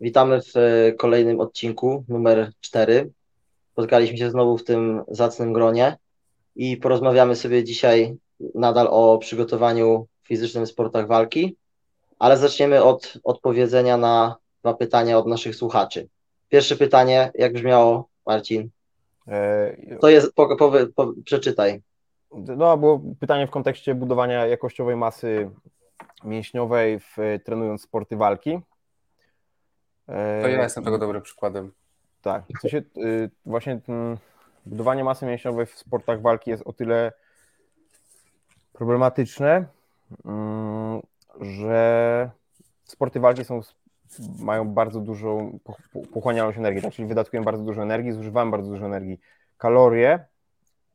Witamy 0.00 0.40
w 0.42 0.56
e, 0.56 0.92
kolejnym 0.92 1.40
odcinku, 1.40 2.04
numer 2.08 2.52
4. 2.60 3.10
Spotkaliśmy 3.72 4.18
się 4.18 4.30
znowu 4.30 4.58
w 4.58 4.64
tym 4.64 5.02
zacnym 5.08 5.52
gronie 5.52 5.96
i 6.56 6.76
porozmawiamy 6.76 7.36
sobie 7.36 7.64
dzisiaj 7.64 8.16
nadal 8.54 8.88
o 8.90 9.18
przygotowaniu 9.18 10.06
fizycznym 10.22 10.66
w 10.66 10.68
sportach 10.68 11.06
walki, 11.06 11.56
ale 12.18 12.36
zaczniemy 12.36 12.82
od 12.82 13.18
odpowiedzenia 13.24 13.96
na 13.96 14.36
dwa 14.60 14.74
pytania 14.74 15.18
od 15.18 15.26
naszych 15.26 15.56
słuchaczy. 15.56 16.08
Pierwsze 16.48 16.76
pytanie, 16.76 17.30
jak 17.34 17.52
brzmiało, 17.52 18.08
Marcin? 18.26 18.70
E, 19.28 19.96
to 20.00 20.08
jest, 20.08 20.34
po, 20.34 20.56
po, 20.56 20.72
po, 20.94 21.12
przeczytaj. 21.24 21.82
No, 22.32 22.76
było 22.76 23.00
pytanie 23.20 23.46
w 23.46 23.50
kontekście 23.50 23.94
budowania 23.94 24.46
jakościowej 24.46 24.96
masy 24.96 25.50
mięśniowej 26.24 27.00
w, 27.00 27.16
trenując 27.44 27.82
sporty 27.82 28.16
walki. 28.16 28.58
To 30.42 30.48
ja 30.48 30.62
jestem 30.62 30.84
tego 30.84 30.98
dobrym 30.98 31.22
przykładem. 31.22 31.72
Tak, 32.22 32.44
w 32.58 32.60
sensie, 32.60 32.82
y, 32.96 33.30
właśnie 33.46 33.80
budowanie 34.66 35.04
masy 35.04 35.26
mięśniowej 35.26 35.66
w 35.66 35.78
sportach 35.78 36.20
walki 36.22 36.50
jest 36.50 36.62
o 36.66 36.72
tyle 36.72 37.12
problematyczne, 38.72 39.66
mm, 40.24 41.00
że 41.40 42.30
sporty 42.84 43.20
walki 43.20 43.44
są, 43.44 43.60
mają 44.38 44.68
bardzo 44.68 45.00
dużą 45.00 45.58
pochłanialność 46.12 46.58
energii, 46.58 46.82
tak? 46.82 46.92
czyli 46.92 47.08
wydatkujemy 47.08 47.44
bardzo 47.44 47.64
dużo 47.64 47.82
energii, 47.82 48.12
zużywamy 48.12 48.50
bardzo 48.50 48.70
dużo 48.70 48.86
energii. 48.86 49.20
Kalorie 49.58 50.24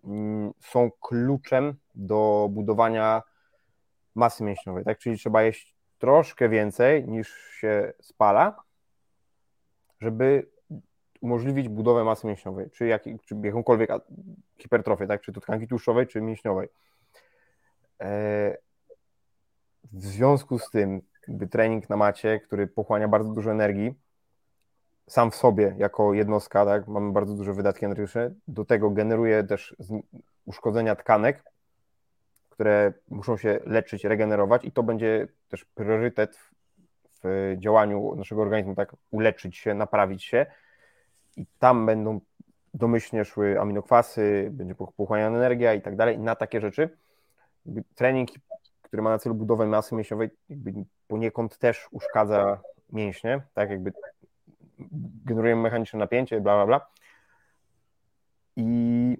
mm, 0.03 0.53
są 0.59 0.91
kluczem 1.01 1.73
do 1.95 2.47
budowania 2.51 3.23
masy 4.15 4.43
mięśniowej, 4.43 4.83
tak? 4.83 4.99
czyli 4.99 5.17
trzeba 5.17 5.43
jeść 5.43 5.75
troszkę 5.99 6.49
więcej 6.49 7.07
niż 7.07 7.37
się 7.59 7.93
spala, 8.01 8.63
żeby 10.03 10.47
umożliwić 11.21 11.69
budowę 11.69 12.03
masy 12.03 12.27
mięśniowej, 12.27 12.69
czy, 12.71 12.87
jak, 12.87 13.03
czy 13.03 13.35
jakąkolwiek 13.43 13.89
hipertrofię, 14.57 15.07
tak? 15.07 15.21
czy 15.21 15.33
to 15.33 15.41
tkanki 15.41 15.67
tłuszczowej, 15.67 16.07
czy 16.07 16.21
mięśniowej. 16.21 16.69
E, 18.01 18.57
w 19.93 20.03
związku 20.05 20.59
z 20.59 20.69
tym, 20.69 21.01
trening 21.51 21.89
na 21.89 21.97
macie, 21.97 22.39
który 22.39 22.67
pochłania 22.67 23.07
bardzo 23.07 23.29
dużo 23.29 23.51
energii, 23.51 23.93
sam 25.07 25.31
w 25.31 25.35
sobie, 25.35 25.75
jako 25.77 26.13
jednostka, 26.13 26.65
tak, 26.65 26.87
mamy 26.87 27.11
bardzo 27.11 27.33
duże 27.33 27.53
wydatki 27.53 27.85
energetyczne, 27.85 28.31
do 28.47 28.65
tego 28.65 28.89
generuje 28.89 29.43
też 29.43 29.75
uszkodzenia 30.45 30.95
tkanek, 30.95 31.43
które 32.49 32.93
muszą 33.09 33.37
się 33.37 33.59
leczyć, 33.65 34.03
regenerować 34.03 34.65
i 34.65 34.71
to 34.71 34.83
będzie 34.83 35.27
też 35.49 35.65
priorytet 35.65 36.37
w 37.23 37.55
działaniu 37.57 38.15
naszego 38.15 38.41
organizmu, 38.41 38.75
tak, 38.75 38.95
uleczyć 39.11 39.57
się, 39.57 39.73
naprawić 39.73 40.23
się 40.23 40.45
i 41.37 41.45
tam 41.59 41.85
będą 41.85 42.19
domyślnie 42.73 43.25
szły 43.25 43.59
aminokwasy, 43.59 44.49
będzie 44.51 44.75
pochłaniana 44.75 45.37
energia 45.37 45.73
i 45.73 45.81
tak 45.81 45.95
dalej, 45.95 46.19
na 46.19 46.35
takie 46.35 46.61
rzeczy. 46.61 46.97
Trening, 47.95 48.29
który 48.81 49.03
ma 49.03 49.09
na 49.09 49.19
celu 49.19 49.35
budowę 49.35 49.65
masy 49.65 49.95
mięśniowej, 49.95 50.29
jakby 50.49 50.73
poniekąd 51.07 51.57
też 51.57 51.87
uszkadza 51.91 52.61
mięśnie, 52.91 53.41
tak 53.53 53.69
jakby 53.69 53.93
generujemy 55.25 55.61
mechaniczne 55.61 55.99
napięcie, 55.99 56.41
bla, 56.41 56.55
bla, 56.55 56.65
bla. 56.65 56.87
I 58.55 59.17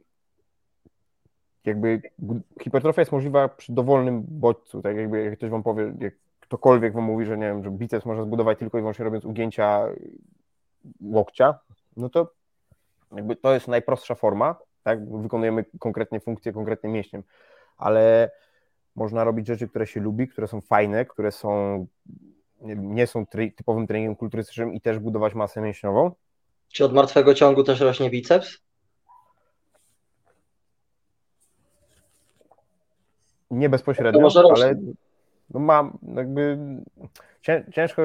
jakby 1.66 2.02
hipertrofia 2.62 3.02
jest 3.02 3.12
możliwa 3.12 3.50
przy 3.50 3.74
dowolnym 3.74 4.24
bodźcu, 4.28 4.82
tak 4.82 4.98
jakby 4.98 5.24
jak 5.24 5.38
ktoś 5.38 5.50
wam 5.50 5.64
powie, 5.64 5.94
jak 6.00 6.14
ktokolwiek 6.54 6.94
wam 6.94 7.04
mówi, 7.04 7.26
że 7.26 7.38
nie 7.38 7.46
wiem, 7.46 7.64
że 7.64 7.72
biceps 7.72 8.06
można 8.06 8.24
zbudować 8.24 8.60
tylko 8.60 8.78
i 8.78 8.82
wyłącznie 8.82 9.06
robiąc 9.06 9.26
ugięcia 9.26 9.86
łokcia, 11.02 11.60
no 11.98 12.10
to 12.10 12.32
jakby 13.16 13.36
to 13.36 13.54
jest 13.54 13.68
najprostsza 13.68 14.16
forma, 14.16 14.56
tak? 14.84 15.22
Wykonujemy 15.22 15.66
konkretnie 15.80 16.20
funkcję 16.20 16.54
konkretnym 16.54 16.92
mięśniem, 16.92 17.24
ale 17.78 18.32
można 18.96 19.24
robić 19.24 19.48
rzeczy, 19.48 19.68
które 19.68 19.88
się 19.88 20.00
lubi, 20.00 20.28
które 20.28 20.48
są 20.48 20.62
fajne, 20.62 21.06
które 21.06 21.32
są 21.32 21.86
nie 22.78 23.08
są 23.08 23.26
typowym 23.56 23.88
treningiem 23.88 24.16
kulturystycznym 24.16 24.74
i 24.74 24.82
też 24.82 25.00
budować 25.00 25.34
masę 25.34 25.62
mięśniową. 25.62 26.12
Czy 26.74 26.86
od 26.86 26.94
martwego 26.94 27.34
ciągu 27.34 27.64
też 27.64 27.80
rośnie 27.80 28.10
biceps? 28.10 28.58
Nie 33.52 33.70
bezpośrednio, 33.70 34.30
ale 34.56 34.76
no 35.54 35.60
mam 35.60 35.98
jakby 36.16 36.58
ciężko 37.72 38.02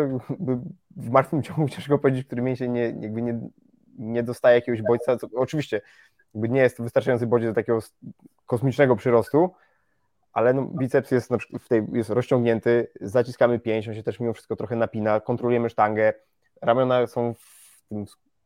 w 0.97 1.11
martwym 1.11 1.43
ciągu 1.43 1.69
ciężko 1.75 1.99
powiedzieć, 1.99 2.27
który 2.27 2.43
mięsień 2.43 2.73
nie, 2.73 2.83
jakby 2.83 3.23
nie, 3.23 3.41
nie 3.99 4.23
dostaje 4.23 4.55
jakiegoś 4.55 4.83
bodźca. 4.83 5.17
Co, 5.17 5.27
oczywiście 5.35 5.81
jakby 6.35 6.49
nie 6.49 6.61
jest 6.61 6.77
to 6.77 6.83
wystarczający 6.83 7.27
bodziec 7.27 7.51
do 7.51 7.55
takiego 7.55 7.79
kosmicznego 8.47 8.97
przyrostu, 8.97 9.51
ale 10.33 10.55
no, 10.55 10.63
biceps 10.63 11.11
jest, 11.11 11.31
na 11.31 11.39
przykład 11.39 11.69
tej, 11.69 11.87
jest 11.93 12.11
rozciągnięty, 12.11 12.91
zaciskamy 13.01 13.59
pięść, 13.59 13.89
on 13.89 13.95
się 13.95 14.03
też 14.03 14.21
mimo 14.21 14.33
wszystko 14.33 14.57
trochę 14.57 14.77
napina, 14.77 15.21
kontrolujemy 15.21 15.71
sztangę, 15.71 16.13
ramiona 16.63 17.07
są 17.07 17.35
w 17.35 17.83
tym 17.89 18.05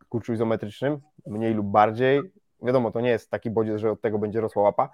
kurczu 0.09 0.33
izometrycznym, 0.33 1.01
mniej 1.27 1.55
lub 1.55 1.67
bardziej. 1.67 2.21
Wiadomo, 2.63 2.91
to 2.91 3.01
nie 3.01 3.11
jest 3.11 3.31
taki 3.31 3.51
bodziec, 3.51 3.81
że 3.81 3.91
od 3.91 4.01
tego 4.01 4.19
będzie 4.19 4.41
rosła 4.41 4.63
łapa, 4.63 4.91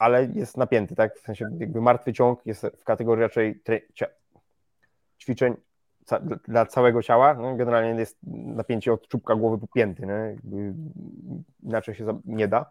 ale 0.00 0.24
jest 0.24 0.56
napięty, 0.56 0.96
tak? 0.96 1.18
W 1.18 1.20
sensie 1.20 1.46
jakby 1.58 1.80
martwy 1.80 2.12
ciąg 2.12 2.46
jest 2.46 2.66
w 2.78 2.84
kategorii 2.84 3.22
raczej 3.22 3.62
ćwiczeń 5.18 5.54
dla 6.48 6.66
całego 6.66 7.02
ciała. 7.02 7.34
No, 7.34 7.56
generalnie 7.56 8.00
jest 8.00 8.18
napięcie 8.32 8.92
od 8.92 9.08
czubka 9.08 9.34
głowy 9.34 9.58
po 9.58 9.66
pięty, 9.66 10.02
inaczej 11.62 11.94
się 11.94 12.20
nie 12.24 12.48
da. 12.48 12.66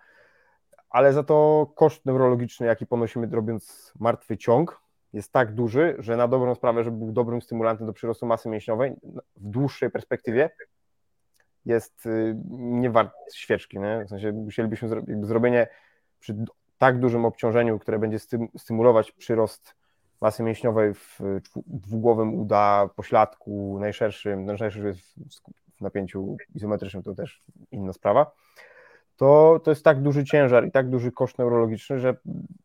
Ale 0.90 1.14
za 1.14 1.24
to 1.24 1.68
koszt 1.76 2.06
neurologiczny, 2.06 2.68
jaki 2.68 2.86
ponosimy 2.86 3.28
robiąc 3.28 3.94
martwy 4.00 4.38
ciąg, 4.38 4.82
jest 5.14 5.32
tak 5.32 5.54
duży, 5.54 5.96
że 6.00 6.18
na 6.18 6.28
dobrą 6.28 6.56
sprawę, 6.56 6.84
żeby 6.84 6.98
był 6.98 7.12
dobrym 7.12 7.42
stymulantem 7.42 7.88
do 7.88 7.94
przyrostu 7.94 8.26
masy 8.26 8.50
mięśniowej, 8.50 8.96
w 9.36 9.50
dłuższej 9.50 9.90
perspektywie 9.92 10.50
jest 11.66 12.06
y, 12.06 12.36
nie 12.50 12.90
wart 12.90 13.14
świeczki. 13.34 13.80
Nie? 13.80 14.04
W 14.06 14.10
sensie 14.10 14.32
musielibyśmy 14.32 14.90
zrobienie 15.22 15.68
przy 16.20 16.46
tak 16.80 17.00
dużym 17.00 17.26
obciążeniu, 17.26 17.80
które 17.80 18.00
będzie 18.00 18.18
stymulować 18.58 19.12
przyrost 19.12 19.76
masy 20.22 20.44
mięśniowej 20.44 20.94
w 20.94 21.20
dwugłowym 21.68 22.34
uda, 22.34 22.90
pośladku 22.96 23.78
najszerszym, 23.80 24.46
najszerszy 24.46 24.88
jest 24.88 25.20
w 25.78 25.82
napięciu 25.82 26.38
izometrycznym, 26.56 27.04
to 27.04 27.16
też 27.16 27.44
inna 27.72 27.94
sprawa, 27.94 28.32
to, 29.18 29.60
to 29.64 29.72
jest 29.72 29.84
tak 29.84 30.02
duży 30.02 30.24
ciężar 30.24 30.68
i 30.68 30.72
tak 30.72 30.90
duży 30.90 31.12
koszt 31.12 31.38
neurologiczny, 31.38 32.00
że 32.00 32.16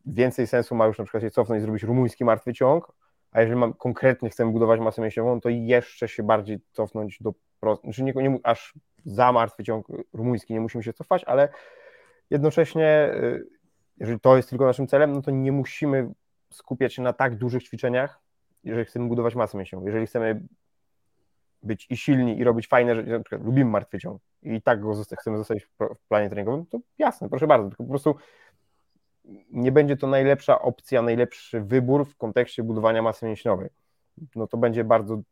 więcej 0.06 0.46
sensu 0.46 0.74
ma 0.74 0.86
już 0.86 0.98
na 0.98 1.04
przykład 1.04 1.22
się 1.22 1.30
cofnąć 1.30 1.58
i 1.58 1.62
zrobić 1.62 1.82
rumuński 1.82 2.24
martwy 2.24 2.52
ciąg, 2.52 2.92
a 3.32 3.40
jeżeli 3.40 3.60
mam, 3.60 3.72
konkretnie 3.72 4.30
chcemy 4.30 4.52
budować 4.52 4.80
masę 4.80 5.02
mięśniową, 5.02 5.40
to 5.40 5.48
jeszcze 5.48 6.08
się 6.08 6.22
bardziej 6.22 6.58
cofnąć 6.72 7.18
do, 7.20 7.34
znaczy 7.82 8.02
nie, 8.02 8.12
nie, 8.12 8.38
aż 8.42 8.74
za 9.04 9.32
martwy 9.32 9.64
ciąg 9.64 9.86
rumuński 10.12 10.54
nie 10.54 10.60
musimy 10.60 10.84
się 10.84 10.92
cofać, 10.92 11.24
ale 11.24 11.48
jednocześnie 12.30 13.10
y, 13.14 13.53
jeżeli 13.98 14.20
to 14.20 14.36
jest 14.36 14.50
tylko 14.50 14.64
naszym 14.64 14.86
celem, 14.86 15.12
no 15.12 15.22
to 15.22 15.30
nie 15.30 15.52
musimy 15.52 16.10
skupiać 16.50 16.94
się 16.94 17.02
na 17.02 17.12
tak 17.12 17.36
dużych 17.36 17.62
ćwiczeniach, 17.62 18.20
jeżeli 18.64 18.84
chcemy 18.84 19.08
budować 19.08 19.34
masę 19.34 19.58
mięśniową. 19.58 19.86
Jeżeli 19.86 20.06
chcemy 20.06 20.42
być 21.62 21.86
i 21.90 21.96
silni 21.96 22.38
i 22.38 22.44
robić 22.44 22.68
fajne 22.68 22.94
rzeczy, 22.94 23.10
na 23.10 23.20
przykład 23.20 23.44
lubimy 23.44 23.70
martwy 23.70 23.98
ciąg 23.98 24.22
i 24.42 24.62
tak 24.62 24.80
go 24.80 24.94
chcemy 25.18 25.38
zostać 25.38 25.64
w 25.64 26.08
planie 26.08 26.30
treningowym, 26.30 26.66
to 26.66 26.78
jasne, 26.98 27.28
proszę 27.28 27.46
bardzo, 27.46 27.68
tylko 27.68 27.84
po 27.84 27.90
prostu 27.90 28.14
nie 29.50 29.72
będzie 29.72 29.96
to 29.96 30.06
najlepsza 30.06 30.62
opcja, 30.62 31.02
najlepszy 31.02 31.60
wybór 31.60 32.04
w 32.04 32.16
kontekście 32.16 32.62
budowania 32.62 33.02
masy 33.02 33.26
mięśniowej. 33.26 33.68
No 34.36 34.46
to 34.46 34.56
będzie 34.56 34.84
bardzo 34.84 35.22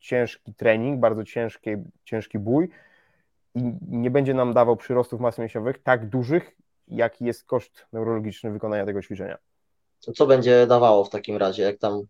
ciężki 0.00 0.54
trening, 0.54 1.00
bardzo 1.00 1.24
ciężki, 1.24 1.70
ciężki 2.04 2.38
bój 2.38 2.68
i 3.54 3.62
nie 3.88 4.10
będzie 4.10 4.34
nam 4.34 4.54
dawał 4.54 4.76
przyrostów 4.76 5.20
masy 5.20 5.40
mięśniowych 5.40 5.82
tak 5.82 6.08
dużych, 6.08 6.56
jaki 6.88 7.24
jest 7.24 7.44
koszt 7.44 7.86
neurologiczny 7.92 8.50
wykonania 8.50 8.86
tego 8.86 9.02
ćwiczenia. 9.02 9.38
Co 10.16 10.26
będzie 10.26 10.66
dawało 10.66 11.04
w 11.04 11.10
takim 11.10 11.36
razie, 11.36 11.62
jak 11.62 11.78
tam 11.78 12.02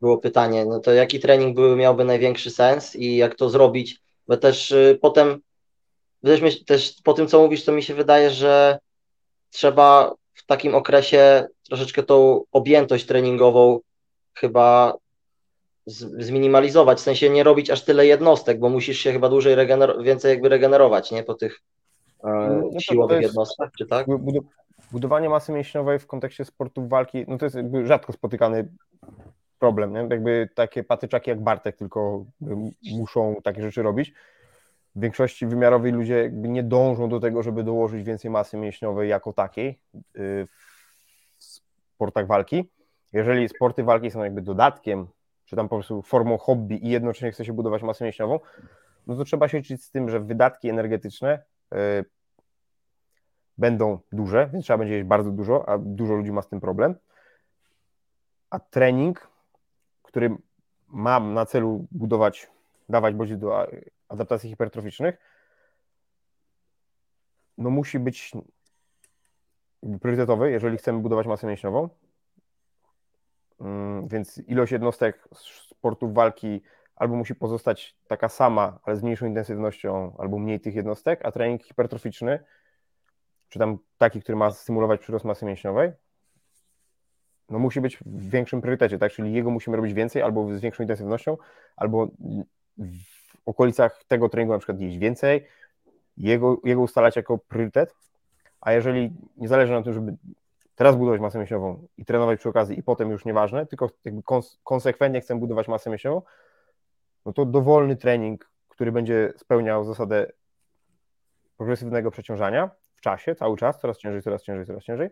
było 0.00 0.18
pytanie, 0.18 0.64
no 0.64 0.80
to 0.80 0.92
jaki 0.92 1.20
trening 1.20 1.56
by 1.56 1.76
miałby 1.76 2.04
największy 2.04 2.50
sens 2.50 2.96
i 2.96 3.16
jak 3.16 3.34
to 3.34 3.50
zrobić, 3.50 4.00
bo 4.26 4.36
też 4.36 4.70
y, 4.70 4.98
potem, 5.02 5.40
też, 6.22 6.64
też 6.64 6.96
po 7.04 7.14
tym, 7.14 7.28
co 7.28 7.42
mówisz, 7.42 7.64
to 7.64 7.72
mi 7.72 7.82
się 7.82 7.94
wydaje, 7.94 8.30
że 8.30 8.78
trzeba 9.50 10.14
w 10.34 10.46
takim 10.46 10.74
okresie 10.74 11.46
troszeczkę 11.68 12.02
tą 12.02 12.44
objętość 12.52 13.06
treningową 13.06 13.80
chyba 14.34 14.94
zminimalizować, 15.86 16.98
w 16.98 17.02
sensie 17.02 17.30
nie 17.30 17.44
robić 17.44 17.70
aż 17.70 17.84
tyle 17.84 18.06
jednostek, 18.06 18.58
bo 18.58 18.68
musisz 18.68 18.98
się 18.98 19.12
chyba 19.12 19.28
dłużej 19.28 19.56
regener- 19.56 20.02
więcej 20.02 20.30
jakby 20.30 20.48
regenerować, 20.48 21.10
nie, 21.10 21.22
po 21.22 21.34
tych 21.34 21.60
no, 22.24 22.70
no 22.72 22.80
siłowych 22.80 23.22
jednostkach, 23.22 23.70
czy 23.78 23.86
tak? 23.86 24.06
Budowanie 24.92 25.28
masy 25.28 25.52
mięśniowej 25.52 25.98
w 25.98 26.06
kontekście 26.06 26.44
sportów 26.44 26.88
walki, 26.88 27.24
no 27.28 27.38
to 27.38 27.46
jest 27.46 27.56
rzadko 27.84 28.12
spotykany 28.12 28.68
problem, 29.58 29.92
nie? 29.92 30.06
Jakby 30.10 30.48
takie 30.54 30.84
patyczaki 30.84 31.30
jak 31.30 31.40
Bartek 31.40 31.76
tylko 31.76 32.24
muszą 32.92 33.36
takie 33.44 33.62
rzeczy 33.62 33.82
robić. 33.82 34.12
W 34.94 35.00
większości 35.00 35.46
wymiarowi 35.46 35.90
ludzie 35.90 36.30
nie 36.32 36.62
dążą 36.62 37.08
do 37.08 37.20
tego, 37.20 37.42
żeby 37.42 37.64
dołożyć 37.64 38.02
więcej 38.02 38.30
masy 38.30 38.56
mięśniowej 38.56 39.08
jako 39.08 39.32
takiej 39.32 39.68
y, 39.68 40.46
w 41.36 41.44
sportach 41.94 42.26
walki. 42.26 42.70
Jeżeli 43.12 43.48
sporty 43.48 43.84
walki 43.84 44.10
są 44.10 44.24
jakby 44.24 44.42
dodatkiem, 44.42 45.06
czy 45.44 45.56
tam 45.56 45.68
po 45.68 45.76
prostu 45.76 46.02
formą 46.02 46.38
hobby 46.38 46.86
i 46.86 46.88
jednocześnie 46.88 47.32
chce 47.32 47.44
się 47.44 47.52
budować 47.52 47.82
masę 47.82 48.04
mięśniową, 48.04 48.40
no 49.06 49.16
to 49.16 49.24
trzeba 49.24 49.48
się 49.48 49.58
liczyć 49.58 49.84
z 49.84 49.90
tym, 49.90 50.10
że 50.10 50.20
wydatki 50.20 50.68
energetyczne 50.68 51.42
będą 53.58 53.98
duże, 54.12 54.50
więc 54.52 54.64
trzeba 54.64 54.78
będzie 54.78 54.94
jeść 54.94 55.06
bardzo 55.06 55.30
dużo, 55.30 55.68
a 55.68 55.78
dużo 55.78 56.14
ludzi 56.14 56.32
ma 56.32 56.42
z 56.42 56.48
tym 56.48 56.60
problem. 56.60 56.94
A 58.50 58.58
trening, 58.58 59.30
który 60.02 60.36
mam 60.88 61.34
na 61.34 61.46
celu 61.46 61.86
budować, 61.90 62.50
dawać 62.88 63.14
bodźce 63.14 63.36
do 63.36 63.66
adaptacji 64.08 64.50
hipertroficznych, 64.50 65.18
no 67.58 67.70
musi 67.70 67.98
być 67.98 68.32
priorytetowy, 70.00 70.50
jeżeli 70.50 70.78
chcemy 70.78 70.98
budować 70.98 71.26
masę 71.26 71.46
mięśniową. 71.46 71.88
Mm, 73.60 74.08
więc 74.08 74.38
ilość 74.38 74.72
jednostek 74.72 75.28
sportów 75.68 76.14
walki 76.14 76.62
albo 76.98 77.16
musi 77.16 77.34
pozostać 77.34 77.96
taka 78.08 78.28
sama, 78.28 78.78
ale 78.82 78.96
z 78.96 79.02
mniejszą 79.02 79.26
intensywnością, 79.26 80.16
albo 80.18 80.38
mniej 80.38 80.60
tych 80.60 80.74
jednostek, 80.74 81.20
a 81.24 81.32
trening 81.32 81.62
hipertroficzny, 81.62 82.38
czy 83.48 83.58
tam 83.58 83.78
taki, 83.98 84.22
który 84.22 84.36
ma 84.36 84.50
stymulować 84.50 85.00
przyrost 85.00 85.24
masy 85.24 85.46
mięśniowej, 85.46 85.92
no 87.50 87.58
musi 87.58 87.80
być 87.80 87.96
w 87.96 88.30
większym 88.30 88.60
priorytecie, 88.60 88.98
tak? 88.98 89.12
Czyli 89.12 89.32
jego 89.32 89.50
musimy 89.50 89.76
robić 89.76 89.94
więcej, 89.94 90.22
albo 90.22 90.54
z 90.54 90.60
większą 90.60 90.82
intensywnością, 90.82 91.36
albo 91.76 92.06
w 92.78 93.38
okolicach 93.46 94.04
tego 94.08 94.28
treningu 94.28 94.52
na 94.52 94.58
przykład 94.58 94.80
jeść 94.80 94.98
więcej, 94.98 95.46
jego, 96.16 96.60
jego 96.64 96.80
ustalać 96.80 97.16
jako 97.16 97.38
priorytet, 97.38 97.94
a 98.60 98.72
jeżeli 98.72 99.12
nie 99.36 99.48
zależy 99.48 99.72
na 99.72 99.82
tym, 99.82 99.92
żeby 99.92 100.16
teraz 100.74 100.96
budować 100.96 101.20
masę 101.20 101.38
mięśniową 101.38 101.86
i 101.98 102.04
trenować 102.04 102.38
przy 102.38 102.48
okazji 102.48 102.78
i 102.78 102.82
potem 102.82 103.10
już 103.10 103.24
nieważne, 103.24 103.66
tylko 103.66 103.90
jakby 104.04 104.22
konsekwentnie 104.64 105.20
chcę 105.20 105.38
budować 105.38 105.68
masę 105.68 105.90
mięśniową, 105.90 106.22
no 107.28 107.32
to 107.32 107.44
dowolny 107.44 107.96
trening, 107.96 108.50
który 108.68 108.92
będzie 108.92 109.32
spełniał 109.36 109.84
zasadę 109.84 110.32
progresywnego 111.56 112.10
przeciążania 112.10 112.70
w 112.94 113.00
czasie, 113.00 113.34
cały 113.34 113.56
czas, 113.56 113.80
coraz 113.80 113.98
ciężej, 113.98 114.22
coraz 114.22 114.42
ciężej, 114.42 114.66
coraz 114.66 114.84
ciężej, 114.84 115.10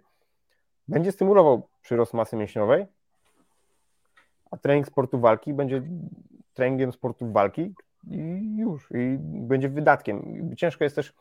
będzie 0.89 1.13
stymulował 1.13 1.69
przyrost 1.83 2.15
masy 2.15 2.37
mięśniowej, 2.37 2.87
a 4.51 4.57
trening 4.57 4.87
sportu 4.87 5.21
walki 5.21 5.55
będzie 5.55 5.83
treningiem 6.55 6.93
sportu 6.93 7.33
walki 7.33 7.75
i 8.11 8.57
już, 8.57 8.91
i 8.91 9.17
będzie 9.21 9.69
wydatkiem. 9.69 10.51
Ciężko 10.57 10.85
jest 10.85 10.97
też, 10.97 11.15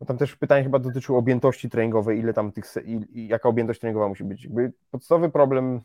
no 0.00 0.06
tam 0.06 0.18
też 0.18 0.36
pytanie 0.36 0.64
chyba 0.64 0.78
dotyczyło 0.78 1.18
objętości 1.18 1.70
treningowej, 1.70 2.18
ile 2.18 2.32
tam 2.32 2.52
tych, 2.52 2.64
i, 2.84 3.20
i 3.20 3.28
jaka 3.28 3.48
objętość 3.48 3.80
treningowa 3.80 4.08
musi 4.08 4.24
być. 4.24 4.44
Jakby 4.44 4.72
podstawowy 4.90 5.30
problem 5.30 5.80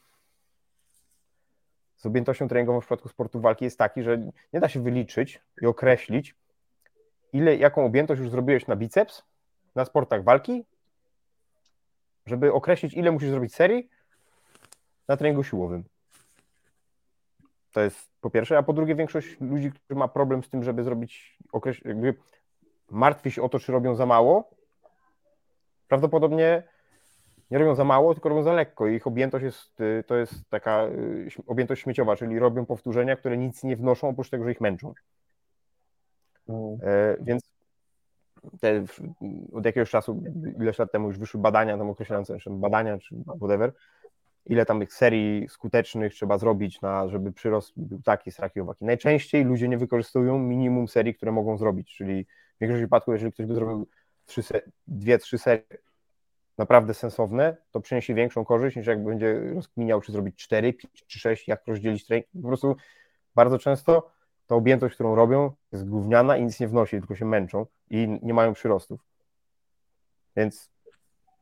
z 2.04 2.06
objętością 2.06 2.48
treningową 2.48 2.82
w 2.82 2.84
przypadku 2.84 3.10
sportu 3.10 3.42
walki 3.42 3.66
jest 3.66 3.78
taki, 3.78 4.04
że 4.04 4.18
nie 4.54 4.60
da 4.60 4.70
się 4.70 4.84
wyliczyć 4.84 5.42
i 5.62 5.66
określić, 5.66 6.36
ile, 7.34 7.56
jaką 7.56 7.86
objętość 7.86 8.20
już 8.20 8.30
zrobiłeś 8.30 8.68
na 8.68 8.76
biceps, 8.76 9.24
na 9.76 9.86
sportach 9.86 10.24
walki, 10.24 10.66
żeby 12.26 12.54
określić, 12.54 12.94
ile 12.94 13.12
musisz 13.12 13.30
zrobić 13.30 13.56
serii 13.56 13.90
na 15.08 15.18
treningu 15.18 15.44
siłowym. 15.44 15.84
To 17.72 17.82
jest 17.82 18.10
po 18.22 18.30
pierwsze, 18.30 18.58
a 18.58 18.64
po 18.64 18.74
drugie 18.74 18.96
większość 18.96 19.38
ludzi, 19.42 19.72
którzy 19.72 20.00
ma 20.00 20.08
problem 20.08 20.44
z 20.44 20.50
tym, 20.50 20.64
żeby 20.64 20.84
zrobić 20.84 21.38
jakby 21.86 22.16
martwi 22.90 23.32
się 23.32 23.42
o 23.42 23.50
to, 23.50 23.60
czy 23.60 23.72
robią 23.72 23.96
za 23.96 24.06
mało, 24.06 24.50
prawdopodobnie 25.88 26.64
nie 27.54 27.60
robią 27.60 27.76
za 27.76 27.84
mało, 27.84 28.14
tylko 28.14 28.30
robią 28.30 28.44
za 28.44 28.54
lekko. 28.54 28.88
Ich 28.88 29.08
objętość 29.08 29.44
jest, 29.44 29.82
y, 29.82 30.04
to 30.08 30.16
jest 30.16 30.34
taka 30.50 30.86
y, 30.88 31.28
objętość 31.48 31.82
śmieciowa, 31.82 32.16
czyli 32.16 32.40
robią 32.40 32.66
powtórzenia, 32.66 33.16
które 33.16 33.38
nic 33.38 33.64
nie 33.64 33.76
wnoszą, 33.76 34.10
oprócz 34.10 34.30
tego, 34.30 34.44
że 34.44 34.52
ich 34.52 34.62
męczą. 34.62 34.94
Mm. 36.50 36.78
E, 36.84 37.18
więc 37.22 37.44
te, 38.62 38.84
od 39.54 39.66
jakiegoś 39.66 39.90
czasu, 39.90 40.24
ileś 40.60 40.80
lat 40.80 40.92
temu 40.92 41.08
już 41.08 41.18
wyszły 41.18 41.42
badania 41.42 41.78
tam 41.78 41.90
określające, 41.90 42.38
badania 42.50 42.98
czy 42.98 43.16
whatever, 43.38 43.74
ile 44.46 44.66
tam 44.66 44.80
tych 44.80 44.94
serii 44.94 45.50
skutecznych 45.50 46.14
trzeba 46.14 46.38
zrobić, 46.38 46.82
na, 46.82 47.08
żeby 47.08 47.32
przyrost 47.32 47.74
był 47.76 48.02
taki 48.02 48.32
z 48.32 48.40
raki 48.40 48.60
owaki. 48.60 48.86
Najczęściej 48.86 49.44
ludzie 49.44 49.68
nie 49.68 49.78
wykorzystują 49.78 50.40
minimum 50.40 50.88
serii, 50.88 51.16
które 51.16 51.32
mogą 51.32 51.58
zrobić, 51.58 51.96
czyli 51.96 52.26
w 52.26 52.60
większości 52.62 52.84
przypadków, 52.84 53.14
jeżeli 53.14 53.32
ktoś 53.32 53.46
by 53.46 53.56
zrobił 53.56 53.88
dwie, 54.88 55.18
trzy 55.18 55.38
serie 55.38 55.64
naprawdę 56.58 56.94
sensowne, 56.94 57.58
to 57.72 57.82
przyniesie 57.82 58.14
większą 58.14 58.46
korzyść, 58.46 58.78
niż 58.78 58.88
jak 58.88 59.04
będzie 59.04 59.54
rozkminiał, 59.54 60.02
czy 60.02 60.12
zrobić 60.12 60.36
cztery, 60.36 60.74
pięć 60.74 61.06
czy 61.08 61.20
sześć, 61.20 61.48
jak 61.48 61.68
rozdzielić 61.68 62.06
trening. 62.06 62.28
Po 62.42 62.48
prostu 62.48 62.76
bardzo 63.36 63.60
często 63.60 64.12
ta 64.48 64.56
objętość, 64.56 64.96
którą 64.96 65.16
robią, 65.16 65.52
jest 65.72 65.90
gówniana 65.90 66.38
i 66.38 66.44
nic 66.44 66.60
nie 66.60 66.68
wnosi, 66.68 67.00
tylko 67.00 67.16
się 67.16 67.26
męczą 67.26 67.66
i 67.90 68.20
nie 68.22 68.34
mają 68.34 68.54
przyrostów. 68.54 69.00
Więc 70.36 70.72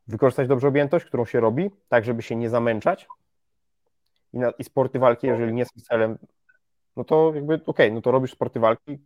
wykorzystać 0.06 0.48
dobrze 0.48 0.68
objętość, 0.68 1.04
którą 1.04 1.24
się 1.24 1.40
robi, 1.40 1.70
tak 1.88 2.04
żeby 2.04 2.22
się 2.22 2.36
nie 2.36 2.50
zamęczać 2.50 3.08
i, 4.32 4.38
na, 4.38 4.50
i 4.50 4.64
sporty 4.64 4.98
walki, 4.98 5.26
jeżeli 5.26 5.52
nie 5.52 5.64
są 5.64 5.80
celem, 5.80 6.18
no 6.96 7.04
to 7.04 7.32
jakby 7.34 7.54
okej, 7.54 7.66
okay, 7.66 7.90
no 7.90 8.02
to 8.02 8.10
robisz 8.10 8.32
sporty 8.32 8.60
walki 8.60 8.98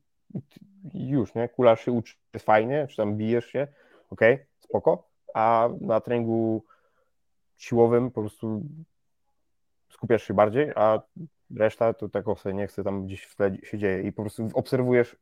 i 0.94 1.08
już, 1.08 1.34
nie? 1.34 1.48
Kulasz 1.48 1.84
się 1.84 1.92
uczy, 1.92 2.14
jest 2.34 2.46
fajnie, 2.46 2.86
czy 2.90 2.96
tam 2.96 3.16
bijesz 3.16 3.46
się, 3.46 3.66
okej, 4.10 4.34
okay, 4.34 4.46
spoko, 4.58 5.05
a 5.36 5.68
na 5.80 6.00
treningu 6.00 6.64
siłowym 7.56 8.10
po 8.10 8.20
prostu 8.20 8.62
skupiasz 9.88 10.22
się 10.22 10.34
bardziej, 10.34 10.70
a 10.74 11.02
reszta 11.56 11.94
to 11.94 12.08
tak 12.08 12.24
sobie 12.38 12.54
nie 12.54 12.66
chce 12.66 12.84
tam 12.84 13.06
gdzieś 13.06 13.22
w 13.22 13.36
tle 13.36 13.56
się 13.62 13.78
dzieje 13.78 14.02
i 14.02 14.12
po 14.12 14.22
prostu 14.22 14.48
obserwujesz 14.54 15.16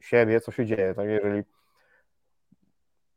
siebie, 0.00 0.40
co 0.40 0.52
się 0.52 0.66
dzieje, 0.66 0.94
tak, 0.94 1.08
jeżeli 1.08 1.42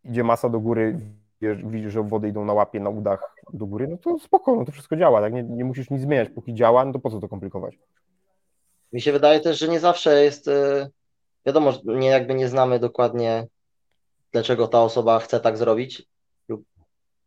idzie 0.03 0.23
masa 0.23 0.49
do 0.49 0.59
góry, 0.59 0.99
widzisz, 1.41 1.91
że 1.91 2.03
wody 2.03 2.27
idą 2.27 2.45
na 2.45 2.53
łapie, 2.53 2.79
na 2.79 2.89
udach 2.89 3.35
do 3.53 3.65
góry, 3.65 3.87
no 3.87 3.97
to 3.97 4.19
spoko, 4.19 4.55
no 4.55 4.65
to 4.65 4.71
wszystko 4.71 4.95
działa, 4.95 5.21
tak? 5.21 5.33
Nie, 5.33 5.43
nie 5.43 5.65
musisz 5.65 5.89
nic 5.89 6.01
zmieniać, 6.01 6.29
póki 6.29 6.53
działa, 6.53 6.85
no 6.85 6.93
to 6.93 6.99
po 6.99 7.09
co 7.09 7.19
to 7.19 7.27
komplikować? 7.27 7.79
Mi 8.93 9.01
się 9.01 9.11
wydaje 9.11 9.39
też, 9.39 9.59
że 9.59 9.67
nie 9.67 9.79
zawsze 9.79 10.23
jest, 10.23 10.47
e, 10.47 10.89
wiadomo, 11.45 11.73
nie 11.85 12.07
jakby 12.07 12.33
nie 12.33 12.47
znamy 12.47 12.79
dokładnie, 12.79 13.47
dlaczego 14.31 14.67
ta 14.67 14.81
osoba 14.81 15.19
chce 15.19 15.39
tak 15.39 15.57
zrobić, 15.57 16.07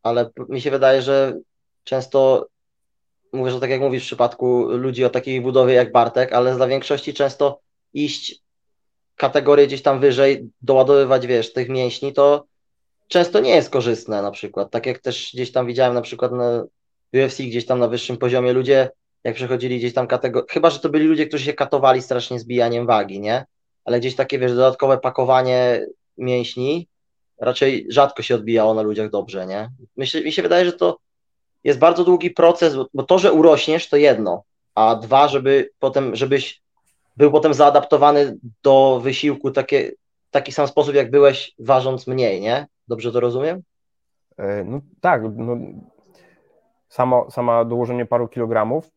ale 0.02 0.30
mi 0.49 0.61
się 0.61 0.71
wydaje, 0.71 1.02
że 1.02 1.38
często, 1.85 2.47
mówię, 3.33 3.50
że 3.50 3.61
tak 3.61 3.71
jak 3.71 3.80
mówisz 3.80 4.02
w 4.02 4.07
przypadku 4.07 4.62
ludzi 4.62 5.04
o 5.04 5.11
takiej 5.11 5.40
budowie 5.40 5.75
jak 5.75 5.92
Bartek, 5.92 6.33
ale 6.33 6.57
dla 6.57 6.66
większości 6.66 7.14
często 7.14 7.61
iść 7.95 8.40
kategorię 9.16 9.66
gdzieś 9.66 9.83
tam 9.83 10.00
wyżej, 10.00 10.50
doładowywać, 10.62 11.26
wiesz, 11.26 11.52
tych 11.52 11.69
mięśni, 11.69 12.12
to 12.12 12.45
często 13.09 13.40
nie 13.40 13.50
jest 13.50 13.71
korzystne 13.71 14.23
na 14.23 14.30
przykład. 14.30 14.71
Tak 14.71 14.87
jak 14.87 14.99
też 14.99 15.30
gdzieś 15.35 15.52
tam 15.52 15.66
widziałem 15.66 15.95
na 15.95 16.02
przykład 16.02 16.33
na 16.33 16.64
UFC, 17.14 17.42
gdzieś 17.42 17.66
tam 17.66 17.78
na 17.78 17.88
wyższym 17.88 18.16
poziomie 18.16 18.52
ludzie, 18.52 18.90
jak 19.25 19.35
przechodzili 19.35 19.78
gdzieś 19.78 19.95
tam 19.95 20.07
kategorię, 20.07 20.47
chyba, 20.50 20.71
że 20.71 20.78
to 20.78 20.88
byli 20.88 21.07
ludzie, 21.07 21.26
którzy 21.26 21.45
się 21.45 21.52
katowali 21.52 22.02
strasznie 22.02 22.40
zbijaniem 22.40 22.87
wagi, 22.87 23.21
nie? 23.21 23.45
Ale 23.85 24.00
gdzieś 24.00 24.16
takie, 24.16 24.38
wiesz, 24.38 24.52
dodatkowe 24.52 24.99
pakowanie 24.99 25.87
mięśni 26.19 26.88
raczej 27.40 27.87
rzadko 27.88 28.23
się 28.23 28.35
odbijało 28.35 28.75
na 28.75 28.82
ludziach 28.82 29.11
dobrze, 29.11 29.47
nie? 29.47 29.70
Myślę, 29.97 30.20
mi 30.20 30.32
się 30.32 30.42
wydaje, 30.42 30.64
że 30.64 30.73
to 30.73 30.99
jest 31.64 31.78
bardzo 31.78 32.04
długi 32.04 32.30
proces, 32.30 32.76
bo 32.94 33.02
to, 33.02 33.18
że 33.18 33.32
urośniesz, 33.32 33.88
to 33.88 33.97
jedno, 33.97 34.42
a 34.75 34.94
dwa, 34.94 35.28
żeby 35.28 35.70
potem, 35.78 36.16
żebyś 36.16 36.62
był 37.16 37.30
potem 37.30 37.54
zaadaptowany 37.54 38.38
do 38.62 39.00
wysiłku 39.02 39.50
takie, 39.50 39.92
taki 40.30 40.52
sam 40.52 40.68
sposób, 40.68 40.94
jak 40.94 41.11
byłeś 41.11 41.54
ważąc 41.59 42.06
mniej, 42.06 42.40
nie? 42.40 42.66
Dobrze 42.88 43.12
to 43.12 43.20
rozumiem? 43.20 43.62
E, 44.38 44.64
no 44.64 44.80
tak, 45.00 45.23
no, 45.37 45.56
samo, 46.88 47.30
sama 47.30 47.64
dołożenie 47.64 48.06
paru 48.06 48.28
kilogramów 48.28 48.90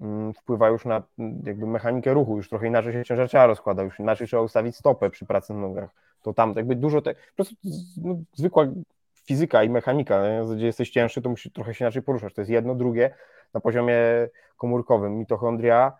mm, 0.00 0.34
wpływa 0.34 0.68
już 0.68 0.84
na 0.84 1.02
jakby 1.44 1.66
mechanikę 1.66 2.14
ruchu, 2.14 2.36
już 2.36 2.48
trochę 2.48 2.66
inaczej 2.66 2.92
się 2.92 3.04
ciężar 3.04 3.30
ciała 3.30 3.46
rozkłada, 3.46 3.82
już 3.82 4.00
inaczej 4.00 4.26
trzeba 4.26 4.42
ustawić 4.42 4.76
stopę 4.76 5.10
przy 5.10 5.26
pracy 5.26 5.52
na 5.52 5.60
nogach, 5.60 5.90
to 6.26 6.34
tam 6.34 6.54
jakby 6.56 6.76
dużo, 6.76 7.02
te, 7.02 7.14
po 7.14 7.34
prostu 7.36 7.54
no, 7.96 8.16
zwykła 8.34 8.66
fizyka 9.14 9.62
i 9.62 9.70
mechanika, 9.70 10.22
gdzie 10.56 10.66
jesteś 10.66 10.90
cięższy, 10.90 11.22
to 11.22 11.28
musisz 11.28 11.52
trochę 11.52 11.74
się 11.74 11.84
inaczej 11.84 12.02
poruszać, 12.02 12.34
to 12.34 12.40
jest 12.40 12.50
jedno, 12.50 12.74
drugie, 12.74 13.14
na 13.54 13.60
poziomie 13.60 13.98
komórkowym, 14.56 15.18
mitochondria 15.18 15.92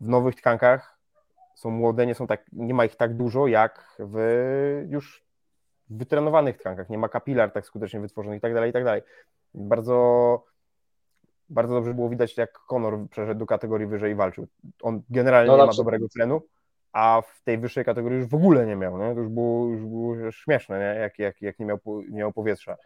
w 0.00 0.08
nowych 0.08 0.34
tkankach 0.34 0.98
są 1.54 1.70
młode, 1.70 2.06
nie 2.06 2.14
są 2.14 2.26
tak, 2.26 2.44
nie 2.52 2.74
ma 2.74 2.84
ich 2.84 2.96
tak 2.96 3.16
dużo 3.16 3.46
jak 3.46 3.96
w 3.98 4.16
już 4.88 5.24
wytrenowanych 5.90 6.58
tkankach, 6.58 6.90
nie 6.90 6.98
ma 6.98 7.08
kapilar 7.08 7.52
tak 7.52 7.66
skutecznie 7.66 8.00
wytworzonych 8.00 8.38
i 8.38 8.40
tak 8.40 8.54
dalej, 8.54 8.70
i 8.70 8.72
tak 8.72 8.84
dalej. 8.84 9.02
Bardzo 9.54 10.44
bardzo 11.50 11.74
dobrze 11.74 11.94
było 11.94 12.08
widać, 12.08 12.36
jak 12.36 12.58
Conor 12.72 12.98
przeszedł 13.10 13.38
do 13.38 13.46
kategorii 13.46 13.86
wyżej 13.86 14.12
i 14.12 14.14
walczył. 14.14 14.46
On 14.82 15.02
generalnie 15.10 15.50
no, 15.50 15.56
nie 15.56 15.66
ma 15.66 15.72
dobrego 15.72 16.08
tlenu, 16.08 16.42
a 16.92 17.22
w 17.26 17.42
tej 17.44 17.58
wyższej 17.58 17.84
kategorii 17.84 18.18
już 18.18 18.26
w 18.26 18.34
ogóle 18.34 18.66
nie 18.66 18.76
miał, 18.76 18.98
nie? 18.98 19.14
To 19.14 19.20
już 19.20 19.28
było, 19.28 19.68
już 19.68 19.84
było 19.84 20.32
śmieszne, 20.32 20.78
nie? 20.78 21.00
Jak, 21.00 21.18
jak, 21.18 21.42
jak 21.42 21.58
nie, 21.58 21.66
miał, 21.66 21.78
nie 22.08 22.18
miał 22.18 22.32
powietrza. 22.32 22.76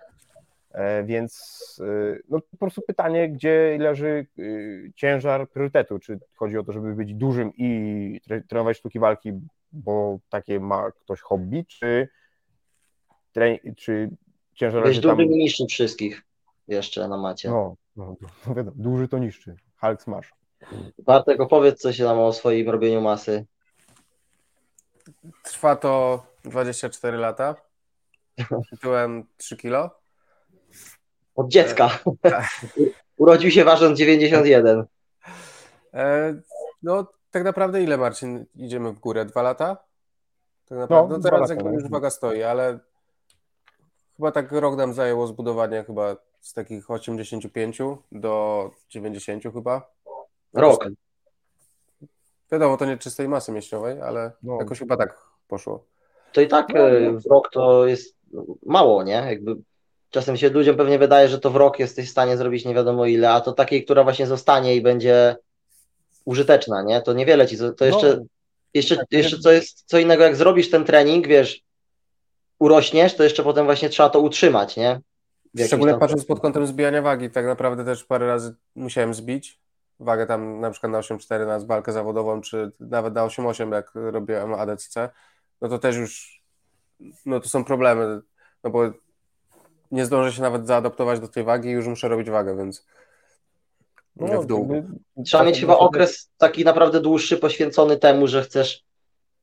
E, 0.73 1.05
więc 1.05 1.63
e, 1.85 2.19
no, 2.29 2.41
po 2.51 2.57
prostu 2.57 2.83
pytanie, 2.83 3.29
gdzie 3.29 3.77
leży 3.81 4.27
e, 4.39 4.43
ciężar 4.95 5.51
priorytetu? 5.51 5.99
Czy 5.99 6.19
chodzi 6.37 6.59
o 6.59 6.65
to, 6.65 6.73
żeby 6.73 6.95
być 6.95 7.15
dużym 7.15 7.53
i 7.57 8.21
trenować 8.49 8.77
sztuki 8.77 8.99
walki, 8.99 9.33
bo 9.73 10.19
takie 10.29 10.61
ma 10.61 10.91
ktoś 10.91 11.21
hobby, 11.21 11.65
czy, 11.69 12.09
czy 13.77 14.11
ciężar 14.55 14.85
Być 14.85 15.01
dużym 15.01 15.17
tam... 15.17 15.27
i 15.27 15.29
niższym 15.29 15.67
wszystkich 15.67 16.23
jeszcze 16.69 17.09
na 17.09 17.17
macie. 17.17 17.51
No, 17.51 17.77
no, 17.97 18.17
no 18.47 18.55
wiadomo, 18.55 18.77
duży 18.77 19.09
to 19.09 19.19
niszczy. 19.19 19.57
Hulk 19.81 20.03
smash. 20.03 20.35
Bartek, 20.99 21.41
opowiedz 21.41 21.81
coś 21.81 21.99
nam 21.99 22.19
o 22.19 22.33
swoim 22.33 22.71
robieniu 22.71 23.01
masy. 23.01 23.47
Trwa 25.43 25.77
to 25.77 26.23
24 26.45 27.19
lata. 27.19 27.55
Tytułem 28.71 29.25
3 29.37 29.57
kilo. 29.57 29.91
Od 31.37 31.49
dziecka. 31.49 31.99
E. 32.25 32.45
Urodził 33.17 33.51
się 33.51 33.65
ważąc 33.65 33.99
91. 33.99 34.85
E, 35.95 36.35
no, 36.83 37.07
tak 37.31 37.45
naprawdę 37.45 37.83
ile, 37.83 37.97
Marcin, 37.97 38.45
idziemy 38.55 38.93
w 38.93 38.99
górę? 38.99 39.25
Dwa 39.25 39.43
lata? 39.43 39.77
Tak 40.69 40.79
naprawdę. 40.79 41.13
No, 41.13 41.19
no 41.19 41.23
teraz 41.23 41.51
no. 41.65 41.73
już 41.73 41.91
waga 41.91 42.11
stoi, 42.11 42.43
ale 42.43 42.79
chyba 44.17 44.33
tak 44.33 44.53
rok 44.53 44.77
nam 44.77 44.95
zajęło 44.95 45.27
zbudowanie 45.27 45.85
chyba 45.85 46.17
z 46.41 46.53
takich 46.53 46.91
85 46.91 47.79
do 48.13 48.71
90 48.89 49.43
chyba. 49.53 49.91
Rok. 50.53 50.89
Wiadomo, 52.53 52.77
to 52.77 52.85
nie 52.85 52.99
czystej 52.99 53.29
masy 53.29 53.53
mięśniowej, 53.53 54.01
ale 54.01 54.33
no. 54.43 54.59
jakoś 54.59 54.79
chyba 54.79 54.97
tak 54.97 55.19
poszło. 55.49 55.85
To 56.33 56.41
i 56.41 56.49
tak 56.49 56.67
no. 56.75 57.21
w 57.21 57.27
rok 57.27 57.51
to 57.53 57.87
jest 57.87 58.17
mało, 58.67 59.03
nie? 59.03 59.13
Jakby 59.13 59.57
czasem 60.11 60.37
się 60.37 60.49
ludziom 60.49 60.77
pewnie 60.77 60.99
wydaje, 60.99 61.29
że 61.29 61.39
to 61.39 61.51
w 61.51 61.57
rok 61.57 61.79
jesteś 61.79 62.09
w 62.09 62.11
stanie 62.11 62.37
zrobić 62.37 62.65
nie 62.65 62.75
wiadomo 62.75 63.07
ile, 63.07 63.31
a 63.31 63.41
to 63.41 63.53
takiej, 63.53 63.85
która 63.85 64.05
właśnie 64.05 64.27
zostanie 64.27 64.77
i 64.77 64.83
będzie 64.83 65.37
użyteczna, 66.25 66.83
nie? 66.83 67.03
To 67.03 67.13
niewiele 67.13 67.47
ci, 67.47 67.59
to 67.77 67.85
jeszcze, 67.85 68.17
no. 68.17 68.25
jeszcze, 68.75 69.05
jeszcze 69.11 69.39
co 69.39 69.53
jest, 69.53 69.83
co 69.87 69.99
innego 69.99 70.23
jak 70.23 70.37
zrobisz 70.37 70.71
ten 70.71 70.85
trening, 70.85 71.27
wiesz, 71.27 71.63
urośniesz, 72.59 73.15
to 73.15 73.25
jeszcze 73.25 73.43
potem 73.43 73.65
właśnie 73.65 73.89
trzeba 73.89 74.11
to 74.11 74.21
utrzymać, 74.21 74.77
nie? 74.77 75.01
Szczególnie 75.67 75.99
patrząc 75.99 76.25
pod 76.25 76.41
kątem 76.41 76.67
zbijania 76.67 77.03
wagi, 77.03 77.31
tak 77.31 77.47
naprawdę 77.47 77.85
też 77.85 78.05
parę 78.05 78.27
razy 78.27 78.55
musiałem 78.75 79.15
zbić 79.15 79.62
wagę 80.05 80.27
tam 80.27 80.61
na 80.61 80.71
przykład 80.71 80.93
na 80.93 81.01
8,4 81.01 81.47
na 81.47 81.59
walkę 81.59 81.93
zawodową, 81.93 82.41
czy 82.41 82.73
nawet 82.81 83.15
na 83.15 83.27
8,8 83.27 83.73
jak 83.73 83.91
robiłem 83.95 84.55
ADCC, 84.55 85.11
no 85.61 85.69
to 85.69 85.79
też 85.79 85.97
już 85.97 86.43
no 87.27 87.41
to 87.41 87.49
są 87.49 87.65
problemy, 87.65 88.21
no 88.65 88.71
bo 88.71 88.83
nie 89.91 90.07
zdążę 90.07 90.33
się 90.33 90.43
nawet 90.43 90.67
zaadaptować 90.67 91.21
do 91.21 91.29
tej 91.29 91.45
wagi 91.45 91.69
i 91.69 91.73
już 91.73 91.87
muszę 91.87 92.09
robić 92.09 92.31
wagę, 92.31 92.57
więc 92.57 92.87
no, 94.17 94.43
w 94.43 94.47
dół. 94.47 94.85
Trzeba 95.25 95.45
mieć 95.45 95.61
chyba 95.61 95.79
okres 95.79 96.31
taki 96.39 96.65
naprawdę 96.65 97.01
dłuższy, 97.01 97.37
poświęcony 97.37 97.97
temu, 97.97 98.27
że 98.27 98.43
chcesz 98.43 98.85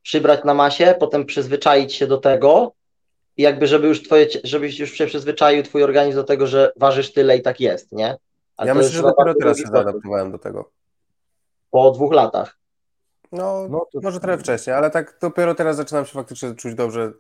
przybrać 0.01 0.43
na 0.43 0.53
masie, 0.53 0.95
potem 0.99 1.25
przyzwyczaić 1.25 1.93
się 1.93 2.07
do 2.07 2.17
tego 2.17 2.73
i 3.37 3.41
jakby 3.41 3.67
żeby 3.67 3.87
już 3.87 4.03
twoje, 4.03 4.27
żebyś 4.43 4.79
już 4.79 4.91
się 4.91 5.05
przyzwyczaił 5.05 5.63
twój 5.63 5.83
organizm 5.83 6.15
do 6.15 6.23
tego, 6.23 6.47
że 6.47 6.71
ważysz 6.75 7.13
tyle 7.13 7.37
i 7.37 7.41
tak 7.41 7.59
jest, 7.59 7.91
nie? 7.91 8.17
Ale 8.59 8.67
ja 8.67 8.73
myślę, 8.73 8.89
że 8.89 9.01
dopiero 9.01 9.33
teraz 9.33 9.57
się 9.57 9.67
zaadaptowałem 9.67 10.31
do 10.31 10.39
tego. 10.39 10.71
Po 11.71 11.91
dwóch 11.91 12.13
latach. 12.13 12.57
No, 13.31 13.67
no 13.69 13.87
to... 13.93 13.99
może 14.03 14.19
trochę 14.19 14.37
wcześniej, 14.37 14.75
ale 14.75 14.89
tak 14.91 15.17
dopiero 15.21 15.55
teraz 15.55 15.75
zaczynam 15.75 16.05
się 16.05 16.13
faktycznie 16.13 16.55
czuć 16.55 16.75
dobrze 16.75 17.13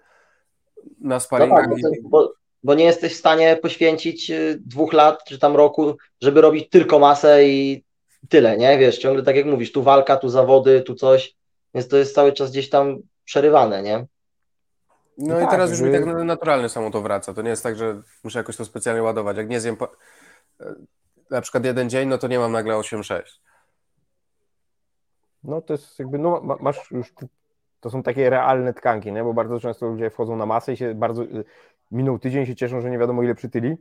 na 1.01 1.19
sparingach. 1.19 1.67
No 1.69 1.75
tak, 1.75 2.01
bo, 2.03 2.33
bo, 2.63 2.73
nie 2.73 2.85
jesteś 2.85 3.13
w 3.13 3.19
stanie 3.19 3.57
poświęcić 3.61 4.31
y, 4.31 4.61
dwóch 4.65 4.93
lat 4.93 5.23
czy 5.23 5.39
tam 5.39 5.55
roku, 5.55 5.97
żeby 6.21 6.41
robić 6.41 6.69
tylko 6.69 6.99
masę 6.99 7.45
i 7.45 7.83
tyle, 8.29 8.57
nie? 8.57 8.77
Wiesz, 8.77 8.97
ciągle 8.97 9.23
tak 9.23 9.35
jak 9.35 9.45
mówisz, 9.45 9.71
tu 9.71 9.83
walka, 9.83 10.17
tu 10.17 10.29
zawody, 10.29 10.81
tu 10.81 10.95
coś, 10.95 11.35
więc 11.73 11.87
to 11.87 11.97
jest 11.97 12.15
cały 12.15 12.33
czas 12.33 12.51
gdzieś 12.51 12.69
tam 12.69 12.97
przerywane, 13.25 13.83
nie? 13.83 14.05
No, 15.17 15.33
no 15.33 15.37
i 15.39 15.41
tak, 15.41 15.51
teraz 15.51 15.71
już 15.71 15.81
mi 15.81 15.91
tak 15.91 16.05
naturalnie 16.05 16.69
samo 16.69 16.91
to 16.91 17.01
wraca. 17.01 17.33
To 17.33 17.41
nie 17.41 17.49
jest 17.49 17.63
tak, 17.63 17.75
że 17.75 18.01
muszę 18.23 18.39
jakoś 18.39 18.57
to 18.57 18.65
specjalnie 18.65 19.03
ładować. 19.03 19.37
Jak 19.37 19.49
nie 19.49 19.59
zjem 19.59 19.77
po... 19.77 19.87
Na 21.29 21.41
przykład 21.41 21.65
jeden 21.65 21.89
dzień, 21.89 22.09
no 22.09 22.17
to 22.17 22.27
nie 22.27 22.39
mam 22.39 22.51
nagle 22.51 22.73
8-6. 22.73 23.21
No 25.43 25.61
to 25.61 25.73
jest 25.73 25.99
jakby, 25.99 26.19
no 26.19 26.57
masz 26.59 26.91
już, 26.91 27.13
to 27.79 27.89
są 27.89 28.03
takie 28.03 28.29
realne 28.29 28.73
tkanki, 28.73 29.11
nie? 29.11 29.23
bo 29.23 29.33
bardzo 29.33 29.59
często 29.59 29.87
ludzie 29.87 30.09
wchodzą 30.09 30.35
na 30.35 30.45
masę 30.45 30.73
i 30.73 30.77
się 30.77 30.95
bardzo, 30.95 31.23
y, 31.23 31.45
minął 31.91 32.19
tydzień 32.19 32.45
się 32.45 32.55
cieszą, 32.55 32.81
że 32.81 32.89
nie 32.89 32.97
wiadomo 32.97 33.23
ile 33.23 33.35
przytyli, 33.35 33.77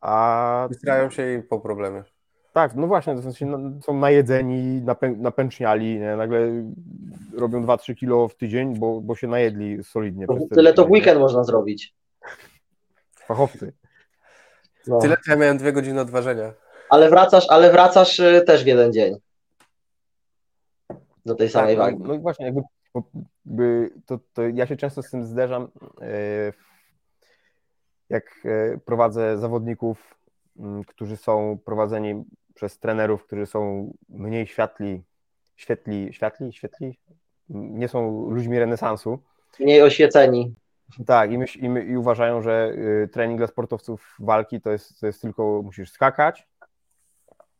a... 0.00 0.66
Wystrają 0.68 1.10
się 1.10 1.34
i 1.34 1.42
po 1.42 1.60
problemie. 1.60 2.02
Tak, 2.52 2.74
no 2.74 2.86
właśnie, 2.86 3.14
w 3.14 3.22
sensie 3.22 3.46
no, 3.46 3.82
są 3.82 3.94
najedzeni, 3.94 4.82
napę 4.82 5.08
napęczniali, 5.08 5.98
nie? 5.98 6.16
nagle 6.16 6.40
robią 7.34 7.66
2-3 7.66 7.94
kilo 7.94 8.28
w 8.28 8.36
tydzień, 8.36 8.78
bo, 8.78 9.00
bo 9.00 9.14
się 9.14 9.26
najedli 9.26 9.84
solidnie. 9.84 10.26
No, 10.28 10.38
tyle 10.54 10.72
to 10.72 10.86
w 10.86 10.90
weekend 10.90 11.20
można 11.20 11.44
zrobić. 11.44 11.94
Fachowcy. 13.14 13.72
No. 14.86 14.98
Tyle, 14.98 15.16
ja 15.28 15.36
miałem 15.36 15.58
dwie 15.58 15.72
godziny 15.72 16.00
odważenia. 16.00 16.52
Ale 16.90 17.10
wracasz, 17.10 17.46
ale 17.48 17.72
wracasz 17.72 18.20
y, 18.20 18.42
też 18.46 18.64
w 18.64 18.66
jeden 18.66 18.92
dzień. 18.92 19.16
Do 21.26 21.34
tej 21.34 21.48
samej 21.48 21.76
tak, 21.76 21.84
wagi. 21.84 22.02
No, 22.02 22.08
no 22.08 22.18
właśnie, 22.18 22.46
jakby, 22.46 22.62
jakby 23.46 23.90
to, 24.06 24.18
to 24.32 24.42
ja 24.42 24.66
się 24.66 24.76
często 24.76 25.02
z 25.02 25.10
tym 25.10 25.24
zderzam, 25.24 25.68
y, 26.02 26.52
jak 28.08 28.24
y, 28.44 28.80
prowadzę 28.84 29.38
zawodników, 29.38 30.18
mm, 30.58 30.84
którzy 30.84 31.16
są 31.16 31.58
prowadzeni 31.64 32.24
przez 32.54 32.78
trenerów, 32.78 33.26
którzy 33.26 33.46
są 33.46 33.92
mniej 34.08 34.46
światli, 34.46 35.02
świetli, 35.56 36.12
światli, 36.12 36.52
świetli, 36.52 36.98
nie 37.48 37.88
są 37.88 38.30
ludźmi 38.30 38.58
renesansu. 38.58 39.18
Mniej 39.60 39.82
oświeceni. 39.82 40.54
Tak, 41.06 41.32
i, 41.32 41.38
myśl, 41.38 41.58
i, 41.58 41.68
my, 41.68 41.84
i 41.84 41.96
uważają, 41.96 42.42
że 42.42 42.72
y, 43.04 43.08
trening 43.08 43.38
dla 43.38 43.46
sportowców 43.46 44.16
walki 44.18 44.60
to 44.60 44.70
jest, 44.70 45.00
to 45.00 45.06
jest 45.06 45.22
tylko 45.22 45.62
musisz 45.64 45.90
skakać, 45.90 46.48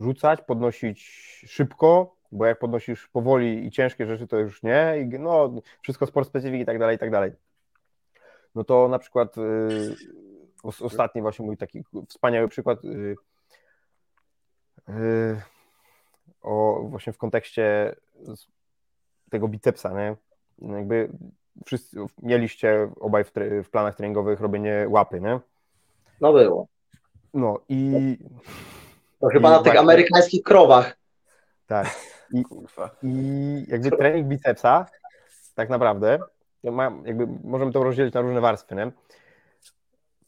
rzucać, 0.01 0.43
podnosić 0.43 1.01
szybko, 1.47 2.17
bo 2.33 2.47
jak 2.47 2.59
podnosisz 2.59 3.09
powoli 3.09 3.67
i 3.67 3.71
ciężkie 3.71 4.07
rzeczy, 4.07 4.27
to 4.27 4.39
już 4.39 4.63
nie, 4.63 4.95
i 5.01 5.19
no, 5.19 5.53
wszystko 5.83 6.07
sport 6.07 6.29
specyfiki 6.29 6.63
i 6.63 6.67
tak 6.67 6.79
dalej, 6.79 6.97
i 6.97 6.99
tak 6.99 7.11
dalej. 7.11 7.33
No 8.55 8.65
to 8.65 8.89
na 8.89 8.99
przykład 8.99 9.39
y, 9.39 9.97
ostatni 10.63 11.23
właśnie 11.23 11.47
mój 11.47 11.57
taki 11.57 11.85
wspaniały 12.09 12.49
przykład 12.49 12.85
y, 12.85 13.17
y, 14.89 15.43
o 16.43 16.83
właśnie 16.89 17.13
w 17.13 17.19
kontekście 17.19 17.97
tego 19.31 19.49
bicepsa, 19.49 19.93
nie? 19.93 20.17
Jakby 20.77 21.09
wszyscy 21.65 22.01
mieliście 22.23 22.91
obaj 23.01 23.25
w, 23.25 23.33
w, 23.65 23.71
planach 23.71 23.95
treningowych 23.95 24.41
robienie 24.41 24.87
łapy, 24.89 25.21
nie? 25.21 25.41
No 26.21 26.33
było. 26.33 26.67
No 27.35 27.61
i... 27.69 28.19
To 29.21 29.27
chyba 29.29 29.49
i 29.49 29.53
na 29.53 29.63
tych 29.63 29.77
amerykańskich 29.77 30.43
krowach. 30.43 30.97
Tak. 31.67 31.87
I, 32.33 32.45
I 33.03 33.65
jakby 33.69 33.91
trening 33.91 34.27
bicepsa, 34.27 34.87
tak 35.55 35.69
naprawdę, 35.69 36.19
jakby 37.05 37.27
możemy 37.45 37.73
to 37.73 37.85
rozdzielić 37.85 38.15
na 38.15 38.21
różne 38.21 38.41
warstwy, 38.41 38.75
nie? 38.75 38.93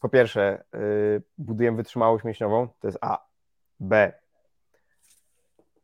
Po 0.00 0.08
pierwsze, 0.08 0.64
yy, 0.72 1.22
budujemy 1.38 1.76
wytrzymałość 1.76 2.24
mięśniową, 2.24 2.68
to 2.80 2.88
jest 2.88 2.98
A. 3.00 3.26
B. 3.80 4.12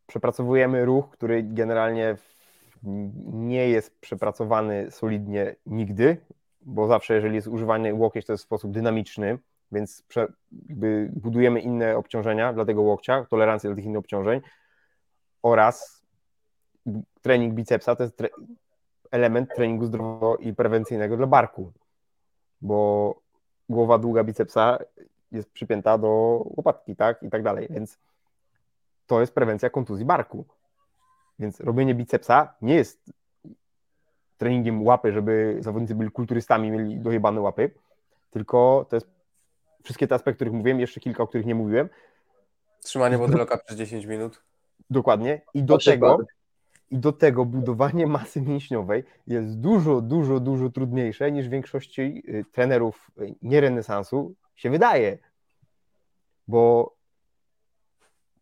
Przepracowujemy 0.06 0.84
ruch, 0.84 1.10
który 1.10 1.42
generalnie 1.42 2.16
w 2.16 2.33
nie 3.32 3.68
jest 3.68 4.00
przepracowany 4.00 4.90
solidnie 4.90 5.56
nigdy, 5.66 6.16
bo 6.60 6.86
zawsze, 6.86 7.14
jeżeli 7.14 7.34
jest 7.34 7.48
używany 7.48 7.94
łokieć, 7.94 8.26
to 8.26 8.32
jest 8.32 8.44
w 8.44 8.46
sposób 8.46 8.72
dynamiczny, 8.72 9.38
więc 9.72 10.02
prze, 10.02 10.32
budujemy 11.12 11.60
inne 11.60 11.96
obciążenia 11.96 12.52
dla 12.52 12.64
tego 12.64 12.82
łokcia, 12.82 13.26
tolerancję 13.30 13.70
dla 13.70 13.76
tych 13.76 13.84
innych 13.84 13.98
obciążeń 13.98 14.40
oraz 15.42 16.02
trening 17.22 17.54
bicepsa 17.54 17.96
to 17.96 18.02
jest 18.02 18.16
tre 18.16 18.28
element 19.10 19.54
treningu 19.54 19.86
zdrowego 19.86 20.36
i 20.36 20.54
prewencyjnego 20.54 21.16
dla 21.16 21.26
barku, 21.26 21.72
bo 22.60 23.14
głowa 23.68 23.98
długa 23.98 24.24
bicepsa 24.24 24.78
jest 25.32 25.50
przypięta 25.50 25.98
do 25.98 26.08
łopatki, 26.44 26.96
tak, 26.96 27.22
i 27.22 27.30
tak 27.30 27.42
dalej, 27.42 27.68
więc 27.70 27.98
to 29.06 29.20
jest 29.20 29.34
prewencja 29.34 29.70
kontuzji 29.70 30.04
barku. 30.04 30.44
Więc 31.38 31.60
robienie 31.60 31.94
bicepsa 31.94 32.54
nie 32.62 32.74
jest 32.74 33.12
treningiem 34.38 34.82
łapy, 34.82 35.12
żeby 35.12 35.56
zawodnicy 35.60 35.94
byli 35.94 36.10
kulturystami, 36.10 36.70
mieli 36.70 36.98
dojebane 36.98 37.40
łapy, 37.40 37.70
tylko 38.30 38.86
to 38.88 38.96
jest 38.96 39.06
wszystkie 39.82 40.08
te 40.08 40.14
aspekty, 40.14 40.36
o 40.36 40.38
których 40.38 40.52
mówiłem, 40.52 40.80
jeszcze 40.80 41.00
kilka, 41.00 41.22
o 41.22 41.26
których 41.26 41.46
nie 41.46 41.54
mówiłem, 41.54 41.88
Trzymanie 42.84 43.18
botyloka 43.18 43.58
przez 43.58 43.76
10 43.76 44.06
minut. 44.06 44.42
Dokładnie. 44.90 45.40
I 45.54 45.62
do 45.62 45.78
tego 45.78 46.18
i 46.90 46.98
do 46.98 47.12
tego 47.12 47.44
budowanie 47.44 48.06
masy 48.06 48.40
mięśniowej 48.40 49.04
jest 49.26 49.60
dużo, 49.60 50.00
dużo, 50.00 50.40
dużo 50.40 50.70
trudniejsze 50.70 51.32
niż 51.32 51.48
większości 51.48 52.22
y, 52.28 52.44
trenerów 52.52 53.10
y, 53.18 53.34
nierenesansu 53.42 54.34
się 54.54 54.70
wydaje. 54.70 55.18
Bo 56.48 56.94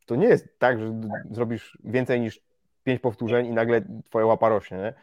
to 0.07 0.17
nie 0.17 0.27
jest 0.27 0.59
tak, 0.59 0.79
że 0.79 1.01
zrobisz 1.31 1.79
więcej 1.85 2.21
niż 2.21 2.41
pięć 2.85 3.01
powtórzeń 3.01 3.47
i 3.47 3.53
nagle 3.53 3.81
twoja 4.05 4.27
łapa 4.27 4.49
rośnie. 4.49 4.77
Nie? 4.77 4.95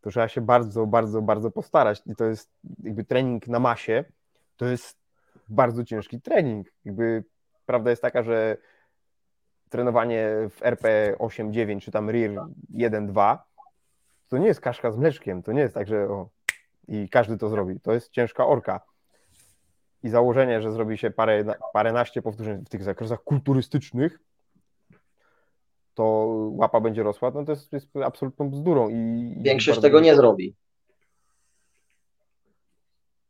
To 0.00 0.10
trzeba 0.10 0.28
się 0.28 0.40
bardzo, 0.40 0.86
bardzo, 0.86 1.22
bardzo 1.22 1.50
postarać. 1.50 2.02
I 2.06 2.16
to 2.16 2.24
jest 2.24 2.50
jakby 2.82 3.04
trening 3.04 3.48
na 3.48 3.58
masie, 3.58 4.04
to 4.56 4.66
jest 4.66 4.98
bardzo 5.48 5.84
ciężki 5.84 6.20
trening. 6.20 6.72
Jakby 6.84 7.24
prawda 7.66 7.90
jest 7.90 8.02
taka, 8.02 8.22
że 8.22 8.56
trenowanie 9.68 10.28
w 10.50 10.62
RP 10.62 11.14
8-9 11.18 11.80
czy 11.80 11.90
tam 11.90 12.10
RIR 12.10 12.40
1-2 12.74 13.38
to 14.28 14.38
nie 14.38 14.46
jest 14.46 14.60
kaszka 14.60 14.90
z 14.90 14.96
mleczkiem. 14.96 15.42
To 15.42 15.52
nie 15.52 15.60
jest 15.60 15.74
tak, 15.74 15.88
że 15.88 16.08
o, 16.08 16.28
i 16.88 17.08
każdy 17.08 17.38
to 17.38 17.48
zrobi. 17.48 17.80
To 17.80 17.92
jest 17.92 18.10
ciężka 18.10 18.46
orka. 18.46 18.80
I 20.02 20.08
założenie, 20.08 20.62
że 20.62 20.72
zrobi 20.72 20.98
się 20.98 21.10
parę, 21.10 21.44
paręnaście 21.72 22.22
powtórzeń 22.22 22.64
w 22.64 22.68
tych 22.68 22.82
zakresach 22.82 23.22
kulturystycznych, 23.22 24.18
to 25.98 26.26
łapa 26.50 26.80
będzie 26.80 27.02
rosła, 27.02 27.30
no 27.34 27.44
to 27.44 27.52
jest, 27.52 27.72
jest 27.72 27.96
absolutną 27.96 28.50
bzdurą. 28.50 28.88
I, 28.88 29.34
większość 29.42 29.80
tego 29.80 30.00
nie 30.00 30.14
zrobi. 30.14 30.54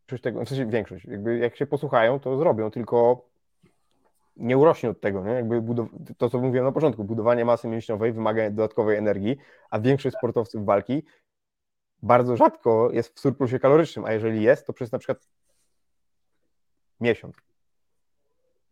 Większość 0.00 0.22
tego, 0.22 0.44
w 0.44 0.48
sensie 0.48 0.66
większość, 0.66 1.04
jakby 1.04 1.38
jak 1.38 1.56
się 1.56 1.66
posłuchają, 1.66 2.20
to 2.20 2.38
zrobią, 2.38 2.70
tylko 2.70 3.24
nie 4.36 4.58
urośnie 4.58 4.90
od 4.90 5.00
tego, 5.00 5.24
nie? 5.24 5.30
Jakby 5.30 5.62
budow- 5.62 5.88
to, 6.18 6.30
co 6.30 6.38
mówiłem 6.38 6.64
na 6.64 6.72
początku, 6.72 7.04
budowanie 7.04 7.44
masy 7.44 7.68
mięśniowej 7.68 8.12
wymaga 8.12 8.50
dodatkowej 8.50 8.96
energii, 8.96 9.36
a 9.70 9.80
większość 9.80 10.16
sportowców 10.16 10.64
walki 10.64 11.02
bardzo 12.02 12.36
rzadko 12.36 12.90
jest 12.92 13.16
w 13.16 13.20
surplusie 13.20 13.58
kalorycznym, 13.58 14.04
a 14.04 14.12
jeżeli 14.12 14.42
jest, 14.42 14.66
to 14.66 14.72
przez 14.72 14.92
na 14.92 14.98
przykład 14.98 15.28
miesiąc. 17.00 17.36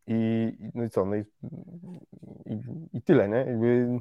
I, 0.06 0.52
no 0.74 0.84
i 0.84 0.90
co? 0.90 1.04
No 1.04 1.16
i, 1.16 1.24
i, 2.46 2.60
i 2.92 3.02
tyle, 3.02 3.28
nie? 3.28 3.36
Jakby, 3.36 4.00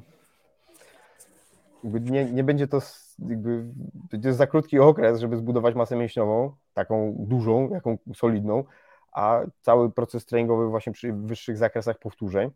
jakby 1.84 2.00
nie, 2.00 2.24
nie 2.24 2.44
będzie 2.44 2.68
to 2.68 2.80
jakby, 3.18 3.64
to 4.10 4.28
jest 4.28 4.38
za 4.38 4.46
krótki 4.46 4.78
okres, 4.78 5.20
żeby 5.20 5.36
zbudować 5.36 5.74
masę 5.74 5.96
mięśniową, 5.96 6.52
taką 6.74 7.14
dużą, 7.18 7.70
jaką 7.70 7.98
solidną, 8.14 8.64
a 9.12 9.40
cały 9.60 9.92
proces 9.92 10.26
treningowy 10.26 10.68
właśnie 10.68 10.92
przy 10.92 11.12
wyższych 11.12 11.56
zakresach 11.56 11.98
powtórzeń 11.98 12.50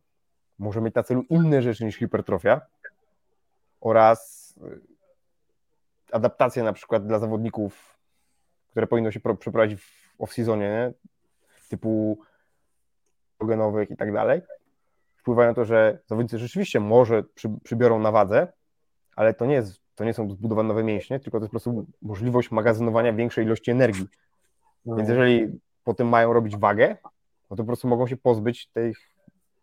może 0.58 0.80
mieć 0.80 0.94
na 0.94 1.02
celu 1.02 1.22
inne 1.30 1.62
rzeczy 1.62 1.84
niż 1.84 1.96
hipertrofia 1.96 2.60
oraz 3.80 4.54
adaptacje 6.12 6.62
na 6.62 6.72
przykład 6.72 7.06
dla 7.06 7.18
zawodników, 7.18 7.98
które 8.70 8.86
powinno 8.86 9.10
się 9.10 9.20
przeprowadzić 9.38 9.80
w 9.80 10.18
off-seasonie, 10.18 10.92
typu 11.68 12.18
genowych 13.46 13.90
i 13.90 13.96
tak 13.96 14.12
dalej, 14.12 14.42
wpływają 15.16 15.50
na 15.50 15.54
to, 15.54 15.64
że 15.64 15.98
zawodnicy 16.06 16.38
rzeczywiście 16.38 16.80
może 16.80 17.22
przy, 17.22 17.48
przybiorą 17.64 17.98
na 17.98 18.12
wadze, 18.12 18.52
ale 19.16 19.34
to 19.34 19.46
nie, 19.46 19.54
jest, 19.54 19.80
to 19.94 20.04
nie 20.04 20.14
są 20.14 20.30
zbudowane 20.30 20.68
nowe 20.68 20.84
mięśnie, 20.84 21.20
tylko 21.20 21.38
to 21.38 21.44
jest 21.44 21.50
po 21.50 21.60
prostu 21.60 21.86
możliwość 22.02 22.50
magazynowania 22.50 23.12
większej 23.12 23.44
ilości 23.44 23.70
energii. 23.70 24.06
No. 24.86 24.96
Więc 24.96 25.08
jeżeli 25.08 25.60
potem 25.84 26.08
mają 26.08 26.32
robić 26.32 26.56
wagę, 26.56 26.96
no 27.50 27.56
to 27.56 27.62
po 27.62 27.66
prostu 27.66 27.88
mogą 27.88 28.06
się 28.06 28.16
pozbyć 28.16 28.66
tych 28.66 28.98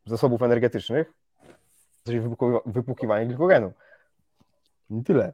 zasobów 0.05 0.41
energetycznych, 0.41 1.13
czyli 2.05 2.21
wypłukiwania 2.65 3.25
glikogenu. 3.25 3.73
I 4.89 5.03
tyle. 5.03 5.33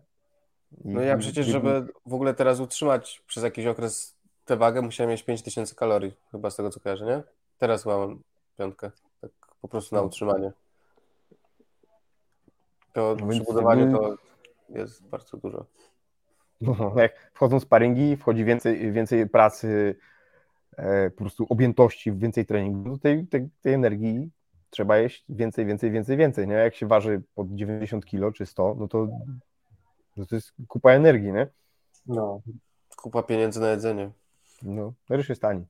I, 0.85 0.89
no 0.89 1.01
ja 1.01 1.17
przecież, 1.17 1.45
żeby 1.45 1.87
w 2.05 2.13
ogóle 2.13 2.33
teraz 2.33 2.59
utrzymać 2.59 3.23
przez 3.27 3.43
jakiś 3.43 3.65
okres 3.65 4.15
tę 4.45 4.57
wagę, 4.57 4.81
musiałem 4.81 5.11
mieć 5.11 5.23
5000 5.23 5.75
kalorii, 5.75 6.13
chyba 6.31 6.49
z 6.49 6.55
tego 6.55 6.69
co 6.69 6.79
kojarzę, 6.79 7.05
nie? 7.05 7.21
Teraz 7.57 7.85
mam 7.85 8.21
piątkę, 8.57 8.91
tak 9.21 9.31
po 9.61 9.67
prostu 9.67 9.95
na 9.95 10.01
no. 10.01 10.07
utrzymanie. 10.07 10.51
To 12.93 13.15
no 13.19 13.27
przy 13.27 13.43
budowaniu 13.43 13.97
to 13.97 14.15
jest 14.69 15.07
bardzo 15.07 15.37
dużo. 15.37 15.65
No, 16.61 16.93
jak 16.95 17.31
wchodzą 17.33 17.59
sparingi, 17.59 18.17
wchodzi 18.17 18.45
więcej, 18.45 18.91
więcej 18.91 19.29
pracy 19.29 19.95
E, 20.77 21.09
po 21.09 21.17
prostu 21.17 21.45
objętości, 21.49 22.11
więcej 22.11 22.45
treningu, 22.45 22.91
to 22.91 22.97
tej, 22.97 23.27
tej, 23.27 23.49
tej 23.61 23.73
energii 23.73 24.31
trzeba 24.69 24.97
jeść 24.97 25.25
więcej, 25.29 25.65
więcej, 25.65 25.91
więcej, 25.91 26.17
więcej, 26.17 26.47
nie? 26.47 26.53
Jak 26.53 26.75
się 26.75 26.87
waży 26.87 27.21
pod 27.35 27.55
90 27.55 28.05
kg 28.05 28.33
czy 28.33 28.45
100, 28.45 28.75
no 28.79 28.87
to, 28.87 29.07
no 30.17 30.25
to 30.25 30.35
jest 30.35 30.53
kupa 30.67 30.91
energii, 30.91 31.31
nie? 31.31 31.47
No, 32.05 32.41
kupa 32.95 33.23
pieniędzy 33.23 33.59
na 33.59 33.69
jedzenie. 33.69 34.11
No, 34.61 34.93
ryż 35.09 35.29
jest 35.29 35.41
tani. 35.41 35.65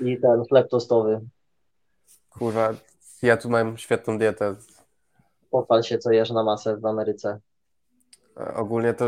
I 0.00 0.20
ten 0.20 0.44
chleb 0.48 0.68
tostowy. 0.68 1.20
Kurwa, 2.30 2.74
ja 3.22 3.36
tu 3.36 3.50
mam 3.50 3.78
świetną 3.78 4.18
dietę. 4.18 4.54
Pochwal 5.50 5.82
się, 5.82 5.98
co 5.98 6.12
jesz 6.12 6.30
na 6.30 6.44
masę 6.44 6.76
w 6.76 6.86
Ameryce. 6.86 7.40
Ogólnie 8.54 8.94
to, 8.94 9.06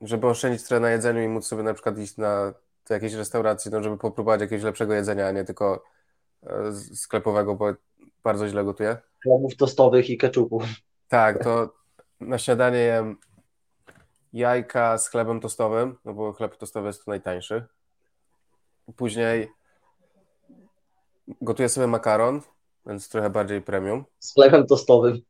żeby 0.00 0.26
oszczędzić 0.26 0.66
trochę 0.66 0.80
na 0.80 0.90
jedzeniu 0.90 1.22
i 1.22 1.28
móc 1.28 1.46
sobie 1.46 1.62
na 1.62 1.74
przykład 1.74 1.98
iść 1.98 2.16
na 2.16 2.52
do 2.88 2.94
jakiejś 2.94 3.12
restauracji, 3.12 3.70
no, 3.70 3.82
żeby 3.82 3.98
popróbować 3.98 4.40
jakiegoś 4.40 4.64
lepszego 4.64 4.94
jedzenia, 4.94 5.26
a 5.26 5.32
nie 5.32 5.44
tylko 5.44 5.84
e, 6.42 6.72
sklepowego, 6.72 7.54
bo 7.54 7.74
bardzo 8.22 8.48
źle 8.48 8.64
gotuję. 8.64 8.96
Chlebów 9.22 9.56
tostowych 9.56 10.10
i 10.10 10.18
keczupów. 10.18 10.62
Tak, 11.08 11.44
to 11.44 11.74
na 12.20 12.38
śniadanie 12.38 12.78
jem 12.78 13.16
jajka 14.32 14.98
z 14.98 15.08
chlebem 15.08 15.40
tostowym, 15.40 15.96
no 16.04 16.14
bo 16.14 16.32
chleb 16.32 16.56
tostowy 16.56 16.86
jest 16.86 17.04
tu 17.04 17.10
najtańszy. 17.10 17.66
Później 18.96 19.48
gotuję 21.40 21.68
sobie 21.68 21.86
makaron, 21.86 22.40
więc 22.86 23.08
trochę 23.08 23.30
bardziej 23.30 23.62
premium. 23.62 24.04
Z 24.18 24.34
chlebem 24.34 24.66
tostowym. 24.66 25.20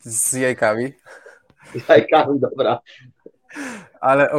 Z 0.00 0.32
jajkami. 0.32 0.92
Z 1.74 1.88
jajkami, 1.88 2.40
dobra. 2.40 2.80
Ale 4.00 4.30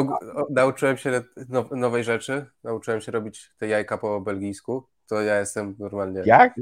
nauczyłem 0.50 0.98
się 0.98 1.24
now 1.50 1.72
nowej 1.72 2.04
rzeczy. 2.04 2.46
Nauczyłem 2.64 3.02
się 3.02 3.12
robić 3.12 3.52
te 3.58 3.68
jajka 3.68 3.98
po 3.98 4.22
belgijsku. 4.22 4.88
To 5.08 5.22
ja 5.22 5.40
jestem 5.40 5.76
normalnie. 5.80 6.24
Jak? 6.26 6.54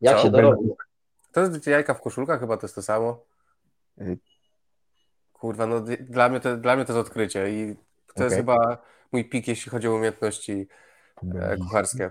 Jak 0.00 0.16
Co? 0.16 0.22
się 0.22 0.30
to 0.30 0.40
robi? 0.40 0.70
To 1.32 1.40
jest 1.40 1.66
jajka 1.66 1.94
w 1.94 2.00
koszulkach, 2.00 2.40
chyba 2.40 2.56
to 2.56 2.66
jest 2.66 2.74
to 2.74 2.82
samo. 2.82 3.24
Y. 4.00 4.18
Kurwa, 5.32 5.66
no 5.66 5.80
dla 6.00 6.28
mnie 6.28 6.40
to, 6.40 6.56
dla 6.56 6.76
mnie 6.76 6.84
to 6.84 6.92
jest 6.92 7.06
odkrycie 7.06 7.50
i 7.50 7.74
to 8.06 8.12
okay. 8.12 8.24
jest 8.24 8.36
chyba 8.36 8.78
mój 9.12 9.24
pik, 9.28 9.48
jeśli 9.48 9.70
chodzi 9.70 9.88
o 9.88 9.94
umiejętności 9.94 10.68
e, 11.34 11.56
kucharskie. 11.56 12.10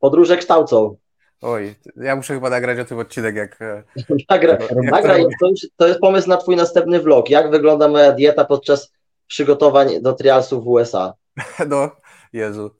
Podróże 0.00 0.36
kształcą. 0.36 0.96
Oj, 1.42 1.74
ja 1.96 2.16
muszę 2.16 2.34
chyba 2.34 2.50
nagrać 2.50 2.78
o 2.78 2.84
tym 2.84 2.98
odcinek, 2.98 3.36
jak... 3.36 3.62
E, 3.62 3.82
Nagra, 4.30 4.52
jak 4.52 4.72
nagraj, 4.82 5.24
to, 5.40 5.50
to 5.76 5.86
jest 5.86 6.00
pomysł 6.00 6.28
na 6.28 6.36
twój 6.36 6.56
następny 6.56 7.00
vlog. 7.00 7.30
Jak 7.30 7.50
wygląda 7.50 7.88
moja 7.88 8.12
dieta 8.12 8.44
podczas 8.44 8.92
przygotowań 9.26 10.02
do 10.02 10.12
trialsów 10.12 10.64
w 10.64 10.68
USA? 10.68 11.14
No, 11.68 11.90
Jezu. 12.32 12.70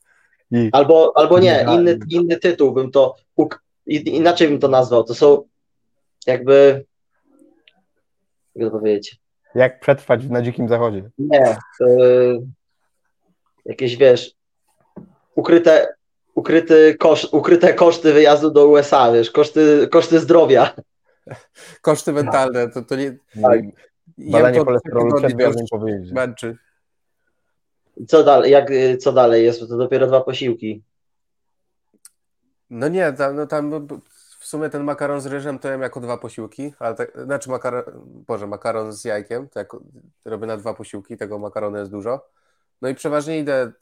Albo, 0.73 1.13
albo 1.15 1.39
nie, 1.39 1.67
inny, 1.75 1.99
inny 2.11 2.37
tytuł 2.37 2.73
bym 2.73 2.91
to, 2.91 3.15
inaczej 3.87 4.49
bym 4.49 4.59
to 4.59 4.69
nazwał. 4.69 5.05
To 5.05 5.15
są 5.15 5.43
jakby, 6.27 6.85
jak 8.55 8.71
to 8.71 8.79
powiedzieć? 8.79 9.21
Jak 9.55 9.81
przetrwać 9.81 10.25
na 10.25 10.43
dzikim 10.43 10.69
zachodzie? 10.69 11.11
Nie, 11.19 11.57
jakieś 13.65 13.97
wiesz, 13.97 14.35
ukryte, 15.35 15.95
ukryty 16.37 16.97
koszt, 16.99 17.35
ukryte 17.35 17.75
koszty 17.75 18.13
wyjazdu 18.13 18.51
do 18.51 18.69
USA, 18.69 19.13
wiesz, 19.13 19.31
koszty, 19.31 19.89
koszty 19.89 20.21
zdrowia. 20.21 20.75
Koszty 21.83 22.13
mentalne, 22.13 22.71
to, 22.71 22.83
to 22.83 22.97
nie... 22.97 23.17
Tak. 23.43 23.61
Badanie 24.19 24.65
cholesterolu 24.65 25.15
przed 25.17 25.71
powiedzieć. 25.71 26.13
Męczy. 26.13 26.57
Co 28.09 28.25
dalej, 28.25 28.53
jak, 28.53 28.71
co 29.01 29.13
dalej 29.13 29.45
jest? 29.45 29.61
To 29.61 29.77
dopiero 29.77 30.07
dwa 30.07 30.21
posiłki. 30.21 30.83
No 32.71 32.89
nie, 32.89 33.13
tam, 33.13 33.37
no 33.37 33.47
tam 33.47 33.89
w 34.39 34.47
sumie 34.47 34.71
ten 34.71 34.85
makaron 34.85 35.21
z 35.21 35.27
ryżem 35.27 35.59
to 35.59 35.69
jem 35.69 35.83
jako 35.83 36.01
dwa 36.01 36.19
posiłki, 36.19 36.73
ale 36.79 36.95
tak, 36.95 37.13
znaczy 37.25 37.51
makaron, 37.51 37.85
Boże, 38.27 38.47
makaron 38.47 38.93
z 38.93 39.05
jajkiem, 39.05 39.49
to 39.49 39.59
jak 39.59 39.77
robię 40.25 40.47
na 40.47 40.57
dwa 40.57 40.75
posiłki, 40.75 41.17
tego 41.17 41.39
makaronu 41.39 41.79
jest 41.79 41.91
dużo. 41.91 42.29
No 42.83 42.89
i 42.89 42.95
przeważnie 42.95 43.39
idę 43.39 43.73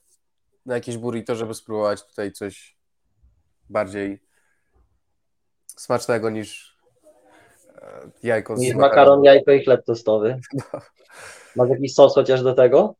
na 0.66 0.74
jakieś 0.74 0.96
burrito, 0.96 1.34
żeby 1.34 1.54
spróbować 1.54 2.06
tutaj 2.06 2.32
coś 2.32 2.76
bardziej 3.70 4.22
smacznego 5.66 6.30
niż 6.30 6.78
e, 7.76 8.10
jajko 8.22 8.56
z 8.56 8.60
Niż 8.60 8.74
makaron, 8.74 9.24
jajko 9.24 9.52
i 9.52 9.64
chleb 9.64 9.84
tostowy. 9.84 10.36
No. 11.56 11.64
Masz 11.64 11.70
jakiś 11.70 11.94
sos 11.94 12.14
chociaż 12.14 12.42
do 12.42 12.54
tego? 12.54 12.94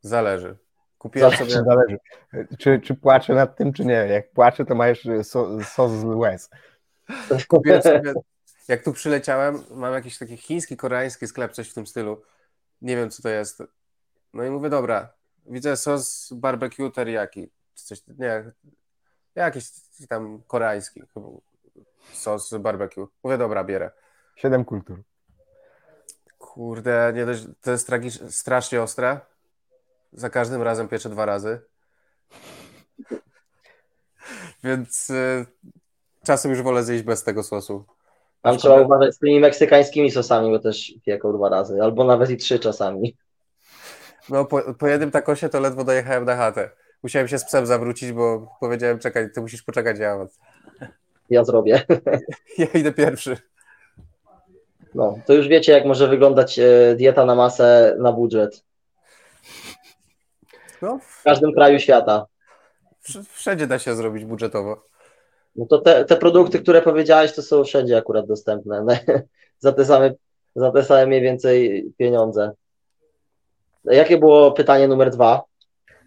Zależy. 0.00 0.56
Kupiłem 0.98 1.32
sobie... 1.32 1.50
Zależy. 1.50 1.98
Czy, 2.58 2.80
czy 2.80 2.94
płaczę 2.94 3.34
nad 3.34 3.56
tym, 3.56 3.72
czy 3.72 3.84
nie. 3.84 3.92
Jak 3.92 4.30
płaczę, 4.30 4.64
to 4.64 4.74
masz 4.74 5.08
sos, 5.22 5.68
sos 5.68 5.92
z 5.92 6.04
łez. 6.04 6.50
Kupiłem 7.48 7.82
sobie... 7.82 8.12
Jak 8.68 8.84
tu 8.84 8.92
przyleciałem, 8.92 9.64
mam 9.70 9.94
jakiś 9.94 10.18
taki 10.18 10.36
chiński, 10.36 10.76
koreański 10.76 11.26
sklep, 11.26 11.52
coś 11.52 11.70
w 11.70 11.74
tym 11.74 11.86
stylu. 11.86 12.22
Nie 12.82 12.96
wiem, 12.96 13.10
co 13.10 13.22
to 13.22 13.28
jest. 13.28 13.62
No 14.34 14.44
i 14.44 14.50
mówię, 14.50 14.70
dobra, 14.70 15.12
widzę 15.50 15.76
sos 15.76 16.32
barbecue 16.32 16.90
teriyaki. 16.90 17.50
Coś, 17.74 18.02
nie, 18.18 18.52
jakiś 19.34 19.64
tam 20.08 20.42
koreański 20.46 21.02
sos 22.12 22.54
barbecue. 22.54 23.08
Mówię, 23.22 23.38
dobra, 23.38 23.64
bierę. 23.64 23.90
Siedem 24.36 24.64
kultur. 24.64 25.02
Kurde, 26.38 27.12
nie 27.14 27.26
dość, 27.26 27.44
to 27.60 27.70
jest 27.70 27.86
tragicz, 27.86 28.14
strasznie 28.30 28.82
ostre. 28.82 29.20
Za 30.12 30.30
każdym 30.30 30.62
razem 30.62 30.88
pieczę 30.88 31.08
dwa 31.08 31.26
razy. 31.26 31.60
Więc 34.64 35.10
y, 35.10 35.46
czasem 36.24 36.50
już 36.50 36.62
wolę 36.62 36.84
zjeść 36.84 37.04
bez 37.04 37.24
tego 37.24 37.42
sosu. 37.42 37.84
Tam 38.42 38.56
trzeba 38.56 38.80
uważać 38.80 39.14
z 39.14 39.18
tymi 39.18 39.40
meksykańskimi 39.40 40.10
sosami, 40.10 40.50
bo 40.50 40.58
też 40.58 40.92
pieką 41.04 41.32
dwa 41.32 41.48
razy, 41.48 41.82
albo 41.82 42.04
nawet 42.04 42.30
i 42.30 42.36
trzy 42.36 42.58
czasami. 42.58 43.16
No, 44.30 44.44
po, 44.44 44.74
po 44.74 44.88
jednym 44.88 45.10
takosie 45.10 45.48
to 45.48 45.60
ledwo 45.60 45.84
dojechałem 45.84 46.24
na 46.24 46.36
chatę. 46.36 46.70
Musiałem 47.02 47.28
się 47.28 47.38
z 47.38 47.44
psem 47.44 47.66
zawrócić, 47.66 48.12
bo 48.12 48.56
powiedziałem, 48.60 48.98
czekaj, 48.98 49.32
ty 49.34 49.40
musisz 49.40 49.62
poczekać, 49.62 49.98
ja 49.98 50.18
Ja 51.30 51.44
zrobię. 51.44 51.82
Ja 52.58 52.66
idę 52.66 52.92
pierwszy. 52.92 53.36
No, 54.94 55.18
to 55.26 55.34
już 55.34 55.48
wiecie, 55.48 55.72
jak 55.72 55.84
może 55.84 56.08
wyglądać 56.08 56.58
e, 56.58 56.94
dieta 56.96 57.24
na 57.24 57.34
masę 57.34 57.96
na 57.98 58.12
budżet. 58.12 58.64
No. 60.82 60.98
W 61.02 61.22
każdym 61.22 61.52
kraju 61.52 61.78
świata. 61.78 62.26
Wszędzie 63.30 63.66
da 63.66 63.78
się 63.78 63.94
zrobić 63.94 64.24
budżetowo. 64.24 64.84
No 65.56 65.66
to 65.66 65.78
te, 65.78 66.04
te 66.04 66.16
produkty, 66.16 66.58
które 66.58 66.82
powiedziałeś, 66.82 67.32
to 67.32 67.42
są 67.42 67.64
wszędzie 67.64 67.96
akurat 67.96 68.26
dostępne. 68.26 68.84
za, 69.58 69.72
te 69.72 69.84
same, 69.84 70.10
za 70.56 70.70
te 70.70 70.84
same 70.84 71.06
mniej 71.06 71.20
więcej 71.20 71.84
pieniądze. 71.96 72.52
Jakie 73.84 74.18
było 74.18 74.52
pytanie 74.52 74.88
numer 74.88 75.10
dwa? 75.10 75.42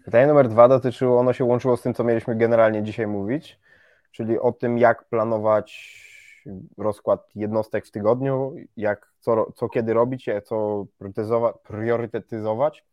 Pytanie 0.04 0.26
numer 0.26 0.48
dwa 0.48 0.68
dotyczyło, 0.68 1.20
ono 1.20 1.32
się 1.32 1.44
łączyło 1.44 1.76
z 1.76 1.82
tym, 1.82 1.94
co 1.94 2.04
mieliśmy 2.04 2.36
generalnie 2.36 2.82
dzisiaj 2.82 3.06
mówić, 3.06 3.58
czyli 4.12 4.38
o 4.38 4.52
tym, 4.52 4.78
jak 4.78 5.04
planować 5.04 6.00
rozkład 6.78 7.28
jednostek 7.34 7.86
w 7.86 7.90
tygodniu, 7.90 8.54
jak, 8.76 9.12
co, 9.20 9.52
co 9.52 9.68
kiedy 9.68 9.94
robić, 9.94 10.28
co 10.44 10.86
priorytetyzować. 11.62 12.84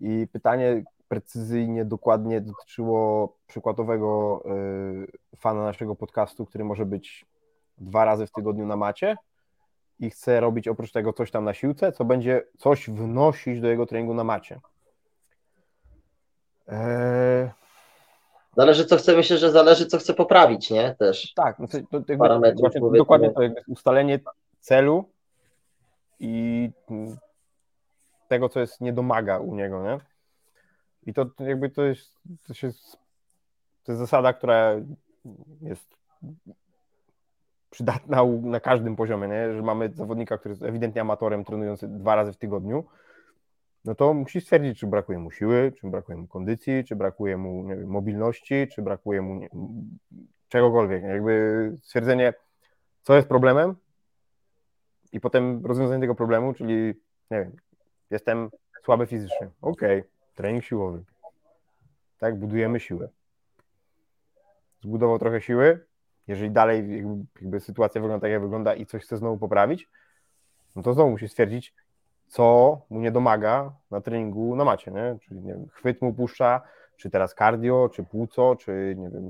I 0.00 0.26
pytanie 0.32 0.84
precyzyjnie, 1.08 1.84
dokładnie 1.84 2.40
dotyczyło 2.40 3.34
przykładowego 3.46 4.42
y, 5.34 5.36
fana 5.36 5.62
naszego 5.62 5.94
podcastu, 5.94 6.46
który 6.46 6.64
może 6.64 6.86
być 6.86 7.26
dwa 7.78 8.04
razy 8.04 8.26
w 8.26 8.32
tygodniu 8.32 8.66
na 8.66 8.76
macie 8.76 9.16
i 10.00 10.10
chce 10.10 10.40
robić 10.40 10.68
oprócz 10.68 10.92
tego 10.92 11.12
coś 11.12 11.30
tam 11.30 11.44
na 11.44 11.54
siłce, 11.54 11.92
co 11.92 12.04
będzie 12.04 12.42
coś 12.58 12.90
wnosić 12.90 13.60
do 13.60 13.68
jego 13.68 13.86
treningu 13.86 14.14
na 14.14 14.24
macie. 14.24 14.60
Eee... 16.68 17.50
Zależy 18.56 18.84
co 18.84 18.96
chce, 18.96 19.16
myślę, 19.16 19.38
że 19.38 19.50
zależy 19.50 19.86
co 19.86 19.98
chce 19.98 20.14
poprawić, 20.14 20.70
nie? 20.70 20.94
Też. 20.98 21.34
Tak, 21.34 21.58
no 21.58 21.66
to, 21.68 22.00
to 22.00 22.12
jakby, 22.12 22.98
dokładnie 22.98 23.30
to 23.30 23.42
jakby 23.42 23.60
ustalenie 23.68 24.20
celu 24.60 25.04
i 26.20 26.70
tego, 28.28 28.48
co 28.48 28.60
jest 28.60 28.80
nie 28.80 28.92
domaga 28.92 29.38
u 29.38 29.54
niego, 29.54 29.82
nie? 29.82 30.00
I 31.06 31.14
to 31.14 31.26
jakby 31.38 31.70
to 31.70 31.84
jest, 31.84 32.14
to 32.46 32.66
jest, 32.66 32.98
to 33.84 33.92
jest 33.92 34.00
zasada, 34.00 34.32
która 34.32 34.74
jest 35.60 35.94
przydatna 37.70 38.24
na 38.42 38.60
każdym 38.60 38.96
poziomie, 38.96 39.28
nie? 39.28 39.54
że 39.54 39.62
mamy 39.62 39.90
zawodnika, 39.94 40.38
który 40.38 40.52
jest 40.52 40.62
ewidentnie 40.62 41.00
amatorem, 41.00 41.44
trenujący 41.44 41.88
dwa 41.88 42.14
razy 42.14 42.32
w 42.32 42.36
tygodniu, 42.36 42.84
no 43.84 43.94
to 43.94 44.14
musi 44.14 44.40
stwierdzić, 44.40 44.78
czy 44.78 44.86
brakuje 44.86 45.18
mu 45.18 45.30
siły, 45.30 45.72
czy 45.80 45.90
brakuje 45.90 46.18
mu 46.18 46.26
kondycji, 46.26 46.84
czy 46.84 46.96
brakuje 46.96 47.36
mu 47.36 47.68
wiem, 47.68 47.86
mobilności, 47.86 48.68
czy 48.68 48.82
brakuje 48.82 49.22
mu 49.22 49.34
nie, 49.34 49.48
czegokolwiek. 50.48 51.02
Jakby 51.02 51.72
stwierdzenie, 51.82 52.34
co 53.02 53.16
jest 53.16 53.28
problemem 53.28 53.74
i 55.12 55.20
potem 55.20 55.66
rozwiązanie 55.66 56.00
tego 56.00 56.14
problemu, 56.14 56.54
czyli 56.54 56.74
nie 57.30 57.38
wiem, 57.38 57.56
jestem 58.10 58.50
słaby 58.84 59.06
fizycznie. 59.06 59.50
Okej, 59.60 59.98
okay, 59.98 60.10
trening 60.34 60.64
siłowy. 60.64 61.04
Tak, 62.18 62.38
budujemy 62.38 62.80
siłę. 62.80 63.08
Zbudował 64.82 65.18
trochę 65.18 65.40
siły. 65.40 65.87
Jeżeli 66.28 66.50
dalej 66.50 66.96
jakby, 66.96 67.24
jakby 67.40 67.60
sytuacja 67.60 68.00
wygląda 68.00 68.22
tak, 68.22 68.30
jak 68.30 68.42
wygląda 68.42 68.74
i 68.74 68.86
coś 68.86 69.02
chce 69.02 69.16
znowu 69.16 69.38
poprawić, 69.38 69.88
no 70.76 70.82
to 70.82 70.92
znowu 70.92 71.10
musi 71.10 71.28
stwierdzić, 71.28 71.74
co 72.26 72.80
mu 72.90 73.00
nie 73.00 73.10
domaga 73.10 73.72
na 73.90 74.00
treningu 74.00 74.56
na 74.56 74.64
macie, 74.64 74.90
nie? 74.90 75.16
Czyli 75.20 75.40
nie 75.40 75.52
wiem, 75.52 75.68
chwyt 75.68 76.02
mu 76.02 76.14
puszcza, 76.14 76.60
czy 76.96 77.10
teraz 77.10 77.34
cardio, 77.34 77.88
czy 77.92 78.04
płuco, 78.04 78.56
czy 78.56 78.94
nie 78.98 79.10
wiem, 79.10 79.28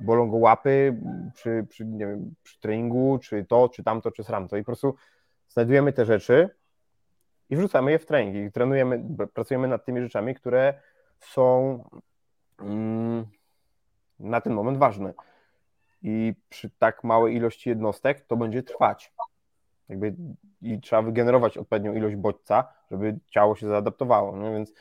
bolą 0.00 0.30
go 0.30 0.36
łapy 0.36 0.96
przy, 1.34 1.66
przy, 1.68 1.86
nie 1.86 2.06
wiem, 2.06 2.34
przy 2.42 2.60
treningu, 2.60 3.18
czy 3.22 3.44
to, 3.44 3.68
czy 3.68 3.84
tamto, 3.84 4.10
czy 4.10 4.24
sramto. 4.24 4.56
I 4.56 4.60
po 4.60 4.66
prostu 4.66 4.94
znajdujemy 5.48 5.92
te 5.92 6.04
rzeczy 6.04 6.50
i 7.50 7.56
wrzucamy 7.56 7.90
je 7.90 7.98
w 7.98 8.06
trening 8.06 8.36
i 8.36 8.52
trenujemy, 8.52 9.04
pracujemy 9.34 9.68
nad 9.68 9.84
tymi 9.84 10.00
rzeczami, 10.00 10.34
które 10.34 10.74
są 11.18 11.78
mm, 12.60 13.26
na 14.20 14.40
ten 14.40 14.52
moment 14.52 14.78
ważne. 14.78 15.14
I 16.02 16.34
przy 16.48 16.70
tak 16.70 17.04
małej 17.04 17.36
ilości 17.36 17.68
jednostek 17.68 18.20
to 18.20 18.36
będzie 18.36 18.62
trwać. 18.62 19.12
Jakby, 19.88 20.14
I 20.62 20.80
trzeba 20.80 21.02
wygenerować 21.02 21.58
odpowiednią 21.58 21.94
ilość 21.94 22.16
bodźca, 22.16 22.72
żeby 22.90 23.18
ciało 23.26 23.56
się 23.56 23.68
zaadaptowało. 23.68 24.36
No 24.36 24.52
Więc 24.52 24.72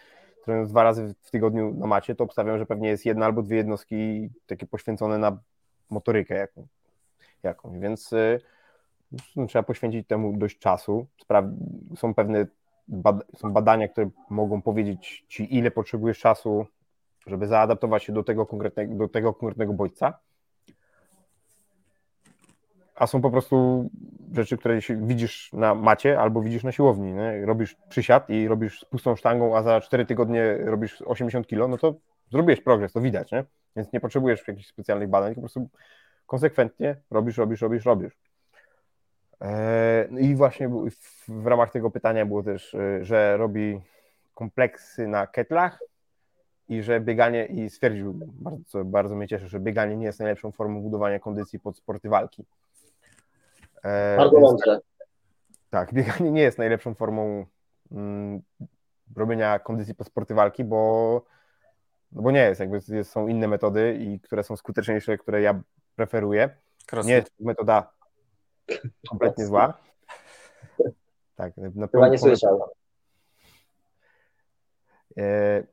trenując 0.44 0.72
dwa 0.72 0.84
razy 0.84 1.16
w 1.22 1.32
tygodniu 1.32 1.74
na 1.74 1.88
macie, 1.88 2.16
to 2.16 2.24
obstawiam, 2.24 2.58
że 2.58 2.66
pewnie 2.66 2.90
jest 2.90 3.06
jedna 3.06 3.26
albo 3.26 3.42
dwie 3.42 3.58
jednostki 3.58 4.30
takie 4.48 4.66
poświęcone 4.66 5.18
na 5.18 5.38
motorykę 5.90 6.36
jaką, 6.36 6.68
jakąś. 7.44 7.80
Więc 7.80 8.14
y, 8.14 8.42
no, 9.36 9.48
trzeba 9.48 9.64
poświęcić 9.64 10.08
temu 10.08 10.38
dość 10.38 10.60
czasu. 10.60 11.08
Są 11.96 12.14
pewne 12.14 12.46
są 13.36 13.54
badania, 13.54 13.88
które 13.88 14.10
mogą 14.30 14.62
powiedzieć 14.62 15.26
ci, 15.28 15.58
ile 15.58 15.72
potrzebujesz 15.72 16.20
czasu, 16.20 16.66
żeby 17.28 17.48
zaadaptować 17.48 18.04
się 18.04 18.14
do 18.14 18.24
tego 18.24 18.46
konkretnego, 18.46 18.96
do 18.96 19.08
tego 19.08 19.34
konkretnego 19.34 19.74
bodźca 19.74 20.20
a 23.00 23.08
są 23.08 23.22
po 23.22 23.32
prostu 23.32 23.90
rzeczy, 24.34 24.58
które 24.58 24.80
widzisz 25.02 25.54
na 25.54 25.76
macie 25.76 26.20
albo 26.20 26.42
widzisz 26.42 26.64
na 26.64 26.72
siłowni. 26.72 27.14
Nie? 27.14 27.46
Robisz 27.46 27.76
przysiad 27.90 28.30
i 28.30 28.48
robisz 28.48 28.80
z 28.80 28.86
pustą 28.86 29.16
sztangą, 29.16 29.58
a 29.58 29.64
za 29.64 29.82
4 29.82 30.06
tygodnie 30.06 30.58
robisz 30.58 31.02
80 31.02 31.48
kilo, 31.48 31.68
no 31.68 31.78
to 31.78 31.96
zrobisz 32.32 32.62
progres, 32.62 32.94
to 32.94 33.02
widać, 33.02 33.32
nie? 33.32 33.44
Więc 33.76 33.94
nie 33.94 34.00
potrzebujesz 34.00 34.48
jakichś 34.48 34.68
specjalnych 34.68 35.10
badań, 35.10 35.36
po 35.36 35.42
prostu 35.42 35.70
konsekwentnie 36.26 36.96
robisz, 37.12 37.38
robisz, 37.38 37.62
robisz, 37.62 37.86
robisz. 37.86 38.18
Eee, 39.42 40.26
I 40.26 40.36
właśnie 40.36 40.70
w 41.28 41.48
ramach 41.48 41.72
tego 41.72 41.92
pytania 41.92 42.26
było 42.26 42.44
też, 42.44 42.76
e, 42.76 43.06
że 43.06 43.38
robi 43.38 43.82
kompleksy 44.36 45.08
na 45.08 45.28
ketlach 45.28 45.80
i 46.70 46.84
że 46.84 47.00
bieganie, 47.00 47.46
i 47.46 47.70
stwierdził, 47.70 48.14
bardzo, 48.16 48.86
bardzo 48.86 49.16
mnie 49.16 49.28
cieszy, 49.28 49.48
że 49.48 49.60
bieganie 49.60 49.98
nie 49.98 50.06
jest 50.06 50.20
najlepszą 50.20 50.52
formą 50.52 50.82
budowania 50.82 51.20
kondycji 51.20 51.60
pod 51.60 51.78
sporty 51.78 52.10
walki. 52.10 52.46
E, 53.84 54.18
Bardzo 54.18 54.40
mądrze. 54.40 54.80
Tak, 55.70 55.94
bieganie 55.94 56.32
nie 56.32 56.42
jest 56.42 56.58
najlepszą 56.58 56.94
formą 56.94 57.46
mm, 57.92 58.42
robienia 59.16 59.60
kondycji 59.60 59.96
po 59.96 60.04
sporty 60.04 60.34
walki, 60.34 60.64
bo, 60.64 61.22
no 62.12 62.22
bo 62.22 62.32
nie 62.32 62.40
jest, 62.40 62.60
jakby 62.60 62.80
jest, 62.90 63.12
są 63.12 63.28
inne 63.28 63.48
metody, 63.48 63.98
i 64.02 64.20
które 64.20 64.44
są 64.44 64.56
skuteczniejsze, 64.56 65.18
które 65.18 65.42
ja 65.42 65.62
preferuję. 65.96 66.50
Crossfit. 66.92 67.10
Nie 67.10 67.16
jest 67.16 67.40
metoda 67.40 67.92
kompletnie 69.10 69.46
zła. 69.46 69.74
Tak, 71.36 71.54
na 71.58 71.88
Chyba 71.88 72.10
nie 72.10 72.18
słyszał. 72.18 72.70
E, 75.18 75.64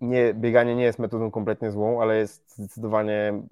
nie, 0.00 0.34
bieganie 0.34 0.76
nie 0.76 0.84
jest 0.84 0.98
metodą 0.98 1.30
kompletnie 1.30 1.70
złą, 1.70 2.02
ale 2.02 2.16
jest 2.16 2.54
zdecydowanie 2.56 3.42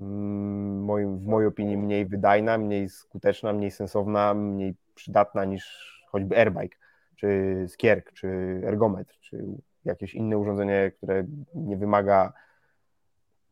Mm, 0.00 0.84
moim, 0.84 1.18
w 1.18 1.26
mojej 1.26 1.48
opinii 1.48 1.76
mniej 1.76 2.06
wydajna, 2.06 2.58
mniej 2.58 2.88
skuteczna, 2.88 3.52
mniej 3.52 3.70
sensowna, 3.70 4.34
mniej 4.34 4.74
przydatna 4.94 5.44
niż 5.44 5.92
choćby 6.10 6.36
airbike, 6.36 6.78
czy 7.16 7.56
skierk, 7.68 8.12
czy 8.12 8.28
ergometr, 8.64 9.18
czy 9.20 9.44
jakieś 9.84 10.14
inne 10.14 10.38
urządzenie, 10.38 10.92
które 10.96 11.24
nie 11.54 11.76
wymaga 11.76 12.32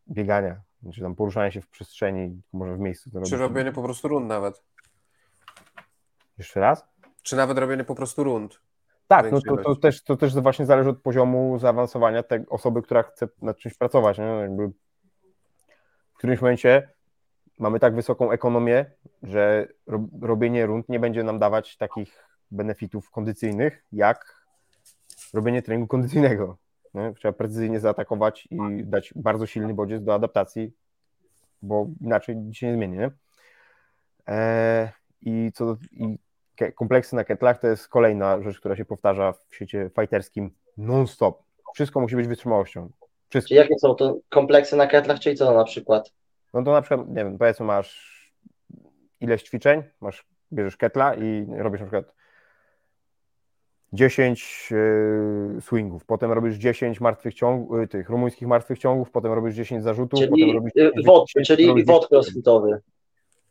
biegania, 0.08 0.60
czy 0.94 1.00
tam 1.00 1.14
poruszania 1.14 1.50
się 1.50 1.60
w 1.60 1.68
przestrzeni, 1.68 2.42
może 2.52 2.74
w 2.74 2.78
miejscu. 2.78 3.10
To 3.10 3.22
czy 3.22 3.36
robienie 3.36 3.72
po 3.72 3.82
prostu 3.82 4.08
rund 4.08 4.26
nawet. 4.26 4.62
Jeszcze 6.38 6.60
raz? 6.60 6.84
Czy 7.22 7.36
nawet 7.36 7.58
robienie 7.58 7.84
po 7.84 7.94
prostu 7.94 8.24
rund. 8.24 8.60
Tak, 9.22 9.32
no 9.32 9.40
to, 9.40 9.56
to, 9.56 9.76
też, 9.76 10.04
to 10.04 10.16
też 10.16 10.34
właśnie 10.34 10.66
zależy 10.66 10.90
od 10.90 11.02
poziomu 11.02 11.58
zaawansowania 11.58 12.22
tej 12.22 12.48
osoby, 12.48 12.82
która 12.82 13.02
chce 13.02 13.28
nad 13.42 13.58
czymś 13.58 13.74
pracować. 13.74 14.18
Nie? 14.18 14.24
Jakby 14.24 14.68
w 16.14 16.18
którymś 16.18 16.40
momencie 16.40 16.88
mamy 17.58 17.80
tak 17.80 17.94
wysoką 17.94 18.30
ekonomię, 18.30 18.90
że 19.22 19.68
robienie 20.22 20.66
rund 20.66 20.88
nie 20.88 21.00
będzie 21.00 21.22
nam 21.22 21.38
dawać 21.38 21.76
takich 21.76 22.28
benefitów 22.50 23.10
kondycyjnych, 23.10 23.84
jak 23.92 24.44
robienie 25.34 25.62
treningu 25.62 25.88
kondycyjnego. 25.88 26.56
Nie? 26.94 27.14
Trzeba 27.14 27.32
precyzyjnie 27.32 27.80
zaatakować 27.80 28.48
i 28.50 28.84
dać 28.84 29.12
bardzo 29.16 29.46
silny 29.46 29.74
bodziec 29.74 30.04
do 30.04 30.14
adaptacji, 30.14 30.72
bo 31.62 31.86
inaczej 32.00 32.36
nic 32.36 32.56
się 32.56 32.66
nie 32.66 32.74
zmieni. 32.74 32.98
Nie? 32.98 33.10
Eee, 34.26 34.88
I 35.20 35.52
co 35.54 35.76
i 35.92 36.18
kompleksy 36.74 37.16
na 37.16 37.24
ketlach 37.24 37.60
to 37.60 37.66
jest 37.66 37.88
kolejna 37.88 38.42
rzecz, 38.42 38.58
która 38.58 38.76
się 38.76 38.84
powtarza 38.84 39.32
w 39.32 39.54
świecie 39.54 39.90
fighterskim 40.00 40.50
non-stop. 40.76 41.42
Wszystko 41.74 42.00
musi 42.00 42.16
być 42.16 42.28
wytrzymałością. 42.28 42.90
Wszystko. 43.28 43.48
Czyli 43.48 43.58
jakie 43.58 43.78
są 43.78 43.94
to 43.94 44.18
kompleksy 44.28 44.76
na 44.76 44.86
ketlach, 44.86 45.20
czyli 45.20 45.36
co 45.36 45.54
na 45.54 45.64
przykład? 45.64 46.12
No 46.54 46.62
to 46.62 46.72
na 46.72 46.82
przykład, 46.82 47.08
nie 47.08 47.14
wiem, 47.14 47.38
powiedzmy 47.38 47.66
masz 47.66 48.14
ileś 49.20 49.42
ćwiczeń, 49.42 49.82
masz, 50.00 50.26
bierzesz 50.52 50.76
ketla 50.76 51.14
i 51.14 51.46
robisz 51.58 51.80
na 51.80 51.86
przykład 51.86 52.14
10 53.92 54.68
yy, 54.70 55.60
swingów, 55.60 56.04
potem 56.04 56.32
robisz 56.32 56.56
10 56.56 57.00
martwych 57.00 57.34
ciągów, 57.34 57.78
yy, 57.78 57.88
tych 57.88 58.08
rumuńskich 58.08 58.48
martwych 58.48 58.78
ciągów, 58.78 59.10
potem 59.10 59.32
robisz 59.32 59.54
10 59.54 59.82
zarzutów, 59.82 60.20
czyli, 60.20 60.30
potem 60.30 60.50
robisz... 60.56 60.72
Yy, 60.74 60.92
wod, 61.06 61.28
czyli 61.46 61.84
wod 61.84 62.08
crossfitowy. 62.10 62.80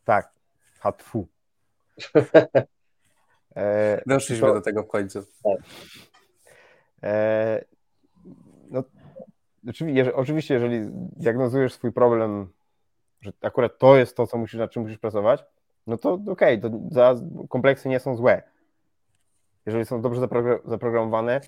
Tak, 0.04 0.32
hatfu. 0.80 1.26
e, 3.56 4.02
Doszliśmy 4.06 4.48
to, 4.48 4.54
do 4.54 4.60
tego 4.60 4.82
w 4.82 4.88
końcu. 4.88 5.22
Tak. 5.22 5.58
E, 7.02 7.64
no, 8.70 8.84
oczywiście, 9.68 10.14
oczywiście, 10.14 10.54
jeżeli 10.54 10.80
diagnozujesz 10.92 11.72
swój 11.74 11.92
problem, 11.92 12.48
że 13.20 13.32
akurat 13.42 13.78
to 13.78 13.96
jest 13.96 14.16
to, 14.16 14.26
co 14.26 14.38
musisz, 14.38 14.60
nad 14.60 14.70
czym 14.70 14.82
musisz 14.82 14.98
pracować, 14.98 15.44
no 15.86 15.96
to 15.96 16.12
okej, 16.12 16.58
okay, 16.58 16.70
to 16.70 17.16
kompleksy 17.48 17.88
nie 17.88 18.00
są 18.00 18.16
złe 18.16 18.42
jeżeli 19.66 19.84
są 19.84 20.00
dobrze 20.00 20.20
zaprogramowane 20.64 21.40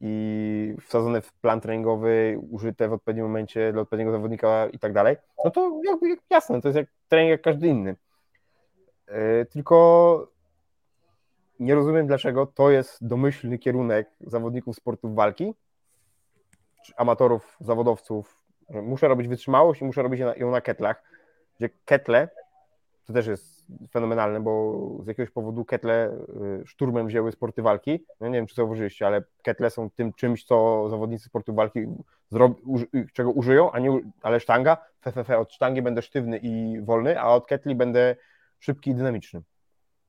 i 0.00 0.74
wsadzone 0.80 1.20
w 1.20 1.32
plan 1.32 1.60
treningowy, 1.60 2.38
użyte 2.50 2.88
w 2.88 2.92
odpowiednim 2.92 3.26
momencie 3.26 3.72
dla 3.72 3.82
odpowiedniego 3.82 4.12
zawodnika 4.12 4.66
i 4.72 4.78
tak 4.78 4.92
dalej, 4.92 5.16
no 5.44 5.50
to 5.50 5.80
jakby 5.84 6.16
jasne, 6.30 6.60
to 6.60 6.68
jest 6.68 6.76
jak 6.76 6.86
trening 7.08 7.30
jak 7.30 7.42
każdy 7.42 7.66
inny. 7.66 7.96
E, 9.06 9.44
tylko 9.44 10.28
nie 11.60 11.74
rozumiem, 11.74 12.06
dlaczego 12.06 12.46
to 12.46 12.70
jest 12.70 13.06
domyślny 13.06 13.58
kierunek 13.58 14.10
zawodników 14.20 14.76
sportów 14.76 15.14
walki, 15.14 15.54
amatorów, 16.96 17.56
zawodowców. 17.60 18.46
Muszę 18.70 19.08
robić 19.08 19.28
wytrzymałość 19.28 19.80
i 19.80 19.84
muszę 19.84 20.02
robić 20.02 20.20
ją 20.36 20.50
na 20.50 20.60
ketlach, 20.60 21.02
gdzie 21.58 21.70
ketle 21.84 22.28
to 23.06 23.12
też 23.12 23.26
jest 23.26 23.66
fenomenalne, 23.90 24.40
bo 24.40 24.78
z 25.02 25.06
jakiegoś 25.06 25.30
powodu 25.30 25.64
ketle 25.64 26.18
y, 26.62 26.66
szturmem 26.66 27.06
wzięły 27.06 27.32
sporty 27.32 27.62
walki. 27.62 28.04
No 28.20 28.28
nie 28.28 28.34
wiem, 28.34 28.46
czy 28.46 28.54
zauważyliście, 28.54 29.06
ale 29.06 29.22
ketle 29.42 29.70
są 29.70 29.90
tym 29.90 30.12
czymś, 30.12 30.44
co 30.44 30.88
zawodnicy 30.88 31.24
sportu 31.24 31.54
walki 31.54 31.78
y, 31.78 33.06
czego 33.12 33.30
użyją, 33.30 33.72
a 33.72 33.78
nie, 33.78 34.00
ale 34.22 34.40
sztanga, 34.40 34.76
fe, 35.24 35.38
od 35.38 35.52
sztangi 35.52 35.82
będę 35.82 36.02
sztywny 36.02 36.38
i 36.42 36.80
wolny, 36.80 37.20
a 37.20 37.28
od 37.28 37.46
ketli 37.46 37.74
będę 37.74 38.16
szybki 38.58 38.90
i 38.90 38.94
dynamiczny. 38.94 39.42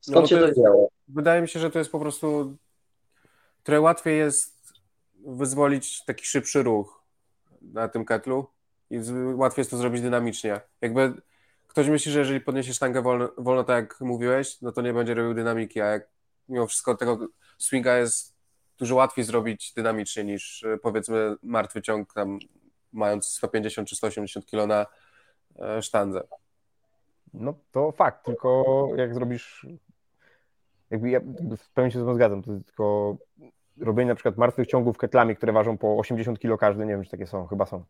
Skąd 0.00 0.20
no, 0.20 0.26
się 0.26 0.38
to 0.38 0.54
działo? 0.54 0.88
Wydaje 1.08 1.42
mi 1.42 1.48
się, 1.48 1.60
że 1.60 1.70
to 1.70 1.78
jest 1.78 1.92
po 1.92 2.00
prostu 2.00 2.56
trochę 3.62 3.80
łatwiej 3.80 4.18
jest 4.18 4.58
wyzwolić 5.26 6.04
taki 6.04 6.24
szybszy 6.26 6.62
ruch 6.62 7.02
na 7.62 7.88
tym 7.88 8.04
ketlu 8.04 8.46
i 8.90 9.00
łatwiej 9.34 9.60
jest 9.60 9.70
to 9.70 9.76
zrobić 9.76 10.02
dynamicznie. 10.02 10.60
Jakby 10.80 11.12
ktoś 11.66 11.88
myśli, 11.88 12.12
że 12.12 12.18
jeżeli 12.18 12.40
podniesie 12.40 12.74
sztangę 12.74 13.02
wolno, 13.02 13.28
wolno, 13.38 13.64
tak 13.64 13.76
jak 13.76 14.00
mówiłeś, 14.00 14.60
no 14.60 14.72
to 14.72 14.82
nie 14.82 14.92
będzie 14.92 15.14
robił 15.14 15.34
dynamiki, 15.34 15.80
a 15.80 15.86
jak 15.86 16.08
mimo 16.48 16.66
wszystko 16.66 16.94
tego 16.94 17.28
swinga 17.58 17.96
jest 17.96 18.34
dużo 18.78 18.94
łatwiej 18.94 19.24
zrobić 19.24 19.72
dynamicznie 19.72 20.24
niż 20.24 20.64
e, 20.64 20.78
powiedzmy 20.78 21.36
martwy 21.42 21.82
ciąg 21.82 22.14
tam 22.14 22.38
mając 22.92 23.26
150 23.26 23.88
czy 23.88 23.96
180 23.96 24.46
kg 24.46 24.66
na 24.66 24.86
e, 25.58 25.82
sztandze. 25.82 26.22
No 27.34 27.54
to 27.72 27.92
fakt, 27.92 28.24
tylko 28.24 28.64
jak 28.96 29.14
zrobisz 29.14 29.66
jakby 30.90 31.10
ja 31.10 31.20
w 31.58 31.70
pełni 31.74 31.92
się 31.92 32.02
z 32.02 32.04
tym 32.04 32.14
zgadzam, 32.14 32.42
to 32.42 32.50
tylko 32.66 33.16
robienie 33.80 34.08
na 34.08 34.14
przykład 34.14 34.36
martwych 34.36 34.66
ciągów 34.66 34.98
ketlami, 34.98 35.36
które 35.36 35.52
ważą 35.52 35.78
po 35.78 35.98
80 35.98 36.38
kg 36.38 36.58
każdy, 36.58 36.86
nie 36.86 36.92
wiem, 36.92 37.04
czy 37.04 37.10
takie 37.10 37.26
są, 37.26 37.46
chyba 37.46 37.66
są. 37.66 37.84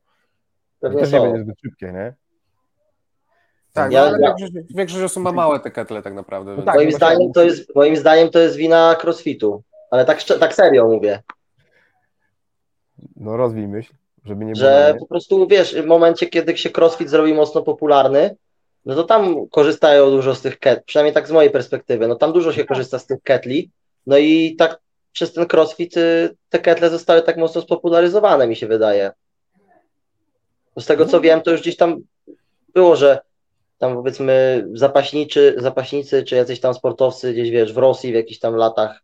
To 0.81 0.91
też 0.91 1.13
nie 1.13 1.21
będzie 1.21 1.41
zbyt 1.41 1.61
szybkie, 1.61 1.93
nie? 1.93 2.15
Tak, 3.73 3.93
ja, 3.93 4.03
ale 4.03 4.19
ja... 4.21 4.35
większość, 4.75 5.03
osób 5.03 5.23
ma 5.23 5.33
małe 5.33 5.61
te 5.61 5.71
ketle 5.71 6.03
tak 6.03 6.15
naprawdę. 6.15 6.57
No 6.57 6.63
tak, 6.63 6.75
moim, 6.75 6.93
zdaniem 6.93 7.33
to 7.33 7.45
jest, 7.45 7.75
moim 7.75 7.97
zdaniem 7.97 8.31
to 8.31 8.39
jest 8.39 8.57
wina 8.57 8.97
crossfitu, 9.03 9.63
ale 9.91 10.05
tak, 10.05 10.23
tak 10.41 10.55
serio 10.55 10.89
mówię. 10.89 11.23
No 13.17 13.37
rozwij 13.37 13.69
myśl, 13.69 13.95
żeby 14.25 14.45
nie 14.45 14.55
Że 14.55 14.79
było, 14.81 14.95
nie? 14.95 15.01
po 15.01 15.07
prostu, 15.07 15.47
wiesz, 15.47 15.83
w 15.83 15.87
momencie, 15.87 16.27
kiedy 16.27 16.57
się 16.57 16.71
crossfit 16.77 17.11
zrobi 17.11 17.35
mocno 17.35 17.63
popularny, 17.63 18.37
no 18.89 18.95
to 18.95 19.05
tam 19.05 19.49
korzystają 19.49 20.11
dużo 20.11 20.35
z 20.35 20.41
tych 20.41 20.59
ket, 20.59 20.85
przynajmniej 20.85 21.15
tak 21.15 21.29
z 21.29 21.31
mojej 21.31 21.51
perspektywy, 21.51 22.09
no 22.09 22.15
tam 22.15 22.33
dużo 22.33 22.53
się 22.53 22.61
tak. 22.61 22.69
korzysta 22.69 22.99
z 22.99 23.07
tych 23.07 23.23
ketli, 23.23 23.71
no 24.07 24.19
i 24.19 24.57
tak 24.57 24.79
przez 25.13 25.33
ten 25.33 25.47
crossfit 25.53 25.97
y, 25.97 26.37
te 26.49 26.59
ketle 26.59 26.91
zostały 26.91 27.23
tak 27.23 27.37
mocno 27.37 27.61
spopularyzowane, 27.61 28.47
mi 28.47 28.57
się 28.57 28.67
wydaje. 28.67 29.13
Z 30.79 30.87
tego 30.87 31.07
co 31.07 31.17
no. 31.17 31.21
wiem, 31.21 31.41
to 31.41 31.51
już 31.51 31.61
gdzieś 31.61 31.77
tam 31.77 32.01
było, 32.75 32.97
że 32.97 33.19
tam 33.79 33.95
powiedzmy 33.95 34.67
zapaśniczy, 34.73 35.55
zapaśnicy 35.59 36.23
czy 36.23 36.37
jacyś 36.37 36.61
tam 36.61 36.75
sportowcy 36.75 37.33
gdzieś 37.33 37.51
wiesz 37.51 37.73
w 37.73 37.79
Rosji 37.79 38.13
w 38.13 38.15
jakichś 38.15 38.39
tam 38.39 38.55
latach 38.55 39.03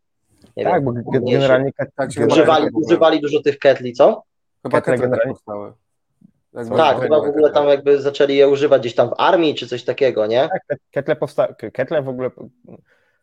nie 0.56 0.64
tak, 0.64 0.84
wiem, 0.84 1.02
bo 1.04 1.20
generalnie 1.30 1.72
tak, 1.96 2.10
używali, 2.30 2.68
używali 2.72 3.20
dużo 3.20 3.42
tych 3.42 3.58
ketli, 3.58 3.92
co? 3.92 4.22
Chyba 4.62 4.80
ketle 4.80 4.98
generalnie 4.98 5.32
powstały. 5.32 5.72
Tak, 6.76 7.00
chyba 7.00 7.20
w 7.20 7.24
ogóle 7.24 7.50
tam 7.50 7.68
jakby 7.68 8.00
zaczęli 8.00 8.36
je 8.36 8.48
używać 8.48 8.80
gdzieś 8.80 8.94
tam 8.94 9.08
w 9.08 9.14
armii 9.18 9.54
czy 9.54 9.66
coś 9.66 9.84
takiego, 9.84 10.26
nie? 10.26 10.48
Tak, 10.68 10.78
ketle, 10.90 11.16
powsta- 11.16 11.70
ketle 11.72 12.02
w 12.02 12.08
ogóle 12.08 12.30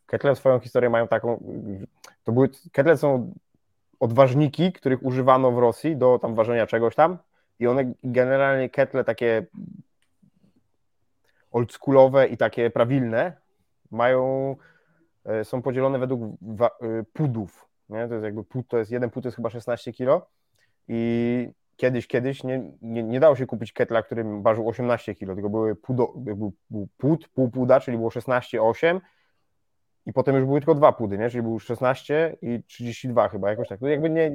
ketle 0.05 0.35
swoją 0.35 0.59
historię 0.59 0.89
mają 0.89 1.07
taką, 1.07 1.43
to 2.23 2.31
były, 2.31 2.49
ketle 2.71 2.97
są 2.97 3.33
odważniki, 3.99 4.73
których 4.73 5.03
używano 5.05 5.51
w 5.51 5.57
Rosji 5.57 5.97
do 5.97 6.19
tam 6.19 6.35
ważenia 6.35 6.67
czegoś 6.67 6.95
tam 6.95 7.17
i 7.59 7.67
one 7.67 7.93
generalnie 8.03 8.69
ketle 8.69 9.03
takie 9.03 9.45
oldschoolowe 11.51 12.27
i 12.27 12.37
takie 12.37 12.69
prawilne 12.69 13.33
mają, 13.91 14.55
e, 15.25 15.45
są 15.45 15.61
podzielone 15.61 15.99
według 15.99 16.21
e, 16.21 17.03
pudów. 17.13 17.69
Nie? 17.89 18.07
To 18.07 18.13
jest 18.13 18.23
jakby 18.23 18.43
pud, 18.43 18.67
to 18.67 18.77
jest 18.77 18.91
jeden 18.91 19.09
pud 19.09 19.23
to 19.23 19.27
jest 19.27 19.35
chyba 19.35 19.49
16 19.49 19.93
kg 19.93 20.25
i 20.87 21.49
kiedyś, 21.81 22.07
kiedyś 22.07 22.43
nie, 22.43 22.71
nie, 22.81 23.03
nie 23.03 23.19
dało 23.19 23.35
się 23.35 23.45
kupić 23.45 23.73
ketla, 23.73 24.03
który 24.03 24.25
ważył 24.41 24.69
18 24.69 25.15
kg, 25.15 25.35
tylko 25.35 25.49
były 25.49 25.75
pudo, 25.75 26.13
był, 26.15 26.53
był 26.69 26.87
pół 27.33 27.49
puda, 27.49 27.79
czyli 27.79 27.97
było 27.97 28.09
16, 28.09 28.61
8 28.61 29.01
i 30.05 30.13
potem 30.13 30.35
już 30.35 30.45
były 30.45 30.59
tylko 30.59 30.75
dwa 30.75 30.91
pudy, 30.91 31.17
nie? 31.17 31.29
czyli 31.29 31.43
był 31.43 31.59
16 31.59 32.37
i 32.41 32.63
32 32.67 33.29
chyba, 33.29 33.49
jakoś 33.49 33.67
tak. 33.67 33.79
To 33.79 33.87
jakby 33.87 34.09
nie, 34.09 34.31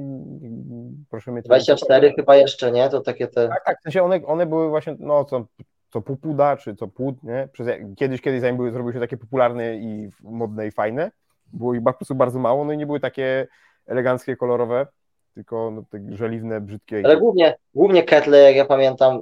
proszę 1.09 1.31
mnie... 1.31 1.41
24 1.41 2.13
chyba 2.13 2.35
jeszcze, 2.35 2.71
nie? 2.71 2.89
To 2.89 3.01
takie 3.01 3.27
te... 3.27 3.47
Tak, 3.47 3.65
tak, 3.65 3.79
w 3.79 3.83
sensie 3.83 4.03
one, 4.03 4.25
one 4.25 4.45
były 4.45 4.69
właśnie, 4.69 4.95
no 4.99 5.25
co, 5.25 5.45
co 5.89 6.01
pupuda, 6.01 6.57
czy 6.57 6.75
co 6.75 6.87
płód, 6.87 7.23
nie? 7.23 7.49
Przez, 7.51 7.67
kiedyś, 7.97 8.21
kiedyś 8.21 8.41
zanim 8.41 8.57
były, 8.57 8.71
zrobiły 8.71 8.93
się 8.93 8.99
takie 8.99 9.17
popularne 9.17 9.75
i 9.75 10.09
modne 10.21 10.67
i 10.67 10.71
fajne, 10.71 11.11
było 11.53 11.73
ich 11.73 11.83
po 11.83 11.93
prostu 11.93 12.15
bardzo 12.15 12.39
mało, 12.39 12.65
no 12.65 12.73
i 12.73 12.77
nie 12.77 12.85
były 12.85 12.99
takie 12.99 13.47
eleganckie, 13.85 14.35
kolorowe, 14.35 14.87
tylko 15.37 15.71
no, 15.71 15.83
te 15.89 16.15
żeliwne, 16.15 16.61
brzydkie. 16.61 17.01
Ale 17.05 17.17
głównie, 17.17 17.57
głównie 17.73 18.03
ketle, 18.03 18.37
jak 18.37 18.55
ja 18.55 18.65
pamiętam, 18.65 19.21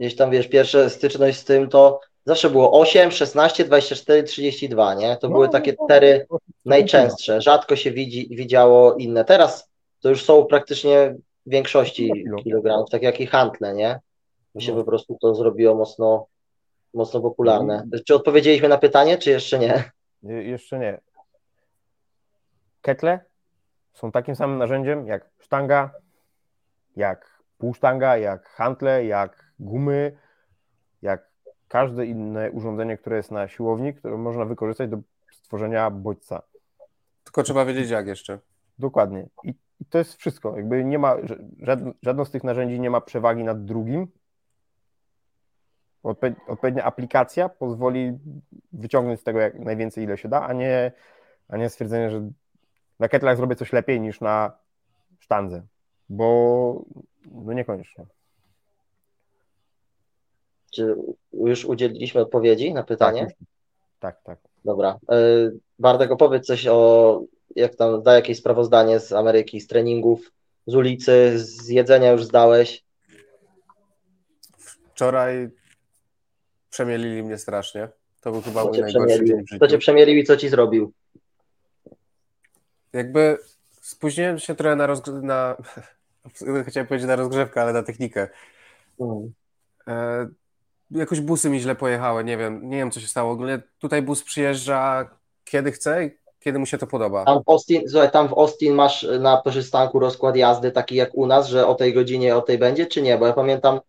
gdzieś 0.00 0.16
tam, 0.16 0.30
wiesz, 0.30 0.48
pierwsza 0.48 0.90
styczność 0.90 1.38
z 1.38 1.44
tym, 1.44 1.68
to 1.68 2.00
zawsze 2.24 2.50
było 2.50 2.80
8, 2.80 3.10
16, 3.10 3.64
24, 3.64 4.22
32, 4.22 4.94
nie? 4.94 5.16
To 5.16 5.28
no, 5.28 5.34
były 5.34 5.48
takie 5.48 5.74
tery 5.88 6.26
najczęstsze, 6.64 7.40
rzadko 7.40 7.76
się 7.76 7.90
widzi, 7.92 8.28
widziało 8.30 8.94
inne. 8.94 9.24
Teraz 9.24 9.70
to 10.00 10.08
już 10.08 10.24
są 10.24 10.44
praktycznie 10.44 11.14
w 11.46 11.50
większości 11.50 12.12
kilogramów, 12.44 12.90
tak 12.90 13.02
jak 13.02 13.20
i 13.20 13.26
hantle, 13.26 13.74
nie? 13.74 14.00
mi 14.54 14.62
się 14.62 14.72
no. 14.72 14.78
po 14.78 14.84
prostu 14.84 15.18
to 15.20 15.34
zrobiło 15.34 15.74
mocno, 15.74 16.26
mocno 16.94 17.20
popularne. 17.20 17.74
Mhm. 17.74 18.02
Czy 18.06 18.14
odpowiedzieliśmy 18.14 18.68
na 18.68 18.78
pytanie, 18.78 19.18
czy 19.18 19.30
jeszcze 19.30 19.58
nie? 19.58 19.90
Je, 20.22 20.42
jeszcze 20.42 20.78
nie. 20.78 21.00
Ketle 22.80 23.33
są 23.94 24.12
takim 24.12 24.36
samym 24.36 24.58
narzędziem 24.58 25.06
jak 25.06 25.30
sztanga, 25.38 25.90
jak 26.96 27.42
półsztanga, 27.58 28.16
jak 28.16 28.48
hantle, 28.48 29.04
jak 29.04 29.52
gumy, 29.58 30.18
jak 31.02 31.30
każde 31.68 32.06
inne 32.06 32.50
urządzenie, 32.50 32.96
które 32.96 33.16
jest 33.16 33.30
na 33.30 33.48
siłowni, 33.48 33.94
które 33.94 34.18
można 34.18 34.44
wykorzystać 34.44 34.90
do 34.90 34.98
stworzenia 35.32 35.90
bodźca. 35.90 36.42
Tylko 37.24 37.42
trzeba 37.42 37.64
wiedzieć 37.64 37.90
jak 37.90 38.06
jeszcze. 38.06 38.38
Dokładnie. 38.78 39.28
I, 39.44 39.54
I, 39.80 39.84
to 39.84 39.98
jest 39.98 40.14
wszystko. 40.14 40.56
Jakby 40.56 40.84
nie 40.84 40.98
ma, 40.98 41.16
żadno, 41.58 41.92
żadno 42.02 42.24
z 42.24 42.30
tych 42.30 42.44
narzędzi 42.44 42.80
nie 42.80 42.90
ma 42.90 43.00
przewagi 43.00 43.44
nad 43.44 43.64
drugim. 43.64 44.08
Odpowiednia 46.48 46.84
aplikacja 46.84 47.48
pozwoli 47.48 48.18
wyciągnąć 48.72 49.20
z 49.20 49.24
tego 49.24 49.40
jak 49.40 49.58
najwięcej, 49.58 50.04
ile 50.04 50.18
się 50.18 50.28
da, 50.28 50.46
a 50.46 50.52
nie, 50.52 50.92
a 51.48 51.56
nie 51.56 51.68
stwierdzenie, 51.68 52.10
że 52.10 52.30
na 53.00 53.08
ketlach 53.08 53.36
zrobię 53.36 53.56
coś 53.56 53.72
lepiej 53.72 54.00
niż 54.00 54.20
na 54.20 54.58
sztandze, 55.18 55.62
bo 56.08 56.82
no 57.30 57.52
niekoniecznie. 57.52 58.06
Czy 60.72 60.96
już 61.32 61.64
udzieliliśmy 61.64 62.20
odpowiedzi 62.20 62.74
na 62.74 62.82
pytanie? 62.82 63.26
Tak, 64.00 64.22
tak. 64.22 64.22
tak. 64.22 64.38
Dobra. 64.64 64.98
E, 65.10 65.16
Bartek, 65.78 66.10
opowiedz 66.10 66.46
coś 66.46 66.66
o, 66.66 67.20
jak 67.56 67.74
tam, 67.76 68.02
da 68.02 68.14
jakieś 68.14 68.38
sprawozdanie 68.38 69.00
z 69.00 69.12
Ameryki, 69.12 69.60
z 69.60 69.66
treningów, 69.66 70.32
z 70.66 70.74
ulicy, 70.74 71.38
z 71.38 71.68
jedzenia 71.68 72.12
już 72.12 72.24
zdałeś? 72.24 72.84
Wczoraj 74.58 75.48
przemielili 76.70 77.22
mnie 77.22 77.38
strasznie. 77.38 77.88
To 78.20 78.32
był 78.32 78.42
chyba 78.42 78.64
mój 78.64 78.80
najgorszy 78.80 79.24
dzień 79.24 79.44
w 79.44 79.48
życiu. 79.48 79.56
Kto 79.56 79.68
cię 79.68 79.78
przemielił 79.78 80.16
i 80.16 80.24
co 80.24 80.36
ci 80.36 80.48
zrobił? 80.48 80.92
Jakby 82.94 83.38
spóźniłem 83.80 84.38
się 84.38 84.54
trochę 84.54 84.76
na, 84.76 84.86
rozgr- 84.86 85.22
na 85.22 85.56
chciałem 86.68 86.86
powiedzieć 86.86 87.08
na 87.08 87.16
rozgrzewkę, 87.16 87.62
ale 87.62 87.72
na 87.72 87.82
technikę. 87.82 88.28
Mm. 89.00 89.32
E, 89.88 90.28
jakoś 90.90 91.20
busy 91.20 91.50
mi 91.50 91.60
źle 91.60 91.74
pojechały, 91.74 92.24
nie 92.24 92.36
wiem, 92.36 92.70
nie 92.70 92.76
wiem 92.76 92.90
co 92.90 93.00
się 93.00 93.06
stało. 93.06 93.32
Ogólnie 93.32 93.62
tutaj 93.78 94.02
bus 94.02 94.22
przyjeżdża 94.22 95.08
kiedy 95.44 95.72
chce 95.72 96.04
i 96.04 96.10
kiedy 96.40 96.58
mu 96.58 96.66
się 96.66 96.78
to 96.78 96.86
podoba. 96.86 97.24
Tam 97.24 97.42
w 97.42 97.48
Austin, 97.48 97.82
słuchaj, 97.88 98.10
tam 98.10 98.28
w 98.28 98.32
Austin 98.32 98.74
masz 98.74 99.06
na 99.20 99.42
przystanku 99.42 99.98
rozkład 99.98 100.36
jazdy 100.36 100.70
taki 100.70 100.94
jak 100.94 101.14
u 101.14 101.26
nas, 101.26 101.48
że 101.48 101.66
o 101.66 101.74
tej 101.74 101.94
godzinie 101.94 102.36
o 102.36 102.42
tej 102.42 102.58
będzie, 102.58 102.86
czy 102.86 103.02
nie? 103.02 103.18
Bo 103.18 103.26
ja 103.26 103.32
pamiętam, 103.32 103.80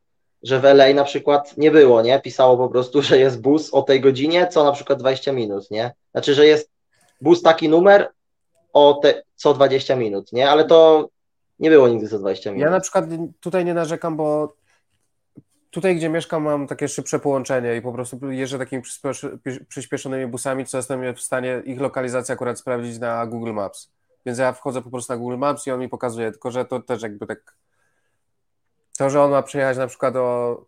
że 0.43 0.59
w 0.59 0.65
LA 0.65 0.93
na 0.93 1.03
przykład 1.03 1.57
nie 1.57 1.71
było, 1.71 2.01
nie? 2.01 2.19
Pisało 2.19 2.57
po 2.57 2.69
prostu, 2.69 3.01
że 3.01 3.17
jest 3.17 3.41
bus 3.41 3.73
o 3.73 3.81
tej 3.81 4.01
godzinie, 4.01 4.47
co 4.47 4.63
na 4.63 4.71
przykład 4.71 4.99
20 4.99 5.31
minut, 5.31 5.71
nie? 5.71 5.93
Znaczy, 6.11 6.33
że 6.33 6.45
jest 6.45 6.69
bus 7.21 7.41
taki 7.41 7.69
numer 7.69 8.11
o 8.75 8.93
te, 8.93 9.23
co 9.35 9.53
20 9.53 9.95
minut, 9.95 10.33
nie? 10.33 10.49
Ale 10.49 10.65
to 10.65 11.09
nie 11.59 11.69
było 11.69 11.87
nigdy 11.87 12.07
co 12.07 12.19
20 12.19 12.51
minut. 12.51 12.65
Ja 12.65 12.71
na 12.71 12.79
przykład 12.79 13.05
tutaj 13.39 13.65
nie 13.65 13.73
narzekam, 13.73 14.17
bo 14.17 14.53
Tutaj, 15.75 15.95
gdzie 15.95 16.09
mieszkam, 16.09 16.43
mam 16.43 16.67
takie 16.67 16.87
szybsze 16.87 17.19
połączenie 17.19 17.75
i 17.75 17.81
po 17.81 17.91
prostu 17.91 18.31
jeżdżę 18.31 18.57
takimi 18.57 18.83
przyspieszonymi 19.67 20.27
busami, 20.27 20.65
co 20.65 20.77
jestem 20.77 21.13
w 21.15 21.21
stanie 21.21 21.61
ich 21.65 21.81
lokalizację 21.81 22.33
akurat 22.33 22.59
sprawdzić 22.59 22.99
na 22.99 23.25
Google 23.25 23.53
Maps. 23.53 23.91
Więc 24.25 24.39
ja 24.39 24.53
wchodzę 24.53 24.81
po 24.81 24.89
prostu 24.89 25.13
na 25.13 25.17
Google 25.17 25.37
Maps 25.37 25.67
i 25.67 25.71
on 25.71 25.79
mi 25.79 25.89
pokazuje, 25.89 26.31
tylko 26.31 26.51
że 26.51 26.65
to 26.65 26.79
też 26.79 27.01
jakby 27.01 27.27
tak. 27.27 27.55
To, 28.97 29.09
że 29.09 29.21
on 29.21 29.31
ma 29.31 29.43
przyjechać 29.43 29.77
na 29.77 29.87
przykład 29.87 30.15
o 30.15 30.61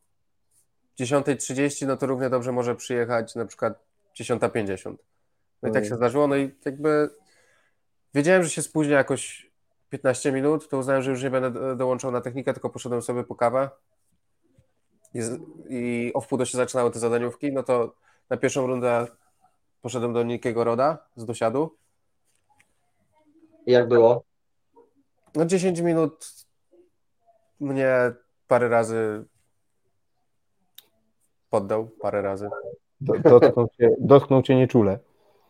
10.30, 1.00 1.88
no 1.88 1.98
to 1.98 2.06
równie 2.06 2.30
dobrze 2.30 2.52
może 2.52 2.76
przyjechać 2.76 3.36
na 3.36 3.46
przykład 3.46 3.80
10.50. 4.20 4.96
No 5.62 5.70
i 5.70 5.72
tak 5.72 5.86
się 5.86 5.96
zdarzyło. 5.96 6.28
No 6.28 6.36
i 6.36 6.52
jakby 6.66 7.10
wiedziałem, 8.14 8.44
że 8.44 8.50
się 8.50 8.62
spóźnia 8.62 8.98
jakoś 8.98 9.52
15 9.90 10.32
minut, 10.32 10.70
to 10.70 10.78
uznałem, 10.78 11.02
że 11.02 11.12
już 11.12 11.24
nie 11.24 11.30
będę 11.30 11.76
dołączał 11.76 12.12
na 12.12 12.22
technikę, 12.22 12.54
tylko 12.54 12.70
poszedłem 12.70 13.02
sobie 13.02 13.24
po 13.24 13.36
kawę 13.36 13.70
i, 15.14 15.20
i 15.70 16.12
o 16.14 16.22
wpół 16.22 16.38
do 16.38 16.46
się 16.46 16.58
zaczynały 16.58 16.92
te 16.92 17.00
zadaniówki, 17.00 17.54
no 17.54 17.64
to 17.64 17.96
na 18.30 18.38
pierwszą 18.38 18.68
rundę 18.68 19.08
poszedłem 19.82 20.14
do 20.14 20.24
Nikiego 20.24 20.64
Roda 20.64 20.98
z 21.16 21.26
dosiadu. 21.26 21.76
Jak 23.66 23.88
było? 23.88 24.24
No 25.36 25.46
10 25.46 25.80
minut 25.80 26.46
mnie 27.60 28.14
parę 28.48 28.70
razy 28.70 29.26
poddał, 31.50 31.88
parę 31.88 32.22
razy. 32.22 32.50
Dotknął 33.02 33.68
cię, 33.68 33.96
dotknął 34.00 34.42
cię 34.42 34.56
nieczule. 34.56 35.00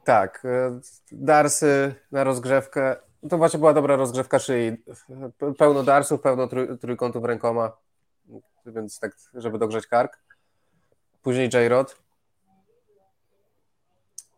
Tak, 0.08 0.46
e, 0.46 0.80
darsy 1.12 1.96
na 2.12 2.24
rozgrzewkę. 2.24 2.96
To 3.30 3.38
właśnie 3.38 3.60
była 3.60 3.74
dobra 3.74 3.96
rozgrzewka 3.96 4.40
szyi. 4.40 4.78
Pełno 5.58 5.84
darsów, 5.84 6.22
pełno 6.22 6.48
trójkątów 6.82 7.26
rękoma 7.26 7.72
więc 8.66 9.00
tak, 9.00 9.16
żeby 9.34 9.58
dogrzeć 9.58 9.88
kark. 9.88 10.18
Później 11.24 11.50
J-Rod. 11.54 11.98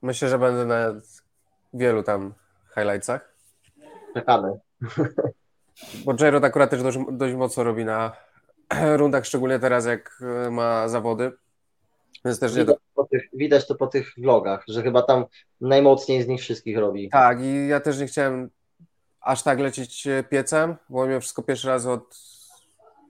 Myślę, 0.02 0.30
że 0.30 0.40
będę 0.40 0.66
na 0.66 1.02
wielu 1.74 2.04
tam 2.04 2.34
highlightsach. 2.76 3.34
Czekamy. 4.14 4.60
Bo 6.06 6.14
J-Rod 6.20 6.44
akurat 6.44 6.70
też 6.70 6.84
dość, 6.84 6.98
dość 7.12 7.36
mocno 7.36 7.64
robi 7.64 7.86
na 7.86 8.12
rundach, 8.98 9.26
szczególnie 9.26 9.60
teraz 9.60 9.86
jak 9.86 10.20
e, 10.46 10.52
ma 10.52 10.88
zawody. 10.88 11.32
Więc 12.26 12.40
też 12.40 12.56
widać, 12.56 12.78
nie... 12.98 13.06
tych, 13.12 13.30
widać 13.34 13.68
to 13.68 13.76
po 13.76 13.88
tych 13.88 14.14
vlogach, 14.18 14.64
że 14.68 14.84
chyba 14.84 15.02
tam 15.02 15.26
najmocniej 15.62 16.24
z 16.24 16.28
nich 16.28 16.42
wszystkich 16.42 16.78
robi. 16.78 17.10
Tak, 17.10 17.42
i 17.42 17.68
ja 17.68 17.80
też 17.80 18.00
nie 18.00 18.08
chciałem 18.08 18.50
aż 19.22 19.44
tak 19.44 19.60
lecieć 19.60 20.08
piecem, 20.30 20.76
bo 20.90 21.08
mimo 21.08 21.20
wszystko 21.20 21.44
pierwszy 21.44 21.68
raz 21.68 21.86
od 21.86 22.18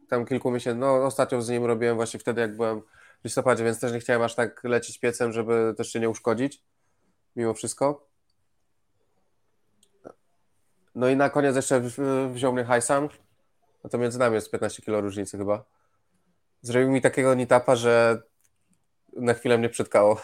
tam 0.09 0.25
kilku 0.25 0.51
miesięcy, 0.51 0.79
no 0.79 1.05
ostatnio 1.05 1.41
z 1.41 1.49
nim 1.49 1.65
robiłem 1.65 1.95
właśnie 1.95 2.19
wtedy, 2.19 2.41
jak 2.41 2.55
byłem 2.55 2.81
w 3.21 3.23
listopadzie, 3.23 3.63
więc 3.63 3.79
też 3.79 3.93
nie 3.93 3.99
chciałem 3.99 4.21
aż 4.21 4.35
tak 4.35 4.63
lecieć 4.63 4.99
piecem, 4.99 5.31
żeby 5.31 5.73
też 5.77 5.91
się 5.91 5.99
nie 5.99 6.09
uszkodzić, 6.09 6.63
mimo 7.35 7.53
wszystko. 7.53 8.07
No 10.95 11.09
i 11.09 11.15
na 11.15 11.29
koniec 11.29 11.55
jeszcze 11.55 11.81
wziął 12.33 12.53
mnie 12.53 12.63
Hajsam, 12.63 13.09
no 13.83 13.89
to 13.89 13.97
między 13.97 14.19
nami 14.19 14.35
jest 14.35 14.51
15 14.51 14.81
kilo 14.81 15.01
różnicy 15.01 15.38
chyba. 15.38 15.63
Zrobił 16.62 16.91
mi 16.91 17.01
takiego 17.01 17.35
nitapa, 17.35 17.75
że 17.75 18.21
na 19.13 19.33
chwilę 19.33 19.57
mnie 19.57 19.69
przytkało. 19.69 20.21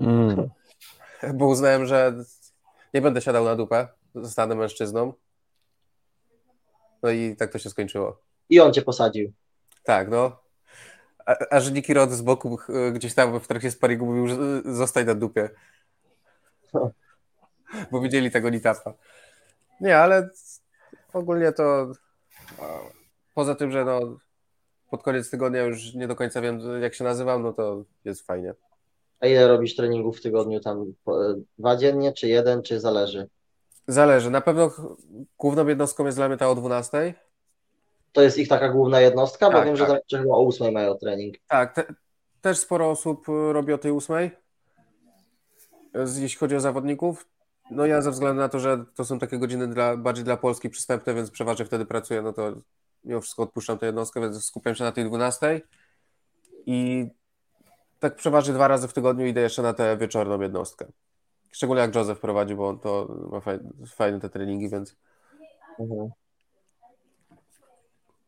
Mm. 0.00 0.50
Bo 1.34 1.46
uznałem, 1.46 1.86
że 1.86 2.14
nie 2.94 3.00
będę 3.00 3.20
siadał 3.20 3.44
na 3.44 3.56
dupę, 3.56 3.88
zostanę 4.14 4.54
mężczyzną. 4.54 5.12
No 7.02 7.10
i 7.10 7.36
tak 7.36 7.52
to 7.52 7.58
się 7.58 7.70
skończyło 7.70 8.22
i 8.52 8.60
on 8.60 8.72
cię 8.72 8.82
posadził. 8.82 9.32
Tak, 9.82 10.10
no. 10.10 10.42
A, 11.26 11.36
a 11.50 11.60
że 11.60 11.72
Niki 11.72 11.94
Rod 11.94 12.10
z 12.10 12.22
boku 12.22 12.58
gdzieś 12.92 13.14
tam 13.14 13.40
w 13.40 13.46
trakcie 13.46 13.70
sparingu 13.70 14.06
mówił, 14.06 14.28
że 14.28 14.36
zostań 14.64 15.06
na 15.06 15.14
dupie. 15.14 15.50
Bo 17.90 18.00
widzieli 18.00 18.30
tego 18.30 18.50
Nitapa. 18.50 18.94
Nie, 19.80 19.98
ale 19.98 20.30
ogólnie 21.12 21.52
to 21.52 21.92
poza 23.34 23.54
tym, 23.54 23.72
że 23.72 23.84
no 23.84 24.00
pod 24.92 25.02
koniec 25.02 25.30
tygodnia 25.30 25.62
już 25.62 25.94
nie 25.94 26.08
do 26.08 26.16
końca 26.16 26.40
wiem 26.40 26.60
jak 26.82 26.94
się 26.94 27.04
nazywam, 27.04 27.42
no 27.42 27.52
to 27.52 27.84
jest 28.04 28.26
fajnie. 28.26 28.54
A 29.20 29.26
ile 29.26 29.48
robisz 29.48 29.76
treningów 29.76 30.18
w 30.18 30.22
tygodniu? 30.22 30.60
Tam 30.60 30.92
dwa 31.58 31.76
dziennie, 31.76 32.12
czy 32.12 32.28
jeden, 32.28 32.62
czy 32.62 32.80
zależy? 32.80 33.28
Zależy. 33.86 34.30
Na 34.30 34.40
pewno 34.40 34.70
główną 35.38 35.66
jednostką 35.66 36.06
jest 36.06 36.18
dla 36.18 36.28
mnie 36.28 36.36
ta 36.36 36.50
o 36.50 36.54
12, 36.54 37.14
to 38.12 38.22
jest 38.22 38.38
ich 38.38 38.48
taka 38.48 38.68
główna 38.68 39.00
jednostka, 39.00 39.46
tak, 39.46 39.56
bo 39.56 39.64
wiem, 39.64 39.76
tak. 39.76 40.00
że, 40.08 40.18
chyba 40.18 40.34
o 40.34 40.46
8 40.46 40.72
mają 40.72 40.94
trening. 40.94 41.36
Tak, 41.48 41.74
te, 41.74 41.84
też 42.40 42.58
sporo 42.58 42.90
osób 42.90 43.28
y, 43.28 43.52
robi 43.52 43.72
o 43.72 43.78
tej 43.78 43.92
8, 43.92 44.30
jeśli 45.94 46.38
chodzi 46.38 46.56
o 46.56 46.60
zawodników. 46.60 47.28
No 47.70 47.86
ja 47.86 48.02
ze 48.02 48.10
względu 48.10 48.40
na 48.40 48.48
to, 48.48 48.60
że 48.60 48.84
to 48.94 49.04
są 49.04 49.18
takie 49.18 49.38
godziny 49.38 49.68
dla, 49.68 49.96
bardziej 49.96 50.24
dla 50.24 50.36
Polski 50.36 50.70
przystępne, 50.70 51.14
więc 51.14 51.30
przeważnie 51.30 51.64
wtedy 51.64 51.86
pracuję, 51.86 52.22
no 52.22 52.32
to 52.32 52.52
mimo 53.04 53.20
wszystko 53.20 53.42
odpuszczam 53.42 53.78
tę 53.78 53.86
jednostkę, 53.86 54.20
więc 54.20 54.44
skupiam 54.44 54.74
się 54.74 54.84
na 54.84 54.92
tej 54.92 55.04
12 55.04 55.60
i 56.66 57.06
tak 58.00 58.16
przeważnie 58.16 58.54
dwa 58.54 58.68
razy 58.68 58.88
w 58.88 58.92
tygodniu 58.92 59.26
idę 59.26 59.40
jeszcze 59.40 59.62
na 59.62 59.74
tę 59.74 59.96
wieczorną 59.96 60.40
jednostkę. 60.40 60.86
Szczególnie 61.50 61.82
jak 61.82 61.94
Joseph 61.94 62.20
prowadzi, 62.20 62.54
bo 62.54 62.68
on 62.68 62.78
to 62.78 63.08
ma 63.30 63.40
fajne, 63.40 63.70
fajne 63.86 64.20
te 64.20 64.28
treningi, 64.28 64.68
więc... 64.68 64.96
Mhm. 65.78 66.10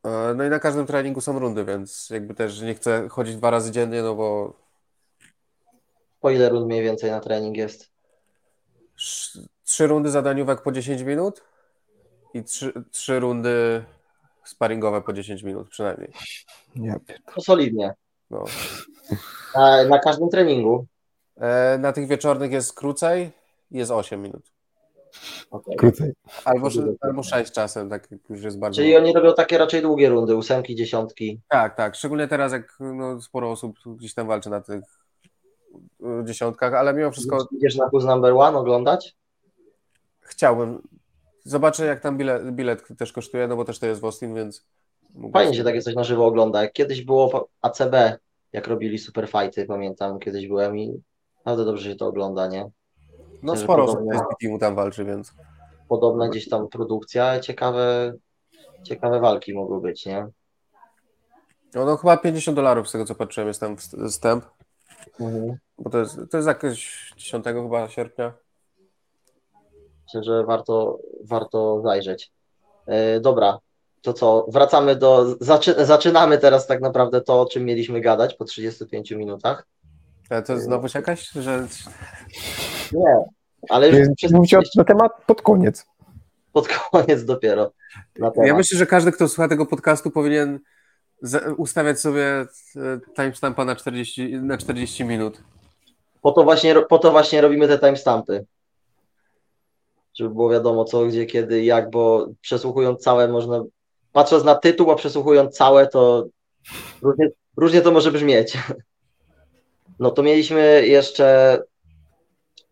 E, 0.04 0.34
no 0.34 0.44
i 0.44 0.50
na 0.50 0.58
każdym 0.58 0.86
treningu 0.86 1.20
są 1.20 1.38
rundy, 1.38 1.64
więc 1.64 2.10
jakby 2.10 2.34
też 2.34 2.60
nie 2.60 2.74
chcę 2.74 3.08
chodzić 3.08 3.36
dwa 3.36 3.50
razy 3.50 3.70
dziennie, 3.70 4.02
no 4.02 4.14
bo. 4.14 4.56
Po 6.20 6.30
ile 6.30 6.48
rund 6.48 6.66
mniej 6.66 6.82
więcej 6.82 7.10
na 7.10 7.20
trening 7.20 7.56
jest? 7.56 7.90
Trzy 9.64 9.86
rundy 9.86 10.10
zadaniówek 10.10 10.62
po 10.62 10.72
10 10.72 11.02
minut 11.02 11.44
i 12.34 12.44
trzy, 12.44 12.72
trzy 12.90 13.20
rundy 13.20 13.84
sparingowe 14.44 15.02
po 15.02 15.12
10 15.12 15.42
minut 15.42 15.68
przynajmniej. 15.68 16.12
Nie. 16.76 16.96
To 17.34 17.40
solidnie. 17.40 17.94
No. 18.30 18.44
Na, 19.54 19.84
na 19.84 19.98
każdym 19.98 20.28
treningu? 20.28 20.86
E, 21.36 21.78
na 21.78 21.92
tych 21.92 22.08
wieczornych 22.08 22.52
jest 22.52 22.72
krócej, 22.72 23.30
jest 23.70 23.90
8 23.90 24.22
minut. 24.22 24.54
Okay. 25.50 25.76
Krócej. 25.76 26.12
Albo, 26.44 26.68
albo 27.00 27.22
sześć 27.22 27.52
czasem, 27.52 27.90
tak 27.90 28.08
już 28.30 28.42
jest 28.42 28.58
bardzo. 28.58 28.76
Czyli 28.76 28.96
oni 28.96 29.12
robią 29.12 29.34
takie 29.34 29.58
raczej 29.58 29.82
długie 29.82 30.08
rundy, 30.08 30.36
ósemki, 30.36 30.74
dziesiątki. 30.74 31.40
Tak, 31.48 31.76
tak. 31.76 31.94
Szczególnie 31.94 32.28
teraz, 32.28 32.52
jak 32.52 32.76
no, 32.80 33.20
sporo 33.20 33.50
osób 33.50 33.76
gdzieś 33.86 34.14
tam 34.14 34.26
walczy 34.26 34.50
na 34.50 34.60
tych 34.60 34.84
e, 36.02 36.24
dziesiątkach, 36.24 36.74
ale 36.74 36.94
mimo 36.94 37.10
wszystko. 37.10 37.48
Idziesz 37.56 37.76
na 37.76 37.86
Who's 37.86 38.06
Number 38.06 38.32
One 38.32 38.58
oglądać? 38.58 39.16
Chciałbym. 40.20 40.82
Zobaczę, 41.44 41.86
jak 41.86 42.00
tam 42.00 42.18
bilet, 42.18 42.50
bilet 42.50 42.88
też 42.98 43.12
kosztuje, 43.12 43.48
no 43.48 43.56
bo 43.56 43.64
też 43.64 43.78
to 43.78 43.86
jest 43.86 44.00
w 44.00 44.04
Austin, 44.04 44.34
więc. 44.34 44.66
Fajnie 45.32 45.54
się 45.54 45.64
takie 45.64 45.82
coś 45.82 45.94
na 45.94 46.04
żywo 46.04 46.26
ogląda. 46.26 46.62
Jak 46.62 46.72
kiedyś 46.72 47.02
było 47.04 47.48
ACB, 47.62 47.94
jak 48.52 48.66
robili 48.66 48.98
superfighty, 48.98 49.66
pamiętam, 49.66 50.18
kiedyś 50.18 50.48
byłem 50.48 50.78
i 50.78 51.02
naprawdę 51.38 51.64
dobrze 51.64 51.90
się 51.90 51.96
to 51.96 52.06
ogląda, 52.06 52.46
nie? 52.46 52.70
No 53.42 53.52
Myślę, 53.52 53.64
sporo 53.64 53.84
osób 53.84 54.00
z 54.14 54.40
teamu 54.40 54.58
tam 54.58 54.74
walczy, 54.74 55.04
więc. 55.04 55.34
Podobna 55.88 56.28
gdzieś 56.28 56.48
tam 56.48 56.68
produkcja, 56.68 57.40
ciekawe, 57.40 58.12
ciekawe 58.82 59.20
walki 59.20 59.54
mogły 59.54 59.80
być, 59.80 60.06
nie? 60.06 60.26
No, 61.74 61.84
no 61.84 61.96
chyba 61.96 62.16
50 62.16 62.56
dolarów 62.56 62.88
z 62.88 62.92
tego 62.92 63.04
co 63.04 63.14
patrzyłem 63.14 63.48
jest 63.48 63.60
tam 63.60 63.76
wst- 63.76 64.08
wstęp, 64.08 64.44
Mhm. 65.20 65.56
bo 65.78 65.90
to 65.90 65.98
jest, 65.98 66.18
to 66.30 66.36
jest 66.36 66.48
jakieś 66.48 67.12
10 67.16 67.44
chyba 67.44 67.88
sierpnia. 67.88 68.32
Myślę, 70.14 70.24
że 70.24 70.44
warto, 70.44 70.98
warto 71.24 71.80
zajrzeć. 71.82 72.30
E, 72.86 73.20
dobra, 73.20 73.58
to 74.02 74.12
co? 74.12 74.46
Wracamy 74.48 74.96
do. 74.96 75.36
Zaczy, 75.40 75.86
zaczynamy 75.86 76.38
teraz 76.38 76.66
tak 76.66 76.80
naprawdę 76.80 77.20
to, 77.20 77.40
o 77.40 77.46
czym 77.46 77.64
mieliśmy 77.64 78.00
gadać 78.00 78.34
po 78.34 78.44
35 78.44 79.10
minutach. 79.10 79.66
Ale 80.30 80.42
to 80.42 80.52
jest 80.52 80.64
znowu 80.64 80.88
jakaś, 80.94 81.28
że 81.28 81.66
Nie, 82.92 83.24
ale 83.68 83.88
już 83.88 84.08
przez, 84.16 84.32
Mówicie 84.32 84.58
na 84.76 84.84
temat 84.84 85.12
pod 85.26 85.42
koniec. 85.42 85.86
pod 86.52 86.68
koniec 86.68 87.24
dopiero. 87.24 87.72
Ja 88.44 88.54
myślę, 88.54 88.78
że 88.78 88.86
każdy, 88.86 89.12
kto 89.12 89.28
słucha 89.28 89.48
tego 89.48 89.66
podcastu, 89.66 90.10
powinien 90.10 90.60
ustawiać 91.56 92.00
sobie 92.00 92.24
e, 92.26 92.46
timestampa 93.16 93.64
na 93.64 93.76
40, 93.76 94.34
na 94.34 94.58
40 94.58 95.04
minut. 95.04 95.42
Po 96.22 96.32
to 96.32 96.44
właśnie, 96.44 96.74
po 96.74 96.98
to 96.98 97.10
właśnie 97.10 97.40
robimy 97.40 97.68
te 97.68 97.78
timestampy. 97.78 98.46
Żeby 100.14 100.30
było 100.30 100.50
wiadomo 100.50 100.84
co, 100.84 101.06
gdzie, 101.06 101.26
kiedy, 101.26 101.64
jak, 101.64 101.90
bo 101.90 102.26
przesłuchując 102.40 103.02
całe 103.02 103.28
można. 103.28 103.64
Patrząc 104.12 104.44
na 104.44 104.54
tytuł, 104.54 104.90
a 104.90 104.94
przesłuchując 104.94 105.56
całe, 105.56 105.86
to 105.86 106.26
różnie, 107.02 107.28
różnie 107.56 107.80
to 107.80 107.92
może 107.92 108.12
brzmieć. 108.12 108.58
No 109.98 110.10
to 110.10 110.22
mieliśmy 110.22 110.86
jeszcze 110.86 111.58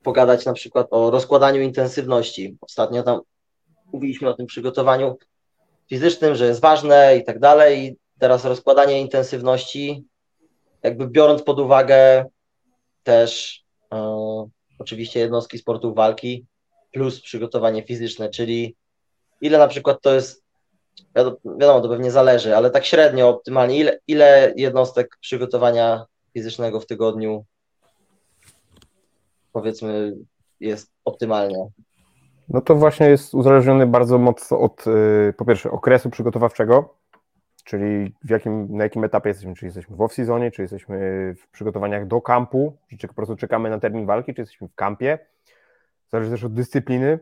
pogadać 0.02 0.44
na 0.44 0.52
przykład 0.52 0.86
o 0.90 1.10
rozkładaniu 1.10 1.60
intensywności. 1.60 2.56
Ostatnio 2.60 3.02
tam 3.02 3.20
mówiliśmy 3.92 4.28
o 4.28 4.34
tym 4.34 4.46
przygotowaniu 4.46 5.18
fizycznym, 5.88 6.34
że 6.34 6.46
jest 6.46 6.60
ważne 6.60 7.16
i 7.16 7.24
tak 7.24 7.38
dalej. 7.38 7.84
I 7.84 7.96
teraz 8.18 8.44
rozkładanie 8.44 9.00
intensywności, 9.00 10.04
jakby 10.82 11.08
biorąc 11.08 11.42
pod 11.42 11.60
uwagę 11.60 12.24
też 13.02 13.62
e, 13.92 14.48
oczywiście 14.78 15.20
jednostki 15.20 15.58
sportów 15.58 15.94
walki 15.94 16.46
plus 16.92 17.20
przygotowanie 17.20 17.82
fizyczne, 17.82 18.28
czyli 18.28 18.76
ile 19.40 19.58
na 19.58 19.68
przykład 19.68 20.00
to 20.02 20.14
jest, 20.14 20.44
wiadomo, 21.44 21.80
to 21.80 21.88
pewnie 21.88 22.10
zależy, 22.10 22.56
ale 22.56 22.70
tak 22.70 22.84
średnio, 22.84 23.28
optymalnie, 23.28 23.78
ile, 23.78 24.00
ile 24.06 24.52
jednostek 24.56 25.18
przygotowania 25.20 26.04
fizycznego 26.32 26.80
w 26.80 26.86
tygodniu 26.86 27.44
powiedzmy 29.52 30.16
jest 30.60 30.90
optymalnie. 31.04 31.68
No 32.48 32.60
to 32.60 32.74
właśnie 32.74 33.08
jest 33.08 33.34
uzależniony 33.34 33.86
bardzo 33.86 34.18
mocno 34.18 34.60
od 34.60 34.86
y, 34.86 35.34
po 35.36 35.44
pierwsze 35.44 35.70
okresu 35.70 36.10
przygotowawczego, 36.10 36.94
czyli 37.64 38.14
w 38.24 38.30
jakim, 38.30 38.76
na 38.76 38.84
jakim 38.84 39.04
etapie 39.04 39.28
jesteśmy, 39.28 39.54
czy 39.54 39.64
jesteśmy 39.64 39.96
w 39.96 39.98
off-seasonie, 39.98 40.50
czy 40.50 40.62
jesteśmy 40.62 40.98
w 41.38 41.48
przygotowaniach 41.48 42.06
do 42.06 42.20
kampu, 42.20 42.76
czy 42.98 43.08
po 43.08 43.14
prostu 43.14 43.36
czekamy 43.36 43.70
na 43.70 43.80
termin 43.80 44.06
walki, 44.06 44.34
czy 44.34 44.42
jesteśmy 44.42 44.68
w 44.68 44.74
kampie. 44.74 45.18
Zależy 46.12 46.30
też 46.30 46.44
od 46.44 46.54
dyscypliny. 46.54 47.18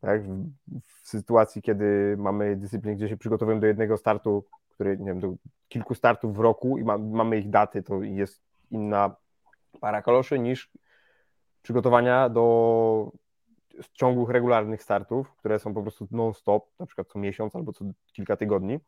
Tak? 0.00 0.22
W, 0.22 1.08
sytuacji, 1.08 1.62
kiedy 1.62 2.16
mamy 2.18 2.56
dyscyplinę, 2.56 2.96
gdzie 2.96 3.08
się 3.08 3.16
przygotowujemy 3.16 3.60
do 3.60 3.66
jednego 3.66 3.96
startu, 3.96 4.44
który, 4.70 4.98
nie 4.98 5.06
wiem, 5.06 5.20
do 5.20 5.34
kilku 5.68 5.94
startów 5.94 6.36
w 6.36 6.40
roku 6.40 6.78
i 6.78 6.84
ma, 6.84 6.98
mamy 6.98 7.38
ich 7.38 7.50
daty, 7.50 7.82
to 7.82 8.02
jest 8.02 8.42
inna 8.70 9.16
para 9.80 10.02
kaloszy 10.02 10.38
niż 10.38 10.70
przygotowania 11.62 12.28
do 12.28 13.12
ciągłych, 13.92 14.30
regularnych 14.30 14.82
startów, 14.82 15.36
które 15.36 15.58
są 15.58 15.74
po 15.74 15.82
prostu 15.82 16.08
non-stop, 16.10 16.68
na 16.78 16.86
przykład 16.86 17.08
co 17.08 17.18
miesiąc 17.18 17.56
albo 17.56 17.72
co 17.72 17.84
kilka 18.12 18.36
tygodni. 18.36 18.80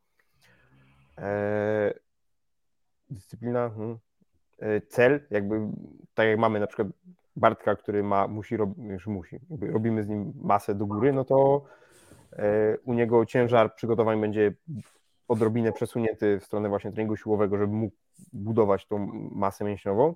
Eee, 1.16 1.94
dyscyplina, 3.10 3.70
hmm. 3.70 3.98
eee, 4.58 4.82
cel, 4.88 5.26
jakby 5.30 5.60
tak 6.14 6.26
jak 6.28 6.38
mamy 6.38 6.60
na 6.60 6.66
przykład 6.66 6.88
Bartka, 7.40 7.76
który 7.76 8.02
ma, 8.02 8.28
musi 8.28 8.54
już 8.88 9.06
musi, 9.06 9.40
robimy 9.60 10.02
z 10.02 10.08
nim 10.08 10.32
masę 10.42 10.74
do 10.74 10.86
góry, 10.86 11.12
no 11.12 11.24
to 11.24 11.64
e, 12.32 12.78
u 12.84 12.94
niego 12.94 13.26
ciężar 13.26 13.74
przygotowań 13.74 14.20
będzie 14.20 14.52
odrobinę 15.28 15.72
przesunięty 15.72 16.40
w 16.40 16.44
stronę 16.44 16.68
właśnie 16.68 16.92
treningu 16.92 17.16
siłowego, 17.16 17.58
żeby 17.58 17.72
mógł 17.72 17.96
budować 18.32 18.86
tą 18.86 18.98
masę 19.32 19.64
mięśniową. 19.64 20.14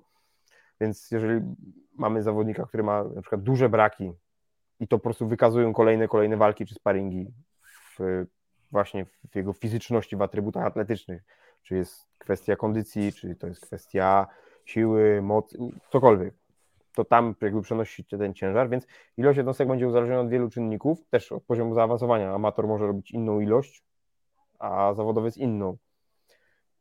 Więc 0.81 1.11
jeżeli 1.11 1.41
mamy 1.93 2.23
zawodnika, 2.23 2.65
który 2.65 2.83
ma 2.83 3.03
na 3.03 3.21
przykład 3.21 3.41
duże 3.41 3.69
braki 3.69 4.11
i 4.79 4.87
to 4.87 4.97
po 4.97 5.03
prostu 5.03 5.27
wykazują 5.27 5.73
kolejne, 5.73 6.07
kolejne 6.07 6.37
walki 6.37 6.65
czy 6.65 6.75
sparingi 6.75 7.33
w, 7.97 8.25
właśnie 8.71 9.05
w 9.31 9.35
jego 9.35 9.53
fizyczności, 9.53 10.15
w 10.15 10.21
atrybutach 10.21 10.65
atletycznych, 10.65 11.23
czy 11.63 11.75
jest 11.75 12.07
kwestia 12.17 12.55
kondycji, 12.55 13.13
czy 13.13 13.35
to 13.35 13.47
jest 13.47 13.65
kwestia 13.65 14.27
siły, 14.65 15.21
mocy, 15.21 15.57
cokolwiek, 15.91 16.33
to 16.95 17.05
tam 17.05 17.35
jakby 17.41 17.61
przenosicie 17.61 18.17
ten 18.17 18.33
ciężar, 18.33 18.69
więc 18.69 18.87
ilość 19.17 19.37
jednostek 19.37 19.67
będzie 19.67 19.87
uzależniona 19.87 20.21
od 20.21 20.29
wielu 20.29 20.49
czynników, 20.49 21.05
też 21.09 21.31
od 21.31 21.43
poziomu 21.43 21.73
zaawansowania. 21.73 22.33
Amator 22.33 22.67
może 22.67 22.87
robić 22.87 23.11
inną 23.11 23.39
ilość, 23.39 23.83
a 24.59 24.93
zawodowiec 24.93 25.37
inną. 25.37 25.77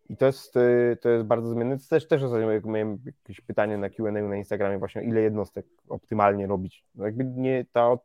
I 0.08 0.16
to 0.16 0.26
jest, 0.26 0.54
to 1.00 1.08
jest 1.08 1.26
bardzo 1.26 1.48
zmienne. 1.48 1.78
To 1.78 1.84
też, 1.90 2.08
też 2.08 2.22
ostatnio 2.22 2.60
miałem 2.64 2.98
jakieś 3.06 3.40
pytanie 3.40 3.78
na 3.78 3.90
Q&A 3.90 4.10
na 4.10 4.36
Instagramie 4.36 4.78
właśnie, 4.78 5.02
ile 5.02 5.20
jednostek 5.20 5.66
optymalnie 5.88 6.46
robić. 6.46 6.84
No 6.94 7.04
jakby 7.04 7.24
nie 7.24 7.66
ta 7.72 7.96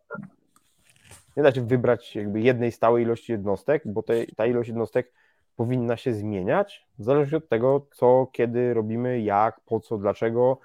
nie 1.37 1.43
da 1.43 1.51
się 1.51 1.61
wybrać 1.61 2.15
jakby 2.15 2.41
jednej 2.41 2.71
stałej 2.71 3.03
ilości 3.03 3.31
jednostek, 3.31 3.83
bo 3.85 4.03
te, 4.03 4.25
ta 4.25 4.45
ilość 4.45 4.67
jednostek 4.67 5.13
powinna 5.55 5.97
się 5.97 6.13
zmieniać 6.13 6.87
w 6.99 7.03
zależności 7.03 7.35
od 7.35 7.49
tego, 7.49 7.87
co, 7.91 8.27
kiedy 8.31 8.73
robimy, 8.73 9.21
jak, 9.21 9.59
po 9.59 9.79
co, 9.79 9.97
dlaczego, 9.97 10.59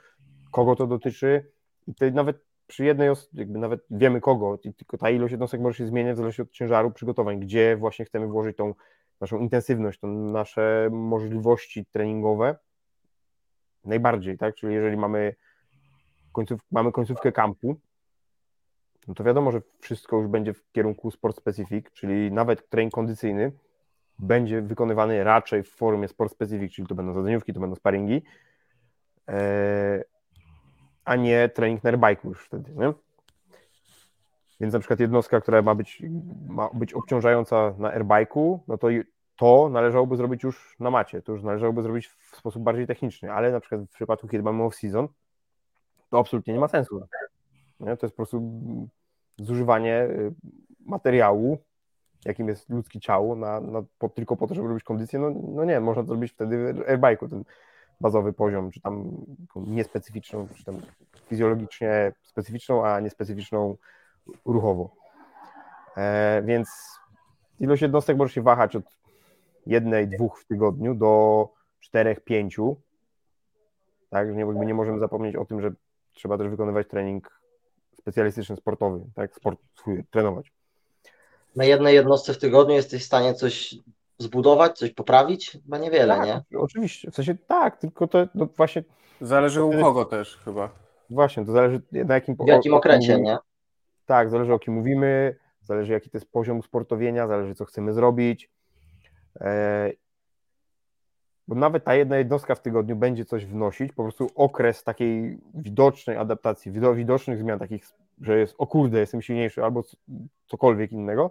kogo 0.55 0.77
to 0.77 0.87
dotyczy. 0.87 1.51
I 1.87 1.95
to 1.95 2.11
nawet 2.11 2.45
przy 2.67 2.85
jednej 2.85 3.09
osobie, 3.09 3.43
jakby 3.43 3.59
nawet 3.59 3.81
wiemy 3.91 4.21
kogo, 4.21 4.59
tylko 4.59 4.99
ta 4.99 5.11
ilość 5.11 5.33
jednostek 5.33 5.61
może 5.61 5.79
się 5.79 5.87
zmieniać 5.87 6.15
w 6.15 6.17
zależności 6.17 6.43
od 6.43 6.51
ciężaru 6.51 6.91
przygotowań, 6.91 7.41
gdzie 7.41 7.77
właśnie 7.77 8.05
chcemy 8.05 8.27
włożyć 8.27 8.57
tą 8.57 8.75
naszą 9.21 9.39
intensywność, 9.39 10.01
to 10.01 10.07
nasze 10.07 10.89
możliwości 10.93 11.87
treningowe 11.87 12.57
najbardziej, 13.85 14.39
tak? 14.39 14.55
Czyli 14.55 14.75
jeżeli 14.75 14.97
mamy, 14.97 15.35
końców, 16.33 16.61
mamy 16.73 16.93
końcówkę 16.93 17.33
kampu, 17.33 17.77
no 19.09 19.15
to 19.15 19.25
wiadomo, 19.25 19.53
że 19.53 19.63
wszystko 19.81 20.17
już 20.17 20.27
będzie 20.27 20.55
w 20.55 20.73
kierunku 20.73 21.11
sport 21.11 21.37
specific, 21.37 21.87
czyli 21.93 22.33
nawet 22.33 22.69
trening 22.69 22.95
kondycyjny 22.95 23.53
będzie 24.19 24.63
wykonywany 24.63 25.25
raczej 25.25 25.63
w 25.63 25.71
formie 25.71 26.09
sport 26.09 26.33
specific, 26.33 26.73
czyli 26.73 26.89
to 26.89 26.95
będą 26.95 27.15
zadaniówki, 27.15 27.53
to 27.53 27.61
będą 27.61 27.77
sparingi, 27.77 28.23
a 31.05 31.17
nie 31.17 31.49
trening 31.49 31.85
na 31.85 31.93
airbike'u 31.93 32.29
już 32.29 32.45
wtedy, 32.45 32.73
nie? 32.77 32.93
Więc 34.61 34.75
na 34.75 34.79
przykład 34.79 35.01
jednostka, 35.01 35.41
która 35.41 35.63
ma 35.63 35.75
być, 35.75 36.03
ma 36.49 36.71
być 36.75 36.95
obciążająca 36.95 37.75
na 37.79 37.99
airbike'u, 37.99 38.59
no 38.69 38.79
to 38.79 38.89
to 39.37 39.69
należałoby 39.69 40.17
zrobić 40.17 40.43
już 40.43 40.77
na 40.81 40.91
macie, 40.91 41.23
to 41.23 41.33
już 41.33 41.43
należałoby 41.43 41.83
zrobić 41.83 42.09
w 42.09 42.37
sposób 42.37 42.63
bardziej 42.63 42.87
techniczny, 42.87 43.33
ale 43.33 43.53
na 43.53 43.61
przykład 43.61 43.81
w 43.81 43.95
przypadku, 43.95 44.29
kiedy 44.29 44.45
mamy 44.45 44.63
off-season, 44.63 45.09
to 46.11 46.19
absolutnie 46.19 46.55
nie 46.55 46.61
ma 46.61 46.69
sensu. 46.69 47.01
Nie? 47.81 47.97
To 47.97 48.07
jest 48.07 48.17
po 48.17 48.17
prostu 48.17 48.43
zużywanie 49.39 50.09
materiału, 50.87 51.59
jakim 52.25 52.49
jest 52.49 52.71
ludzkie 52.71 53.01
ciało, 53.01 53.37
na, 53.37 53.61
na, 53.61 53.83
po, 53.99 54.09
tylko 54.09 54.37
po 54.37 54.47
to, 54.47 54.55
żeby 54.55 54.69
robić 54.69 54.85
kondycję. 54.85 55.19
No, 55.19 55.31
no 55.55 55.65
nie, 55.65 55.81
można 55.81 56.03
to 56.03 56.09
zrobić 56.09 56.33
wtedy 56.33 56.73
w 56.73 56.79
airbike'u, 56.79 57.45
bazowy 58.01 58.33
poziom, 58.33 58.71
czy 58.71 58.81
tam 58.81 59.11
niespecyficzną, 59.57 60.49
czy 60.57 60.65
tam 60.65 60.81
fizjologicznie 61.29 62.13
specyficzną, 62.23 62.87
a 62.87 63.01
niespecyficzną 63.01 63.77
ruchowo. 64.45 64.91
E, 65.97 66.43
więc 66.45 66.69
ilość 67.61 67.83
jednostek 67.83 68.17
może 68.17 68.35
się 68.35 68.43
wahać 68.43 68.77
od 68.77 68.85
jednej, 69.67 70.09
dwóch 70.09 70.41
w 70.41 70.47
tygodniu 70.47 70.95
do 70.95 71.49
czterech, 71.81 72.21
pięciu. 72.21 72.77
Tak, 74.11 74.37
nie, 74.37 74.45
nie 74.45 74.75
możemy 74.75 74.99
zapomnieć 74.99 75.37
o 75.37 75.45
tym, 75.45 75.61
że 75.61 75.73
trzeba 76.13 76.39
też 76.39 76.49
wykonywać 76.49 76.89
trening 76.89 77.41
specjalistyczny, 77.99 78.57
sportowy, 78.57 79.05
tak, 79.15 79.35
sport 79.35 79.61
swój, 79.75 80.05
trenować. 80.11 80.53
Na 81.57 81.65
jednej 81.65 81.95
jednostce 81.95 82.35
w 82.35 82.39
tygodniu 82.39 82.75
jesteś 82.75 83.03
w 83.03 83.07
stanie 83.07 83.35
coś 83.35 83.75
zbudować, 84.25 84.79
coś 84.79 84.91
poprawić? 84.93 85.51
Chyba 85.51 85.79
niewiele, 85.79 86.17
tak, 86.17 86.27
nie? 86.27 86.59
Oczywiście, 86.59 87.11
w 87.11 87.15
sensie 87.15 87.35
tak, 87.35 87.77
tylko 87.77 88.07
to 88.07 88.27
no 88.35 88.47
właśnie... 88.57 88.85
Zależy 89.21 89.65
u 89.65 89.73
kogo 89.83 90.05
też 90.05 90.37
chyba. 90.45 90.71
Właśnie, 91.11 91.45
to 91.45 91.53
zależy 91.53 91.83
na 91.93 92.15
jakim... 92.15 92.37
W 92.37 92.47
jakim 92.47 92.75
okresie, 92.75 93.21
nie? 93.21 93.39
Tak, 94.07 94.31
zależy 94.31 94.55
o 94.55 94.59
kim 94.59 94.75
mówimy, 94.75 95.37
zależy 95.63 95.93
jaki 95.93 96.11
to 96.11 96.19
jest 96.19 96.33
poziom 96.33 96.63
sportowienia, 96.63 97.27
zależy 97.27 97.55
co 97.55 97.65
chcemy 97.65 97.93
zrobić. 97.93 98.51
E, 99.41 99.91
bo 101.49 101.55
nawet 101.55 101.85
ta 101.85 101.95
jedna 101.95 102.17
jednostka 102.17 102.55
w 102.55 102.61
tygodniu 102.61 102.97
będzie 102.97 103.25
coś 103.25 103.47
wnosić, 103.47 103.93
po 103.93 104.03
prostu 104.03 104.31
okres 104.35 104.85
takiej 104.85 105.39
widocznej 105.55 106.17
adaptacji, 106.17 106.73
widocznych 106.95 107.39
zmian, 107.39 107.59
takich, 107.59 107.85
że 108.21 108.39
jest 108.39 108.55
o 108.59 108.67
kurde, 108.67 108.99
jestem 108.99 109.23
silniejszy 109.23 109.65
albo 109.65 109.83
cokolwiek 110.47 110.93
innego, 110.93 111.31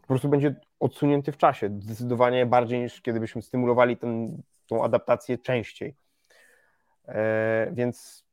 po 0.00 0.06
prostu 0.06 0.28
będzie 0.28 0.54
odsunięty 0.82 1.32
w 1.32 1.36
czasie, 1.36 1.70
zdecydowanie 1.80 2.46
bardziej 2.46 2.80
niż 2.80 3.00
kiedy 3.00 3.20
byśmy 3.20 3.42
stymulowali 3.42 3.96
ten, 3.96 4.42
tą 4.66 4.84
adaptację 4.84 5.38
częściej. 5.38 5.94
E, 7.08 7.70
więc 7.72 8.24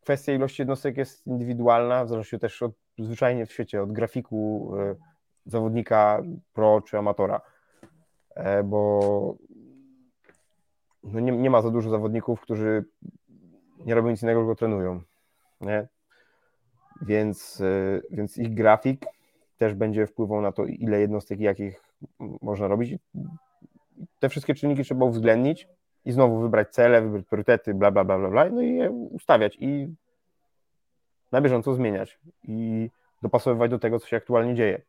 kwestia 0.00 0.32
ilości 0.32 0.62
jednostek 0.62 0.96
jest 0.96 1.26
indywidualna, 1.26 2.04
w 2.04 2.08
zależności 2.08 2.38
też 2.38 2.62
od, 2.62 2.72
zwyczajnie 2.98 3.46
w 3.46 3.52
świecie, 3.52 3.82
od 3.82 3.92
grafiku 3.92 4.72
e, 4.78 4.94
zawodnika 5.46 6.22
pro 6.52 6.80
czy 6.80 6.98
amatora, 6.98 7.40
e, 8.34 8.62
bo 8.62 9.36
no 11.02 11.20
nie, 11.20 11.32
nie 11.32 11.50
ma 11.50 11.62
za 11.62 11.70
dużo 11.70 11.90
zawodników, 11.90 12.40
którzy 12.40 12.84
nie 13.86 13.94
robią 13.94 14.10
nic 14.10 14.22
innego, 14.22 14.40
tylko 14.40 14.54
trenują. 14.54 15.00
Nie? 15.60 15.88
Więc, 17.02 17.62
więc 18.10 18.38
ich 18.38 18.54
grafik 18.54 19.06
też 19.56 19.74
będzie 19.74 20.06
wpływał 20.06 20.40
na 20.40 20.52
to, 20.52 20.64
ile 20.64 21.00
jednostek 21.00 21.40
jakich 21.40 21.87
można 22.18 22.68
robić. 22.68 22.94
Te 24.18 24.28
wszystkie 24.28 24.54
czynniki 24.54 24.84
trzeba 24.84 25.04
uwzględnić 25.04 25.68
i 26.04 26.12
znowu 26.12 26.40
wybrać 26.40 26.68
cele, 26.68 27.02
wybrać 27.02 27.24
priorytety, 27.24 27.74
bla, 27.74 27.90
bla, 27.90 28.04
bla, 28.04 28.18
bla, 28.18 28.28
bla 28.28 28.50
no 28.50 28.62
i 28.62 28.74
je 28.74 28.90
ustawiać 28.90 29.56
i 29.60 29.88
na 31.32 31.40
bieżąco 31.40 31.74
zmieniać 31.74 32.18
i 32.42 32.90
dopasowywać 33.22 33.70
do 33.70 33.78
tego, 33.78 33.98
co 33.98 34.06
się 34.06 34.16
aktualnie 34.16 34.54
dzieje 34.54 34.82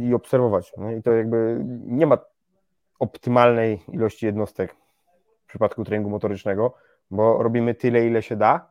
i 0.00 0.14
obserwować. 0.14 0.72
No 0.76 0.92
i 0.92 1.02
to 1.02 1.12
jakby 1.12 1.60
nie 1.86 2.06
ma 2.06 2.18
optymalnej 2.98 3.82
ilości 3.88 4.26
jednostek 4.26 4.76
w 5.44 5.46
przypadku 5.46 5.84
treningu 5.84 6.10
motorycznego, 6.10 6.74
bo 7.10 7.42
robimy 7.42 7.74
tyle, 7.74 8.06
ile 8.06 8.22
się 8.22 8.36
da, 8.36 8.70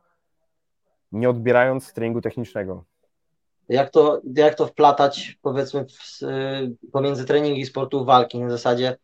nie 1.12 1.30
odbierając 1.30 1.92
treningu 1.92 2.20
technicznego. 2.20 2.84
Jak 3.68 3.90
to, 3.90 4.20
jak 4.36 4.54
to 4.54 4.66
wplatać, 4.66 5.38
powiedzmy, 5.42 5.86
w, 5.88 6.20
pomiędzy 6.92 7.24
treningi 7.24 7.60
i 7.60 7.66
sportu 7.66 8.04
walki? 8.04 8.38
Na 8.38 8.50
zasadzie, 8.50 8.96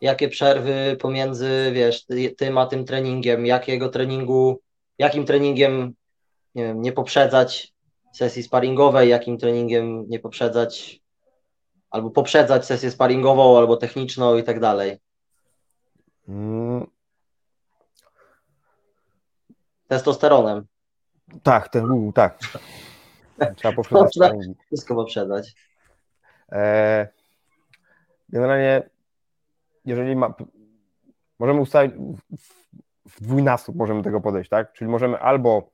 jakie 0.00 0.28
przerwy 0.28 0.96
pomiędzy, 1.00 1.70
wiesz, 1.72 2.06
tym 2.36 2.58
a 2.58 2.66
tym 2.66 2.84
treningiem, 2.84 3.46
jakiego 3.46 3.88
treningu, 3.88 4.60
jakim 4.98 5.26
treningiem, 5.26 5.94
nie 6.54 6.64
wiem, 6.64 6.82
nie 6.82 6.92
poprzedzać 6.92 7.72
sesji 8.12 8.42
sparingowej, 8.42 9.08
jakim 9.08 9.38
treningiem 9.38 10.08
nie 10.08 10.18
poprzedzać, 10.18 11.00
albo 11.90 12.10
poprzedzać 12.10 12.66
sesję 12.66 12.90
sparingową, 12.90 13.58
albo 13.58 13.76
techniczną 13.76 14.36
i 14.36 14.42
tak 14.42 14.60
dalej. 14.60 14.98
Hmm. 16.26 16.86
Testosteronem. 19.88 20.66
Tak, 21.42 21.68
ten, 21.68 22.12
tak. 22.14 22.38
Trzeba 23.56 23.74
poprzedzać 23.74 24.16
Można 24.16 24.54
Wszystko 24.66 24.94
poprzedzać. 24.94 25.54
E, 26.52 27.08
generalnie, 28.28 28.90
jeżeli 29.84 30.16
ma, 30.16 30.34
możemy 31.38 31.60
ustalić 31.60 31.94
w, 32.38 32.62
w 33.10 33.20
dwójnasób 33.20 33.76
możemy 33.76 34.02
tego 34.02 34.20
podejść, 34.20 34.50
tak? 34.50 34.72
Czyli 34.72 34.90
możemy 34.90 35.18
albo 35.18 35.70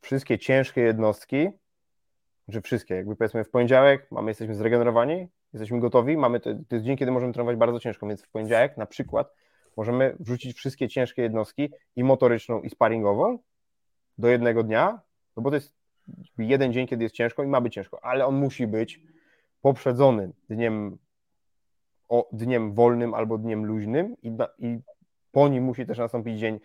wszystkie 0.00 0.38
ciężkie 0.38 0.80
jednostki, 0.80 1.50
że 2.48 2.60
wszystkie, 2.60 2.94
jakby 2.94 3.16
powiedzmy 3.16 3.44
w 3.44 3.50
poniedziałek 3.50 4.10
mamy, 4.10 4.30
jesteśmy 4.30 4.54
zregenerowani, 4.54 5.28
jesteśmy 5.52 5.80
gotowi, 5.80 6.16
mamy 6.16 6.40
to, 6.40 6.50
to 6.68 6.74
jest 6.76 6.86
dzień, 6.86 6.96
kiedy 6.96 7.12
możemy 7.12 7.32
trenować 7.32 7.56
bardzo 7.56 7.80
ciężko, 7.80 8.06
więc 8.06 8.22
w 8.22 8.30
poniedziałek 8.30 8.76
na 8.76 8.86
przykład 8.86 9.34
możemy 9.76 10.16
wrzucić 10.20 10.56
wszystkie 10.56 10.88
ciężkie 10.88 11.22
jednostki 11.22 11.70
i 11.96 12.04
motoryczną 12.04 12.60
i 12.60 12.70
sparingową 12.70 13.38
do 14.18 14.28
jednego 14.28 14.62
dnia, 14.62 15.00
no 15.36 15.42
bo 15.42 15.50
to 15.50 15.56
jest 15.56 15.81
jeden 16.38 16.72
dzień, 16.72 16.86
kiedy 16.86 17.02
jest 17.02 17.14
ciężko 17.14 17.42
i 17.42 17.46
ma 17.46 17.60
być 17.60 17.74
ciężko, 17.74 18.04
ale 18.04 18.26
on 18.26 18.34
musi 18.34 18.66
być 18.66 19.00
poprzedzony 19.60 20.32
dniem, 20.48 20.98
o, 22.08 22.28
dniem 22.32 22.74
wolnym 22.74 23.14
albo 23.14 23.38
dniem 23.38 23.66
luźnym 23.66 24.16
i, 24.22 24.36
i 24.58 24.78
po 25.32 25.48
nim 25.48 25.64
musi 25.64 25.86
też 25.86 25.98
nastąpić 25.98 26.38
dzień 26.38 26.60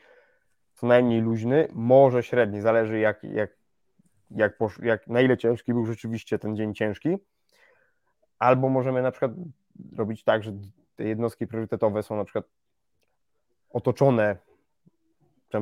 co 0.73 0.87
najmniej 0.87 1.21
luźny, 1.21 1.67
może 1.73 2.23
średni, 2.23 2.61
zależy 2.61 2.99
jak, 2.99 3.23
jak, 3.23 3.51
jak, 4.31 4.57
posz, 4.57 4.79
jak 4.79 5.07
na 5.07 5.21
ile 5.21 5.37
ciężki 5.37 5.73
był 5.73 5.85
rzeczywiście 5.85 6.39
ten 6.39 6.55
dzień 6.55 6.73
ciężki. 6.73 7.17
Albo 8.39 8.69
możemy 8.69 9.01
na 9.01 9.11
przykład 9.11 9.31
robić 9.97 10.23
tak, 10.23 10.43
że 10.43 10.51
te 10.95 11.03
jednostki 11.03 11.47
priorytetowe 11.47 12.03
są 12.03 12.15
na 12.15 12.23
przykład 12.23 12.45
otoczone 13.69 14.37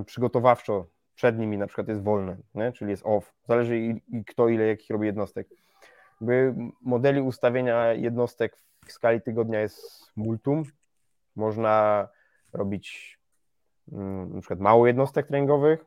przygotowawczo 0.05 0.87
przed 1.15 1.39
nimi 1.39 1.57
na 1.57 1.67
przykład 1.67 1.87
jest 1.87 2.03
wolne, 2.03 2.37
nie? 2.55 2.71
czyli 2.71 2.91
jest 2.91 3.03
off. 3.05 3.33
Zależy 3.47 3.79
i, 3.79 4.01
i 4.07 4.25
kto 4.25 4.49
ile 4.49 4.67
jakich 4.67 4.89
robi 4.89 5.05
jednostek. 5.05 5.47
Jakby 6.21 6.55
modeli 6.81 7.21
ustawienia 7.21 7.93
jednostek 7.93 8.57
w 8.85 8.91
skali 8.91 9.21
tygodnia 9.21 9.59
jest 9.59 10.11
multum. 10.15 10.63
Można 11.35 12.07
robić 12.53 13.19
mm, 13.91 14.33
na 14.33 14.41
przykład 14.41 14.59
mało 14.59 14.87
jednostek 14.87 15.27
treningowych, 15.27 15.85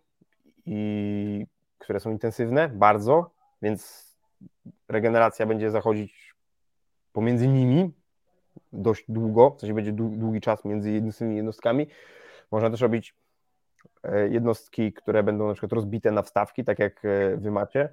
i, 0.67 1.47
które 1.79 2.01
są 2.01 2.11
intensywne, 2.11 2.69
bardzo, 2.69 3.31
więc 3.63 4.09
regeneracja 4.89 5.47
będzie 5.47 5.71
zachodzić 5.71 6.35
pomiędzy 7.13 7.49
nimi 7.49 7.93
dość 8.73 9.05
długo, 9.09 9.51
w 9.51 9.61
sensie 9.61 9.75
będzie 9.75 9.93
długi 9.93 10.41
czas 10.41 10.65
między 10.65 10.91
jednostkami. 11.21 11.87
Można 12.51 12.71
też 12.71 12.81
robić 12.81 13.15
jednostki, 14.31 14.93
które 14.93 15.23
będą 15.23 15.47
na 15.49 15.53
przykład 15.53 15.73
rozbite 15.73 16.11
na 16.11 16.23
wstawki, 16.23 16.65
tak 16.65 16.79
jak 16.79 17.05
e, 17.05 17.37
wy 17.37 17.51
macie. 17.51 17.89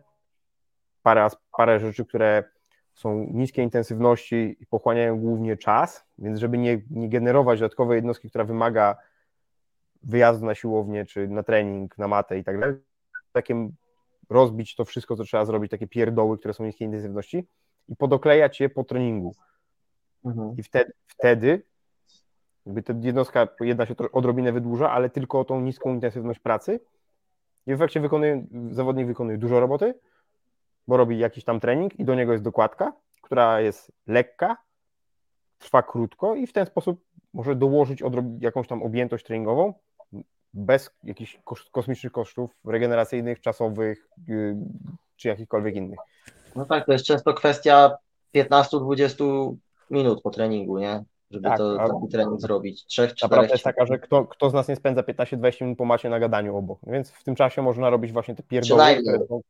Parę, 1.04 1.28
parę 1.58 1.80
rzeczy, 1.80 2.06
które 2.06 2.44
są 2.94 3.28
niskiej 3.32 3.66
intensywności 3.66 4.58
i 4.60 4.66
pochłaniają 4.66 5.20
głównie 5.20 5.58
czas, 5.58 6.06
więc 6.18 6.40
żeby 6.40 6.58
nie, 6.58 6.82
nie 6.90 7.10
generować 7.10 7.60
dodatkowej 7.60 7.96
jednostki, 7.96 8.30
która 8.30 8.44
wymaga 8.46 8.98
wyjazdu 10.04 10.46
na 10.46 10.56
siłownię, 10.56 11.06
czy 11.06 11.28
na 11.28 11.44
trening, 11.44 11.98
na 11.98 12.08
matę 12.08 12.40
i 12.40 12.44
tak 12.44 12.60
dalej, 12.60 12.76
takie 13.32 13.70
rozbić 14.30 14.76
to 14.76 14.86
wszystko, 14.86 15.16
co 15.16 15.24
trzeba 15.24 15.46
zrobić, 15.46 15.72
takie 15.72 15.88
pierdoły, 15.88 16.38
które 16.38 16.54
są 16.54 16.66
niskiej 16.66 16.86
intensywności 16.86 17.48
i 17.88 17.96
podoklejać 17.96 18.60
je 18.60 18.70
po 18.70 18.84
treningu. 18.84 19.36
Mhm. 20.26 20.56
I 20.58 20.64
wtedy, 20.64 20.92
wtedy 21.08 21.62
jakby 22.66 22.84
ta 22.84 22.94
jednostka 23.02 23.48
jedna 23.62 23.86
się 23.86 23.96
odrobinę 24.12 24.52
wydłuża, 24.52 24.92
ale 24.92 25.10
tylko 25.10 25.40
o 25.40 25.46
tą 25.46 25.62
niską 25.62 25.94
intensywność 25.94 26.40
pracy. 26.40 26.80
I 27.68 27.72
w 27.72 27.76
efekcie 27.76 28.00
wykonuje, 28.00 28.46
zawodnik 28.72 29.08
wykonuje 29.08 29.38
dużo 29.38 29.60
roboty, 29.60 29.94
bo 30.88 30.98
robi 30.98 31.20
jakiś 31.20 31.44
tam 31.44 31.60
trening 31.60 32.00
i 32.00 32.06
do 32.06 32.16
niego 32.16 32.32
jest 32.32 32.44
dokładka, 32.44 32.94
która 33.22 33.62
jest 33.62 33.92
lekka, 34.08 34.58
trwa 35.60 35.84
krótko 35.84 36.36
i 36.36 36.48
w 36.48 36.54
ten 36.54 36.66
sposób 36.66 37.02
może 37.34 37.56
dołożyć 37.56 38.04
jakąś 38.40 38.68
tam 38.68 38.84
objętość 38.84 39.26
treningową 39.26 39.74
bez 40.54 40.90
jakichś 41.04 41.40
kosmicznych 41.72 42.12
kosztów 42.12 42.52
regeneracyjnych, 42.66 43.42
czasowych 43.42 44.08
yy, 44.28 44.56
czy 45.16 45.28
jakichkolwiek 45.28 45.76
innych. 45.76 46.00
No 46.56 46.66
tak, 46.66 46.86
to 46.86 46.92
jest 46.92 47.06
często 47.06 47.34
kwestia 47.34 47.98
15-20 48.36 49.56
minut 49.90 50.22
po 50.22 50.30
treningu, 50.30 50.80
nie? 50.80 51.04
Żeby 51.32 51.50
tak, 51.50 51.58
to, 51.58 51.78
taki 51.78 52.12
trening 52.12 52.42
zrobić. 52.42 52.86
Trzech, 52.86 53.14
Prawda 53.20 53.52
jest 53.52 53.64
taka, 53.64 53.86
że 53.86 54.00
kto, 54.00 54.26
kto 54.26 54.50
z 54.50 54.54
nas 54.54 54.68
nie 54.68 54.76
spędza 54.76 55.02
15-20 55.02 55.62
minut 55.62 55.78
po 55.78 55.86
macie 55.86 56.10
na 56.10 56.20
gadaniu 56.20 56.58
obok. 56.58 56.80
Więc 56.88 57.12
w 57.12 57.24
tym 57.24 57.36
czasie 57.36 57.62
można 57.62 57.90
robić 57.90 58.12
właśnie 58.12 58.36
te 58.36 58.44
pierdoły, 58.44 58.96
które 58.96 59.28
są, 59.28 59.42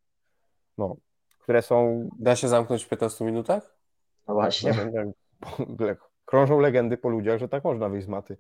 no, 0.78 0.96
które 1.40 1.62
są... 1.62 2.10
Da 2.20 2.36
się 2.36 2.48
zamknąć 2.48 2.84
w 2.84 2.90
15 2.90 3.26
minutach? 3.26 3.76
No 4.28 4.34
właśnie. 4.34 4.72
Nie 4.72 4.92
wiem, 4.92 5.14
krążą 6.26 6.60
legendy 6.60 6.98
po 6.98 7.10
ludziach, 7.10 7.40
że 7.40 7.50
tak 7.50 7.64
można 7.64 7.90
wyjść 7.90 8.06
z 8.06 8.10
maty. 8.10 8.38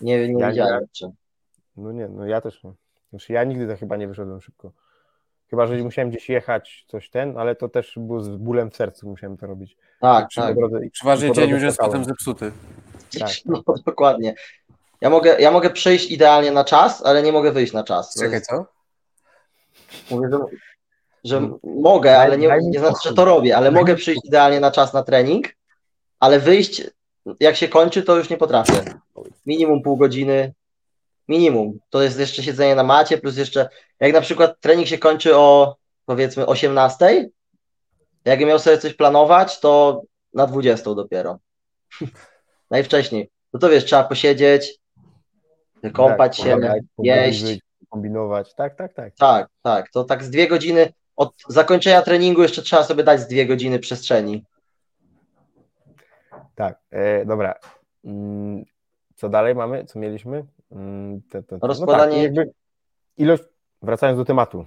Nie, 0.00 0.28
nie 0.28 0.40
ja 0.40 0.50
widziałem 0.50 0.86
No 1.76 1.92
nie, 1.92 2.08
no 2.08 2.26
ja 2.26 2.40
też 2.40 2.64
nie. 2.64 2.72
Znaczy 3.10 3.32
ja 3.32 3.44
nigdy 3.44 3.66
tak 3.66 3.78
chyba 3.78 3.96
nie 3.96 4.08
wyszedłem 4.08 4.40
szybko. 4.40 4.72
Chyba, 5.50 5.66
że 5.66 5.76
musiałem 5.76 6.10
gdzieś 6.10 6.28
jechać, 6.28 6.84
coś 6.88 7.10
ten, 7.10 7.38
ale 7.38 7.56
to 7.56 7.68
też 7.68 7.92
było 7.96 8.20
z 8.20 8.28
bólem 8.28 8.70
w 8.70 8.76
sercu 8.76 9.08
musiałem 9.08 9.36
to 9.36 9.46
robić. 9.46 9.76
Tak, 10.00 10.28
tak. 10.34 10.54
Drodze, 10.54 10.80
Przeważnie 10.92 11.32
dzień 11.32 11.50
już 11.50 11.62
jest 11.62 11.78
potem 11.78 12.04
zepsuty. 12.04 12.52
Tak. 13.18 13.30
No, 13.44 13.62
dokładnie. 13.86 14.34
Ja 15.00 15.10
mogę, 15.10 15.40
ja 15.40 15.50
mogę 15.50 15.70
przyjść 15.70 16.10
idealnie 16.10 16.50
na 16.50 16.64
czas, 16.64 17.06
ale 17.06 17.22
nie 17.22 17.32
mogę 17.32 17.52
wyjść 17.52 17.72
na 17.72 17.84
czas. 17.84 18.14
Czekaj, 18.20 18.42
co? 18.42 18.66
Mówię, 20.10 20.28
że, 20.32 20.38
że 21.24 21.50
mogę, 21.64 22.18
ale 22.18 22.38
nie, 22.38 22.58
nie 22.62 22.78
znaczy, 22.78 23.08
że 23.08 23.14
to 23.14 23.24
robię, 23.24 23.56
ale 23.56 23.70
mogę 23.70 23.94
przyjść 23.94 24.20
idealnie 24.24 24.60
na 24.60 24.70
czas 24.70 24.92
na 24.92 25.02
trening, 25.02 25.46
ale 26.20 26.40
wyjść, 26.40 26.82
jak 27.40 27.56
się 27.56 27.68
kończy, 27.68 28.02
to 28.02 28.16
już 28.16 28.30
nie 28.30 28.36
potrafię. 28.36 28.72
Minimum 29.46 29.82
pół 29.82 29.96
godziny, 29.96 30.54
minimum. 31.28 31.78
To 31.90 32.02
jest 32.02 32.18
jeszcze 32.18 32.42
siedzenie 32.42 32.74
na 32.74 32.82
macie, 32.82 33.18
plus 33.18 33.36
jeszcze, 33.36 33.68
jak 34.00 34.12
na 34.12 34.20
przykład 34.20 34.60
trening 34.60 34.88
się 34.88 34.98
kończy 34.98 35.36
o 35.36 35.76
powiedzmy 36.06 36.46
18. 36.46 37.28
Jakbym 38.24 38.48
miał 38.48 38.58
sobie 38.58 38.78
coś 38.78 38.94
planować, 38.94 39.60
to 39.60 40.02
na 40.34 40.46
20 40.46 40.94
dopiero. 40.94 41.38
Najwcześniej. 42.70 43.30
No 43.52 43.60
to 43.60 43.68
wiesz, 43.68 43.84
trzeba 43.84 44.04
posiedzieć, 44.04 44.78
kąpać 45.92 46.36
tak, 46.36 46.46
się, 46.46 46.52
pomagać, 46.52 46.82
jeść. 46.98 47.60
kombinować. 47.90 48.54
Tak, 48.54 48.76
tak, 48.76 48.94
tak. 48.94 49.14
Tak, 49.14 49.48
tak. 49.62 49.90
To 49.90 50.04
tak 50.04 50.24
z 50.24 50.30
dwie 50.30 50.48
godziny 50.48 50.92
od 51.16 51.34
zakończenia 51.48 52.02
treningu 52.02 52.42
jeszcze 52.42 52.62
trzeba 52.62 52.84
sobie 52.84 53.04
dać 53.04 53.20
z 53.20 53.28
dwie 53.28 53.46
godziny 53.46 53.78
przestrzeni. 53.78 54.44
Tak, 56.54 56.78
e, 56.90 57.24
dobra. 57.24 57.54
Mm, 58.04 58.64
Co 59.16 59.28
dalej 59.28 59.54
mamy? 59.54 59.84
Co 59.84 59.98
mieliśmy? 59.98 60.44
Mm, 60.70 61.22
te- 61.30 61.42
te- 61.42 61.58
te- 61.58 61.66
Rozkładanie- 61.66 62.30
No 62.30 62.44
tak, 62.44 62.54
ilość, 63.16 63.42
wracając 63.82 64.18
do 64.18 64.24
tematu, 64.24 64.64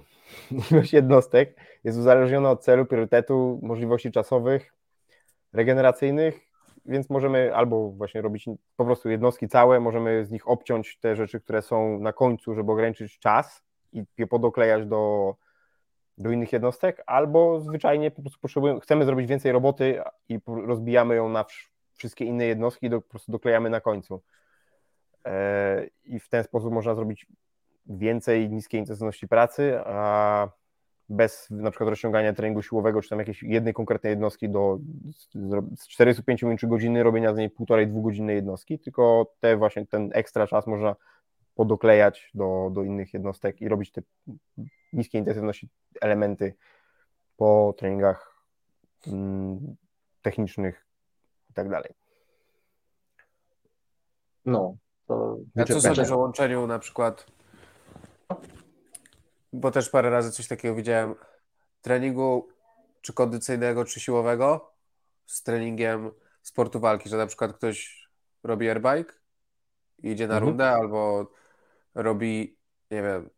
ilość 0.70 0.92
jednostek 0.92 1.56
jest 1.84 1.98
uzależniona 1.98 2.50
od 2.50 2.64
celu, 2.64 2.86
priorytetu, 2.86 3.58
możliwości 3.62 4.10
czasowych, 4.12 4.74
regeneracyjnych, 5.52 6.40
więc 6.86 7.10
możemy 7.10 7.54
albo 7.54 7.90
właśnie 7.90 8.22
robić 8.22 8.44
po 8.76 8.84
prostu 8.84 9.10
jednostki 9.10 9.48
całe, 9.48 9.80
możemy 9.80 10.24
z 10.24 10.30
nich 10.30 10.48
obciąć 10.48 10.98
te 10.98 11.16
rzeczy, 11.16 11.40
które 11.40 11.62
są 11.62 11.98
na 12.00 12.12
końcu, 12.12 12.54
żeby 12.54 12.72
ograniczyć 12.72 13.18
czas 13.18 13.62
i 13.92 14.04
je 14.18 14.26
podoklejać 14.26 14.86
do, 14.86 15.34
do 16.18 16.30
innych 16.30 16.52
jednostek, 16.52 17.02
albo 17.06 17.60
zwyczajnie 17.60 18.10
po 18.10 18.22
prostu 18.22 18.40
potrzebujemy, 18.40 18.80
chcemy 18.80 19.04
zrobić 19.04 19.26
więcej 19.26 19.52
roboty 19.52 20.00
i 20.28 20.38
rozbijamy 20.46 21.14
ją 21.14 21.28
na 21.28 21.42
wsz- 21.42 21.68
wszystkie 21.94 22.24
inne 22.24 22.44
jednostki 22.44 22.86
i 22.86 22.90
do, 22.90 23.00
po 23.00 23.08
prostu 23.08 23.32
doklejamy 23.32 23.70
na 23.70 23.80
końcu. 23.80 24.22
E, 25.24 25.86
I 26.04 26.20
w 26.20 26.28
ten 26.28 26.44
sposób 26.44 26.72
można 26.72 26.94
zrobić 26.94 27.26
więcej 27.86 28.50
niskiej 28.50 28.80
intensywności 28.80 29.28
pracy, 29.28 29.78
a 29.84 30.48
bez 31.08 31.50
na 31.50 31.70
przykład 31.70 31.90
rozciągania 31.90 32.32
treningu 32.32 32.62
siłowego, 32.62 33.02
czy 33.02 33.08
tam 33.08 33.18
jakiejś 33.18 33.42
jednej 33.42 33.74
konkretnej 33.74 34.10
jednostki 34.10 34.48
do 34.48 34.78
z 35.76 35.88
45 35.88 36.42
minut 36.42 36.60
czy 36.60 36.66
godziny 36.66 37.02
robienia 37.02 37.34
z 37.34 37.36
niej 37.36 37.50
półtorej, 37.50 37.88
dwugodzinnej 37.88 38.36
jednostki, 38.36 38.78
tylko 38.78 39.32
te 39.40 39.56
właśnie 39.56 39.86
ten 39.86 40.10
ekstra 40.14 40.46
czas 40.46 40.66
można 40.66 40.96
podoklejać 41.54 42.30
do, 42.34 42.70
do 42.72 42.82
innych 42.82 43.14
jednostek 43.14 43.60
i 43.60 43.68
robić 43.68 43.92
te 43.92 44.02
niskiej 44.92 45.18
intensywności 45.18 45.68
elementy 46.00 46.54
po 47.36 47.74
treningach 47.78 48.44
mm, 49.06 49.76
technicznych 50.22 50.86
i 51.50 51.52
tak 51.52 51.68
dalej. 51.68 51.94
No, 54.44 54.76
to 55.10 55.62
A 55.62 55.64
co 55.64 55.80
sądzisz 55.80 56.10
o 56.10 56.18
łączeniu 56.18 56.66
na 56.66 56.78
przykład, 56.78 57.26
bo 59.52 59.70
też 59.70 59.90
parę 59.90 60.10
razy 60.10 60.32
coś 60.32 60.48
takiego 60.48 60.74
widziałem, 60.74 61.14
treningu 61.82 62.48
czy 63.00 63.12
kondycyjnego, 63.12 63.84
czy 63.84 64.00
siłowego 64.00 64.72
z 65.26 65.42
treningiem 65.42 66.10
sportu 66.42 66.80
walki, 66.80 67.08
że 67.08 67.16
na 67.16 67.26
przykład 67.26 67.52
ktoś 67.52 68.08
robi 68.42 68.68
airbike 68.68 69.14
i 70.02 70.10
idzie 70.10 70.28
na 70.28 70.34
Mhm. 70.34 70.48
rundę 70.48 70.70
albo 70.70 71.30
robi, 71.94 72.58
nie 72.90 73.02
wiem, 73.02 73.30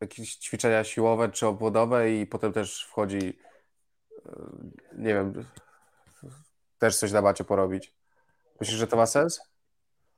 jakieś 0.00 0.36
ćwiczenia 0.36 0.84
siłowe 0.84 1.28
czy 1.28 1.46
obwodowe 1.46 2.12
i 2.12 2.26
potem 2.26 2.52
też 2.52 2.84
wchodzi, 2.84 3.38
e, 4.26 4.32
nie 4.92 5.14
wiem, 5.14 5.44
też 6.78 6.96
coś 6.96 7.12
na 7.12 7.22
bacie 7.22 7.44
porobić. 7.44 7.94
Myślisz, 8.60 8.78
że 8.78 8.86
to 8.86 8.96
ma 8.96 9.06
sens? 9.06 9.51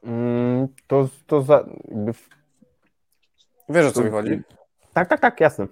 Mm, 0.05 0.69
To, 0.87 1.09
to 1.27 1.43
za, 1.43 1.65
Wiesz 3.69 3.87
o 3.87 3.93
co 3.93 4.03
mi 4.05 4.11
chodzi? 4.11 4.43
tak, 4.95 5.09
tak, 5.09 5.21
tak, 5.21 5.41
jasne. 5.41 5.67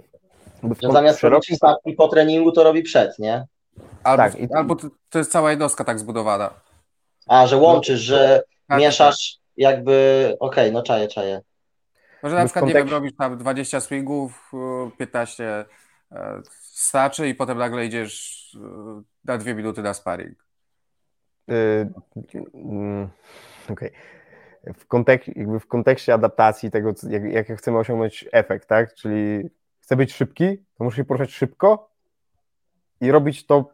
Że 0.82 0.92
zamiast 0.92 1.22
robić 1.22 1.56
stawki 1.56 1.92
po 1.92 2.08
treningu, 2.08 2.52
to 2.52 2.64
robi 2.64 2.82
przed, 2.82 3.18
nie? 3.18 3.46
Albo, 4.04 4.22
Tak, 4.22 4.40
i- 4.40 4.52
albo 4.54 4.76
to, 4.76 4.88
to 5.10 5.18
jest 5.18 5.32
cała 5.32 5.50
jednostka 5.50 5.84
tak 5.84 5.98
zbudowana. 5.98 6.50
A, 7.26 7.46
że 7.46 7.56
łączysz, 7.56 8.00
że 8.00 8.42
Tak, 8.68 8.78
mieszasz 8.80 9.38
jakby, 9.56 10.36
okej, 10.40 10.72
no 10.72 10.82
czaję, 10.82 11.08
czaję. 11.08 11.40
Może 12.22 12.36
na 12.36 12.44
przykład, 12.44 12.64
nie 12.64 12.68
wiem, 12.74 12.82
kontekście- 12.82 12.94
robisz 12.94 13.16
tam 13.16 13.38
20 13.38 13.80
swingów, 13.80 14.50
y, 14.88 14.96
15 14.98 15.64
e, 16.12 16.42
staczy 16.60 17.28
i 17.28 17.34
potem 17.34 17.58
nagle 17.58 17.86
idziesz 17.86 18.54
y, 18.54 18.58
na 19.24 19.38
dwie 19.38 19.54
minuty 19.54 19.82
na 19.82 19.94
sparring. 19.94 20.44
Y, 21.50 21.88
mm, 22.54 23.08
Okej. 23.70 23.90
W, 24.64 24.88
kontek- 24.88 25.32
jakby 25.36 25.60
w 25.60 25.66
kontekście 25.66 26.14
adaptacji 26.14 26.70
tego, 26.70 26.92
jak, 27.08 27.48
jak 27.48 27.58
chcemy 27.58 27.78
osiągnąć 27.78 28.28
efekt, 28.32 28.68
tak? 28.68 28.94
Czyli 28.94 29.50
chcę 29.80 29.96
być 29.96 30.14
szybki, 30.14 30.58
to 30.78 30.84
muszę 30.84 30.96
się 30.96 31.04
poruszać 31.04 31.30
szybko 31.30 31.90
i 33.00 33.10
robić 33.10 33.46
to 33.46 33.72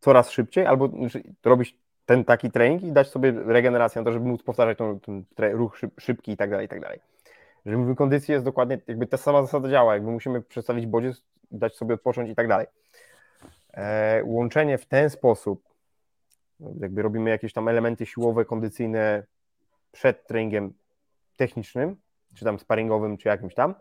coraz 0.00 0.30
szybciej, 0.30 0.66
albo 0.66 0.88
znaczy, 0.88 1.22
robić 1.44 1.78
ten 2.06 2.24
taki 2.24 2.50
trening 2.50 2.82
i 2.82 2.92
dać 2.92 3.08
sobie 3.08 3.32
regenerację 3.32 4.00
na 4.00 4.04
to, 4.04 4.12
żeby 4.12 4.26
móc 4.26 4.42
powtarzać 4.42 4.78
ten, 4.78 5.00
ten 5.34 5.52
ruch 5.52 5.78
szyb, 5.78 6.00
szybki 6.00 6.32
i 6.32 6.36
tak 6.36 6.50
dalej, 6.50 6.66
i 6.66 6.68
tak 6.68 6.80
dalej. 6.80 7.00
Jeżeli 7.64 7.80
mówimy 7.80 7.96
kondycji, 7.96 8.32
jest 8.32 8.44
dokładnie 8.44 8.78
jakby 8.86 9.06
ta 9.06 9.16
sama 9.16 9.42
zasada 9.42 9.68
działa, 9.68 9.94
jakby 9.94 10.10
musimy 10.10 10.42
przedstawić 10.42 10.86
bodziec, 10.86 11.24
dać 11.50 11.76
sobie 11.76 11.94
odpocząć 11.94 12.30
i 12.30 12.34
tak 12.34 12.48
dalej. 12.48 12.66
E, 13.74 14.22
łączenie 14.24 14.78
w 14.78 14.86
ten 14.86 15.10
sposób 15.10 15.74
jakby 16.80 17.02
robimy 17.02 17.30
jakieś 17.30 17.52
tam 17.52 17.68
elementy 17.68 18.06
siłowe, 18.06 18.44
kondycyjne 18.44 19.22
przed 19.94 20.26
treningiem 20.26 20.74
technicznym, 21.36 21.96
czy 22.34 22.44
tam 22.44 22.58
sparingowym, 22.58 23.16
czy 23.16 23.28
jakimś 23.28 23.54
tam, 23.54 23.74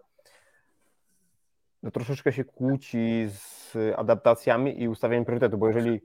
no 1.84 1.92
troszeczkę 1.92 2.34
się 2.34 2.44
kłóci 2.44 3.26
z 3.30 3.78
adaptacjami 3.98 4.82
i 4.82 4.88
ustawieniem 4.88 5.26
priorytetu, 5.26 5.58
bo 5.58 5.68
jeżeli 5.68 6.02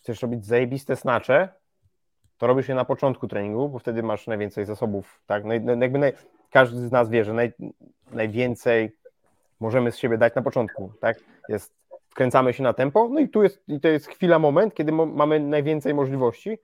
chcesz 0.00 0.22
robić 0.22 0.46
zajebiste 0.46 0.96
snacze, 0.96 1.48
to 2.38 2.46
robisz 2.46 2.68
je 2.68 2.74
na 2.74 2.84
początku 2.84 3.28
treningu, 3.28 3.68
bo 3.68 3.78
wtedy 3.78 4.02
masz 4.02 4.26
najwięcej 4.26 4.64
zasobów, 4.64 5.22
tak? 5.26 5.44
No 5.44 5.54
jakby 5.80 5.98
naj, 5.98 6.12
każdy 6.50 6.88
z 6.88 6.92
nas 6.92 7.10
wie, 7.10 7.24
że 7.24 7.32
naj, 7.32 7.52
najwięcej 8.10 8.96
możemy 9.60 9.92
z 9.92 9.96
siebie 9.96 10.18
dać 10.18 10.34
na 10.34 10.42
początku, 10.42 10.92
tak? 11.00 11.18
Jest, 11.48 11.74
wkręcamy 12.08 12.52
się 12.52 12.62
na 12.62 12.72
tempo, 12.72 13.08
no 13.08 13.20
i 13.20 13.28
tu 13.28 13.42
jest, 13.42 13.68
i 13.68 13.80
to 13.80 13.88
jest 13.88 14.06
chwila, 14.06 14.38
moment, 14.38 14.74
kiedy 14.74 14.92
mamy 14.92 15.40
najwięcej 15.40 15.94
możliwości, 15.94 16.58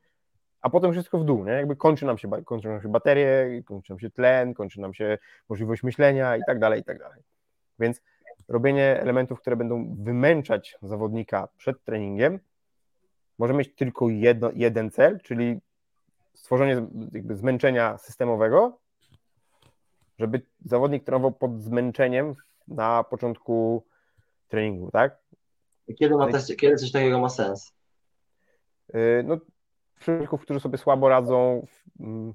a 0.64 0.70
potem 0.70 0.92
wszystko 0.92 1.18
w 1.18 1.24
dół, 1.24 1.44
nie? 1.44 1.52
Jakby 1.52 1.76
kończy 1.76 2.06
nam 2.06 2.18
się, 2.18 2.30
kończą 2.44 2.68
nam 2.68 2.82
się 2.82 2.88
baterie, 2.88 3.62
kończy 3.64 3.92
nam 3.92 3.98
się 3.98 4.10
tlen, 4.10 4.54
kończy 4.54 4.80
nam 4.80 4.94
się 4.94 5.18
możliwość 5.48 5.82
myślenia 5.82 6.36
i 6.36 6.40
tak 6.46 6.58
dalej, 6.58 6.80
i 6.80 6.84
tak 6.84 6.98
dalej. 6.98 7.22
Więc 7.78 8.02
robienie 8.48 9.00
elementów, 9.00 9.40
które 9.40 9.56
będą 9.56 9.96
wymęczać 9.98 10.78
zawodnika 10.82 11.48
przed 11.56 11.84
treningiem, 11.84 12.40
może 13.38 13.54
mieć 13.54 13.74
tylko 13.74 14.08
jedno, 14.08 14.50
jeden 14.54 14.90
cel, 14.90 15.20
czyli 15.20 15.60
stworzenie 16.34 16.86
jakby 17.12 17.36
zmęczenia 17.36 17.98
systemowego, 17.98 18.78
żeby 20.18 20.42
zawodnik 20.64 21.04
trenował 21.04 21.32
pod 21.32 21.62
zmęczeniem 21.62 22.34
na 22.68 23.04
początku 23.04 23.84
treningu, 24.48 24.90
tak? 24.90 25.18
Kiedy, 25.98 26.16
ma 26.16 26.32
też, 26.32 26.56
kiedy 26.56 26.76
coś 26.76 26.92
takiego 26.92 27.20
ma 27.20 27.28
sens? 27.28 27.72
Yy, 28.94 29.22
No, 29.24 29.38
przeciwników, 30.04 30.42
którzy 30.42 30.60
sobie 30.60 30.78
słabo 30.78 31.08
radzą 31.08 31.66
w, 31.66 32.00
mm, 32.00 32.34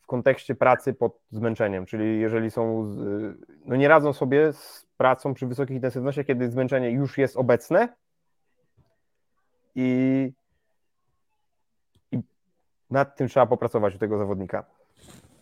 w 0.00 0.06
kontekście 0.06 0.54
pracy 0.54 0.94
pod 0.94 1.20
zmęczeniem, 1.30 1.86
czyli 1.86 2.20
jeżeli 2.20 2.50
są, 2.50 2.94
no 3.64 3.76
nie 3.76 3.88
radzą 3.88 4.12
sobie 4.12 4.52
z 4.52 4.86
pracą 4.96 5.34
przy 5.34 5.46
wysokich 5.46 5.76
intensywnościach, 5.76 6.26
kiedy 6.26 6.50
zmęczenie 6.50 6.90
już 6.90 7.18
jest 7.18 7.36
obecne 7.36 7.88
i, 9.74 10.32
i 12.12 12.18
nad 12.90 13.16
tym 13.16 13.28
trzeba 13.28 13.46
popracować 13.46 13.94
u 13.94 13.98
tego 13.98 14.18
zawodnika. 14.18 14.64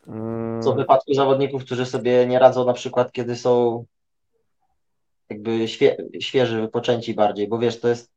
Mm, 0.06 0.62
Co 0.62 0.72
w 0.72 0.76
wypadku 0.76 1.14
zawodników, 1.14 1.64
którzy 1.64 1.86
sobie 1.86 2.26
nie 2.26 2.38
radzą 2.38 2.64
na 2.64 2.72
przykład, 2.72 3.12
kiedy 3.12 3.36
są 3.36 3.84
jakby 5.30 5.68
świe, 5.68 5.96
świeży, 6.20 6.60
wypoczęci 6.60 7.14
bardziej, 7.14 7.48
bo 7.48 7.58
wiesz, 7.58 7.80
to 7.80 7.88
jest, 7.88 8.15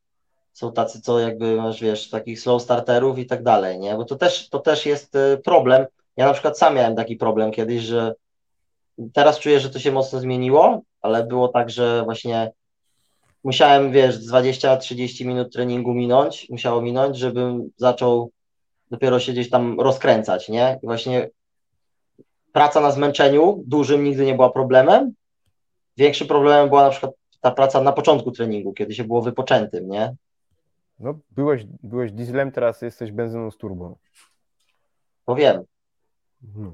są 0.53 0.71
tacy, 0.71 1.01
co 1.01 1.19
jakby 1.19 1.55
masz, 1.55 1.81
wiesz, 1.81 2.09
takich 2.09 2.39
slow 2.39 2.61
starterów 2.61 3.19
i 3.19 3.25
tak 3.25 3.43
dalej, 3.43 3.79
nie? 3.79 3.95
Bo 3.95 4.05
to 4.05 4.15
też, 4.15 4.49
to 4.49 4.59
też 4.59 4.85
jest 4.85 5.15
y, 5.15 5.41
problem. 5.43 5.85
Ja 6.17 6.25
na 6.25 6.33
przykład 6.33 6.57
sam 6.57 6.75
miałem 6.75 6.95
taki 6.95 7.15
problem 7.15 7.51
kiedyś, 7.51 7.83
że 7.83 8.13
teraz 9.13 9.39
czuję, 9.39 9.59
że 9.59 9.69
to 9.69 9.79
się 9.79 9.91
mocno 9.91 10.19
zmieniło, 10.19 10.81
ale 11.01 11.23
było 11.23 11.47
tak, 11.47 11.69
że 11.69 12.03
właśnie 12.03 12.51
musiałem, 13.43 13.91
wiesz, 13.91 14.27
20-30 14.27 15.25
minut 15.25 15.53
treningu 15.53 15.93
minąć, 15.93 16.47
musiało 16.49 16.81
minąć, 16.81 17.17
żebym 17.17 17.69
zaczął 17.77 18.31
dopiero 18.91 19.19
się 19.19 19.31
gdzieś 19.31 19.49
tam 19.49 19.79
rozkręcać, 19.79 20.49
nie? 20.49 20.79
I 20.83 20.85
właśnie 20.85 21.29
praca 22.51 22.81
na 22.81 22.91
zmęczeniu 22.91 23.63
dużym 23.67 24.03
nigdy 24.03 24.25
nie 24.25 24.35
była 24.35 24.49
problemem. 24.49 25.13
Większym 25.97 26.27
problemem 26.27 26.69
była 26.69 26.83
na 26.83 26.89
przykład 26.89 27.11
ta 27.41 27.51
praca 27.51 27.81
na 27.81 27.91
początku 27.91 28.31
treningu, 28.31 28.73
kiedy 28.73 28.93
się 28.93 29.03
było 29.03 29.21
wypoczętym, 29.21 29.89
nie? 29.89 30.15
No, 30.99 31.19
byłeś, 31.31 31.65
byłeś 31.83 32.11
dieslem, 32.11 32.51
teraz 32.51 32.81
jesteś 32.81 33.11
benzyną 33.11 33.51
z 33.51 33.57
turbo. 33.57 33.97
To 35.25 35.35
wiem. 35.35 35.63
No. 36.55 36.71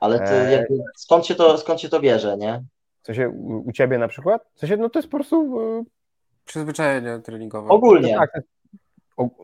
Ale 0.00 0.18
ty, 0.18 0.32
e, 0.32 0.52
jakby, 0.52 0.74
skąd, 0.96 1.26
się 1.26 1.34
to, 1.34 1.58
skąd 1.58 1.80
się 1.80 1.88
to 1.88 2.00
bierze, 2.00 2.36
nie? 2.36 2.64
W 3.02 3.06
sensie 3.06 3.28
u, 3.28 3.68
u 3.68 3.72
ciebie 3.72 3.98
na 3.98 4.08
przykład? 4.08 4.50
W 4.54 4.58
sensie, 4.58 4.76
no 4.76 4.90
to 4.90 4.98
jest 4.98 5.08
po 5.08 5.16
prostu... 5.16 5.60
Yy... 5.78 5.84
Przyzwyczajenie 6.44 7.18
treningowe. 7.18 7.68
Ogólnie. 7.68 8.14
Tak, 8.14 8.40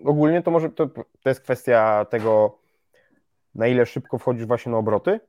ogólnie 0.04 0.42
to 0.42 0.50
może, 0.50 0.70
to, 0.70 0.86
to 1.22 1.28
jest 1.28 1.40
kwestia 1.40 2.06
tego, 2.10 2.58
na 3.54 3.66
ile 3.66 3.86
szybko 3.86 4.18
wchodzisz 4.18 4.46
właśnie 4.46 4.72
na 4.72 4.78
obroty, 4.78 5.20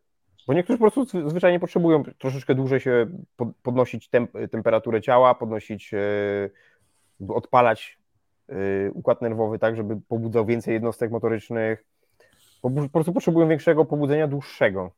bo 0.47 0.53
niektórzy 0.53 0.79
po 0.79 0.91
prostu 0.91 1.29
zwyczajnie 1.29 1.59
potrzebują 1.59 2.03
troszeczkę 2.03 2.55
dłużej 2.55 2.79
się 2.79 3.07
podnosić 3.63 4.09
temp 4.09 4.31
temperaturę 4.51 5.01
ciała, 5.01 5.35
podnosić, 5.35 5.91
yy, 5.91 6.51
odpalać 7.27 7.97
yy, 8.47 8.91
układ 8.93 9.21
nerwowy 9.21 9.59
tak, 9.59 9.75
żeby 9.75 10.01
pobudzał 10.07 10.45
więcej 10.45 10.73
jednostek 10.73 11.11
motorycznych. 11.11 11.85
Po, 12.61 12.69
po 12.69 12.89
prostu 12.89 13.13
potrzebują 13.13 13.47
większego 13.47 13.85
pobudzenia 13.85 14.27
dłuższego. 14.27 14.91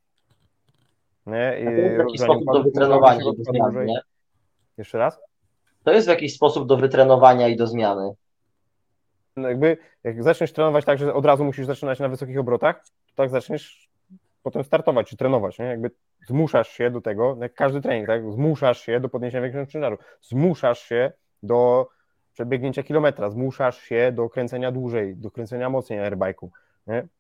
Nie? 1.26 1.58
I 1.62 1.66
to 1.66 1.72
jest 1.72 1.96
w 1.96 2.00
jakiś 2.00 2.22
sposób 2.22 2.46
do 2.54 2.64
wytrenowania 2.64 3.22
i 3.22 3.38
do 3.38 3.44
zmiany, 3.44 3.86
nie? 3.86 4.02
Jeszcze 4.78 4.98
raz? 4.98 5.20
To 5.84 5.92
jest 5.92 6.08
w 6.08 6.10
jakiś 6.10 6.36
sposób 6.36 6.68
do 6.68 6.78
wytrenowania 6.78 7.48
i 7.48 7.56
do 7.56 7.68
zmiany. 7.68 8.14
No 9.36 9.48
jakby, 9.48 9.78
jak 10.04 10.24
zaczniesz 10.24 10.54
trenować 10.54 10.86
tak, 10.86 10.98
że 10.98 11.14
od 11.14 11.26
razu 11.26 11.46
musisz 11.46 11.66
zaczynać 11.66 12.00
na 12.00 12.10
wysokich 12.10 12.40
obrotach, 12.40 12.84
to 12.84 13.16
tak 13.16 13.30
zaczniesz 13.30 13.90
potem 14.44 14.64
startować 14.64 15.10
czy 15.10 15.18
trenować, 15.18 15.60
nie? 15.60 15.66
Jakby 15.66 15.92
zmuszasz 16.28 16.70
się 16.70 16.92
do 16.92 17.02
tego, 17.02 17.38
jak 17.42 17.54
każdy 17.54 17.82
trening, 17.82 18.08
tak? 18.08 18.32
Zmuszasz 18.32 18.82
się 18.82 19.00
do 19.00 19.10
podniesienia 19.10 19.42
większego 19.42 19.66
ciężaru, 19.66 19.98
zmuszasz 20.22 20.80
się 20.80 21.12
do 21.44 21.88
przebiegnięcia 22.42 22.84
kilometra, 22.84 23.30
zmuszasz 23.30 23.82
się 23.82 24.12
do 24.12 24.30
kręcenia 24.30 24.72
dłużej, 24.72 25.16
do 25.16 25.32
kręcenia 25.32 25.70
mocniej 25.70 26.00
na 26.00 26.10
airbike'u? 26.10 26.48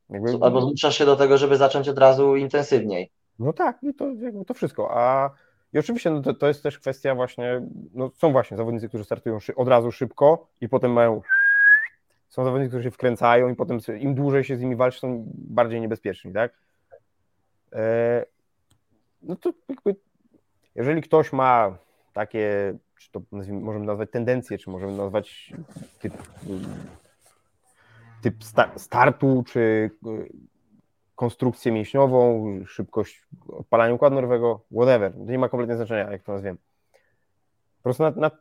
Jakby... 0.09 0.32
Albo 0.41 0.61
zmuszasz 0.61 0.97
się 0.97 1.05
do 1.05 1.15
tego, 1.15 1.38
żeby 1.38 1.57
zacząć 1.57 1.89
od 1.89 1.97
razu 1.97 2.36
intensywniej. 2.36 3.11
No 3.39 3.53
tak, 3.53 3.84
i 3.84 3.93
to, 3.93 4.05
to 4.47 4.53
wszystko, 4.53 4.89
a 4.91 5.30
i 5.74 5.80
oczywiście 5.80 6.09
no 6.09 6.22
to, 6.22 6.34
to 6.34 6.47
jest 6.47 6.63
też 6.63 6.80
kwestia 6.80 7.15
właśnie, 7.15 7.61
no 7.93 8.11
są 8.17 8.32
właśnie 8.32 8.57
zawodnicy, 8.57 8.88
którzy 8.89 9.03
startują 9.03 9.38
od 9.55 9.67
razu 9.67 9.91
szybko 9.91 10.47
i 10.61 10.69
potem 10.69 10.91
mają 10.91 11.22
są 12.30 12.43
zawodnicy, 12.43 12.69
którzy 12.69 12.84
się 12.84 12.91
wkręcają 12.91 13.49
i 13.49 13.55
potem 13.55 13.80
im 13.99 14.15
dłużej 14.15 14.43
się 14.43 14.57
z 14.57 14.61
nimi 14.61 14.76
walczy, 14.76 14.99
są 14.99 15.26
bardziej 15.28 15.82
niebezpieczni, 15.82 16.34
tak? 16.34 16.53
E, 17.74 18.26
no 19.22 19.36
to 19.36 19.53
jakby, 19.69 19.95
jeżeli 20.76 21.01
ktoś 21.01 21.34
ma 21.34 21.78
takie, 22.13 22.74
czy 23.02 23.12
to 23.12 23.22
nazwijmy, 23.32 23.62
możemy 23.62 23.86
nazwać 23.86 24.12
tendencje, 24.12 24.58
czy 24.58 24.70
możemy 24.70 24.97
nazwać 24.97 25.54
typ, 25.99 26.14
typ 28.22 28.36
startu, 28.78 29.43
czy 29.47 29.91
e, 30.06 30.10
konstrukcję 31.16 31.72
mięśniową, 31.72 32.45
szybkość 32.66 33.26
odpalania 33.47 33.93
układu 33.93 34.16
nerwowego, 34.16 34.62
whatever, 34.72 35.14
to 35.14 35.32
nie 35.32 35.39
ma 35.39 35.49
kompletnie 35.49 35.76
znaczenia, 35.76 36.12
jak 36.12 36.24
to 36.24 36.32
nazwiemy. 36.32 36.58
Po 37.78 37.84
prostu 37.84 38.04
na, 38.04 38.12
na, 38.12 38.32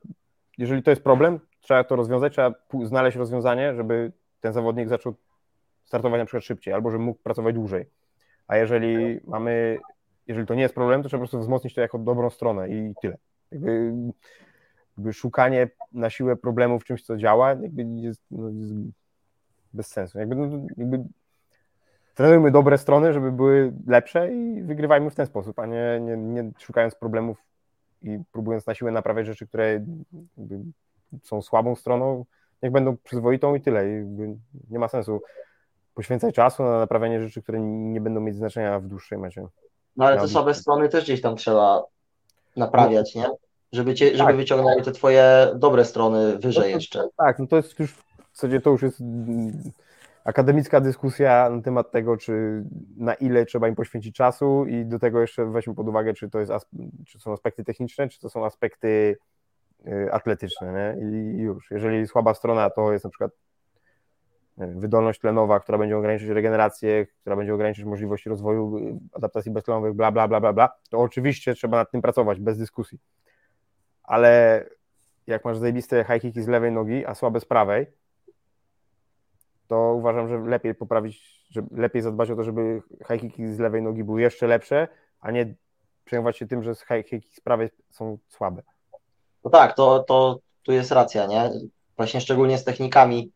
jeżeli 0.59 0.83
to 0.83 0.91
jest 0.91 1.03
problem, 1.03 1.41
trzeba 1.61 1.85
to 1.85 1.97
rozwiązać, 1.97 2.33
trzeba 2.33 2.55
znaleźć 2.85 3.17
rozwiązanie, 3.17 3.75
żeby 3.75 4.13
ten 4.41 4.53
zawodnik 4.53 4.89
zaczął 4.89 5.15
startować 5.85 6.19
na 6.19 6.25
przykład 6.25 6.45
szybciej, 6.45 6.75
albo 6.75 6.91
żeby 6.91 7.05
mógł 7.05 7.23
pracować 7.23 7.55
dłużej. 7.55 7.87
A 8.47 8.57
jeżeli 8.57 9.21
mamy, 9.25 9.79
jeżeli 10.27 10.47
to 10.47 10.55
nie 10.55 10.63
jest 10.63 10.75
problem, 10.75 11.03
to 11.03 11.09
trzeba 11.09 11.19
po 11.19 11.23
prostu 11.23 11.39
wzmocnić 11.39 11.75
to 11.75 11.81
jako 11.81 11.99
dobrą 11.99 12.31
stronę 12.31 12.69
i 12.69 12.95
tyle. 13.03 13.17
Jakby, 13.53 13.93
jakby 15.01 15.13
szukanie 15.13 15.69
na 15.93 16.11
siłę 16.11 16.37
problemu 16.37 16.81
w 16.81 16.85
czymś, 16.85 17.03
co 17.03 17.17
działa, 17.17 17.49
jakby 17.49 17.83
jest, 17.83 18.23
no, 18.31 18.49
jest 18.49 18.73
bez 19.73 19.87
sensu. 19.87 20.19
Jakby, 20.19 20.37
no, 20.37 20.67
jakby 20.77 21.05
trenujmy 22.15 22.51
dobre 22.51 22.79
strony, 22.79 23.13
żeby 23.13 23.33
były 23.33 23.73
lepsze 23.87 24.35
i 24.35 24.63
wygrywajmy 24.63 25.11
w 25.11 25.15
ten 25.15 25.27
sposób, 25.27 25.59
a 25.59 25.67
nie, 25.67 26.01
nie, 26.01 26.17
nie 26.17 26.51
szukając 26.59 26.95
problemów 26.95 27.39
i 28.03 28.19
próbując 28.33 28.67
na 28.67 28.75
siłę 28.75 28.91
naprawiać 28.91 29.27
rzeczy, 29.27 29.47
które 29.47 29.85
są 31.23 31.43
słabą 31.43 31.77
stroną, 31.77 32.25
niech 32.63 32.73
będą 32.73 32.97
przyzwoitą 32.97 33.55
i 33.55 33.61
tyle. 33.61 33.89
I 33.89 34.05
nie 34.71 34.79
ma 34.79 34.89
sensu 34.89 35.23
poświęcać 35.95 36.35
czasu 36.35 36.63
na 36.63 36.79
naprawianie 36.79 37.23
rzeczy, 37.23 37.43
które 37.43 37.61
nie 37.61 38.01
będą 38.01 38.21
mieć 38.21 38.37
znaczenia 38.37 38.81
w 38.81 38.87
dłuższej 38.87 39.19
mecie. 39.19 39.47
No 39.97 40.05
ale 40.05 40.21
te 40.21 40.29
słabe 40.29 40.55
strony 40.55 40.89
też 40.89 41.05
gdzieś 41.05 41.21
tam 41.21 41.37
trzeba 41.37 41.85
naprawiać, 42.57 43.15
nie? 43.15 43.31
Żeby, 43.73 43.95
cię, 43.95 44.07
żeby 44.07 44.31
tak. 44.31 44.37
wyciągnęły 44.37 44.83
te 44.83 44.93
twoje 44.93 45.49
dobre 45.55 45.85
strony 45.85 46.39
wyżej 46.39 46.63
no 46.63 46.71
to, 46.71 46.77
jeszcze. 46.77 47.09
Tak, 47.17 47.39
no 47.39 47.47
to 47.47 47.57
jest 47.57 47.79
już 47.79 47.93
w 47.93 48.35
zasadzie 48.35 48.61
to 48.61 48.71
już 48.71 48.83
jest 48.83 49.03
akademicka 50.25 50.81
dyskusja 50.81 51.51
na 51.51 51.63
temat 51.63 51.91
tego, 51.91 52.17
czy 52.17 52.65
na 52.97 53.15
ile 53.15 53.47
trzeba 53.47 53.69
im 53.69 53.75
poświęcić 53.75 54.17
czasu 54.17 54.67
i 54.67 54.85
do 54.85 54.99
tego 54.99 55.21
jeszcze 55.21 55.47
weźmy 55.47 55.75
pod 55.75 55.89
uwagę, 55.89 56.15
czy 56.15 56.31
to 56.31 56.41
jest, 56.41 56.53
czy 57.07 57.19
są 57.19 57.33
aspekty 57.33 57.65
techniczne, 57.65 58.09
czy 58.09 58.21
to 58.21 58.31
są 58.31 58.47
aspekty 58.47 59.17
y, 59.87 60.13
atletyczne, 60.13 60.73
nie? 60.73 61.07
I 61.07 61.39
już, 61.39 61.71
jeżeli 61.71 62.07
słaba 62.07 62.35
strona 62.35 62.71
to 62.71 62.93
jest 62.93 63.05
na 63.05 63.11
przykład 63.11 63.31
wydolność 64.57 65.21
tlenowa, 65.21 65.61
która 65.61 65.79
będzie 65.79 65.97
ograniczyć 65.97 66.29
regenerację, 66.29 67.07
która 67.21 67.37
będzie 67.37 67.55
ograniczyć 67.55 67.85
możliwości 67.85 68.29
rozwoju 68.29 68.79
y, 68.79 68.99
adaptacji 69.13 69.51
beztlenowych, 69.51 69.93
bla, 69.95 70.13
bla, 70.13 70.29
bla, 70.29 70.41
bla, 70.41 70.53
bla, 70.53 70.69
to 70.91 70.99
oczywiście 70.99 71.55
trzeba 71.55 71.77
nad 71.77 71.91
tym 71.91 72.03
pracować, 72.03 72.41
bez 72.41 72.59
dyskusji. 72.59 72.99
Ale 74.11 74.65
jak 75.27 75.45
masz 75.45 75.59
zajebiste 75.59 76.05
high 76.05 76.23
kicki 76.23 76.43
z 76.43 76.49
lewej 76.49 76.73
nogi, 76.73 77.07
a 77.07 77.15
słabe 77.15 77.41
z 77.41 77.45
prawej, 77.45 77.87
to 79.69 79.95
uważam, 79.95 80.29
że 80.29 80.39
lepiej 80.39 80.75
poprawić, 80.75 81.45
że 81.51 81.63
lepiej 81.71 82.03
zadbać 82.03 82.31
o 82.31 82.37
to, 82.37 82.45
żeby 82.45 82.83
high 83.09 83.21
kicki 83.21 83.49
z 83.49 83.59
lewej 83.59 83.83
nogi 83.83 84.05
były 84.05 84.21
jeszcze 84.21 84.47
lepsze, 84.47 84.89
a 85.21 85.31
nie 85.31 85.55
przejmować 86.05 86.37
się 86.37 86.47
tym, 86.47 86.63
że 86.63 86.75
high 86.75 87.07
kicki 87.07 87.35
z 87.35 87.41
prawej 87.41 87.69
są 87.91 88.19
słabe. 88.29 88.63
No 89.45 89.51
tak, 89.51 89.77
to, 89.77 89.99
to 89.99 90.39
tu 90.63 90.73
jest 90.73 90.93
racja, 90.93 91.27
nie? 91.27 91.51
Właśnie 91.97 92.21
szczególnie 92.21 92.59
z 92.59 92.65
technikami 92.65 93.33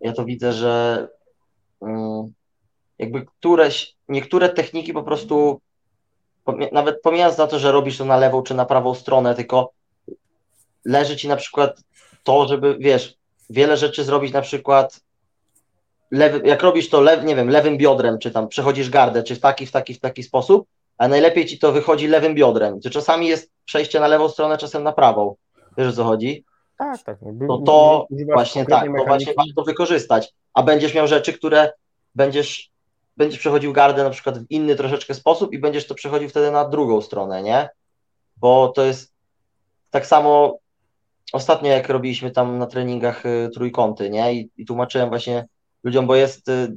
ja 0.00 0.12
to 0.12 0.24
widzę, 0.24 0.52
że 0.52 1.08
mm, 1.82 2.32
jakby 2.98 3.26
któreś, 3.26 3.96
niektóre 4.08 4.48
techniki 4.48 4.92
po 4.92 5.02
prostu, 5.02 5.60
nawet 6.72 7.02
pomijając 7.02 7.38
na 7.38 7.46
to, 7.46 7.58
że 7.58 7.72
robisz 7.72 7.98
to 7.98 8.04
na 8.04 8.16
lewą 8.16 8.42
czy 8.42 8.54
na 8.54 8.64
prawą 8.64 8.94
stronę, 8.94 9.34
tylko 9.34 9.77
leży 10.84 11.16
ci 11.16 11.28
na 11.28 11.36
przykład 11.36 11.82
to, 12.22 12.48
żeby, 12.48 12.76
wiesz, 12.80 13.18
wiele 13.50 13.76
rzeczy 13.76 14.04
zrobić 14.04 14.32
na 14.32 14.42
przykład 14.42 15.00
lewy, 16.10 16.40
jak 16.44 16.62
robisz 16.62 16.88
to, 16.88 17.00
lew, 17.00 17.24
nie 17.24 17.36
wiem, 17.36 17.48
lewym 17.48 17.76
biodrem, 17.76 18.18
czy 18.18 18.30
tam 18.30 18.48
przechodzisz 18.48 18.90
gardę, 18.90 19.22
czy 19.22 19.34
w 19.34 19.40
taki, 19.40 19.66
w 19.66 19.70
taki, 19.70 19.94
w 19.94 20.00
taki 20.00 20.22
sposób, 20.22 20.68
a 20.98 21.08
najlepiej 21.08 21.46
ci 21.46 21.58
to 21.58 21.72
wychodzi 21.72 22.08
lewym 22.08 22.34
biodrem, 22.34 22.80
to 22.80 22.90
czasami 22.90 23.28
jest 23.28 23.50
przejście 23.64 24.00
na 24.00 24.06
lewą 24.06 24.28
stronę, 24.28 24.58
czasem 24.58 24.82
na 24.82 24.92
prawą. 24.92 25.34
Wiesz 25.78 25.88
o 25.88 25.92
co 25.92 26.04
chodzi? 26.04 26.44
Tak, 26.78 27.02
tak. 27.02 27.18
No, 27.22 27.58
to, 27.58 27.64
to 27.64 28.06
właśnie 28.32 28.66
tak, 28.66 28.86
to 28.98 29.04
właśnie 29.04 29.34
warto 29.34 29.62
wykorzystać. 29.66 30.34
A 30.54 30.62
będziesz 30.62 30.94
miał 30.94 31.06
rzeczy, 31.06 31.32
które 31.32 31.72
będziesz, 32.14 32.70
będziesz 33.16 33.38
przechodził 33.38 33.72
gardę 33.72 34.04
na 34.04 34.10
przykład 34.10 34.38
w 34.38 34.50
inny 34.50 34.76
troszeczkę 34.76 35.14
sposób 35.14 35.52
i 35.52 35.58
będziesz 35.58 35.86
to 35.86 35.94
przechodził 35.94 36.28
wtedy 36.28 36.50
na 36.50 36.68
drugą 36.68 37.00
stronę, 37.00 37.42
nie? 37.42 37.68
Bo 38.36 38.68
to 38.68 38.84
jest 38.84 39.12
tak 39.90 40.06
samo 40.06 40.58
ostatnio 41.32 41.70
jak 41.70 41.88
robiliśmy 41.88 42.30
tam 42.30 42.58
na 42.58 42.66
treningach 42.66 43.26
y, 43.26 43.50
trójkąty, 43.54 44.10
nie? 44.10 44.32
I, 44.34 44.50
I 44.56 44.66
tłumaczyłem 44.66 45.08
właśnie 45.08 45.46
ludziom, 45.84 46.06
bo 46.06 46.16
jest 46.16 46.48
y, 46.48 46.76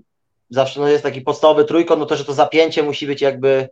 zawsze 0.49 0.79
no 0.79 0.87
jest 0.87 1.03
taki 1.03 1.21
podstawowy 1.21 1.65
trójkąt, 1.65 1.99
no 1.99 2.05
to, 2.05 2.15
że 2.15 2.25
to 2.25 2.33
zapięcie 2.33 2.83
musi 2.83 3.07
być 3.07 3.21
jakby, 3.21 3.69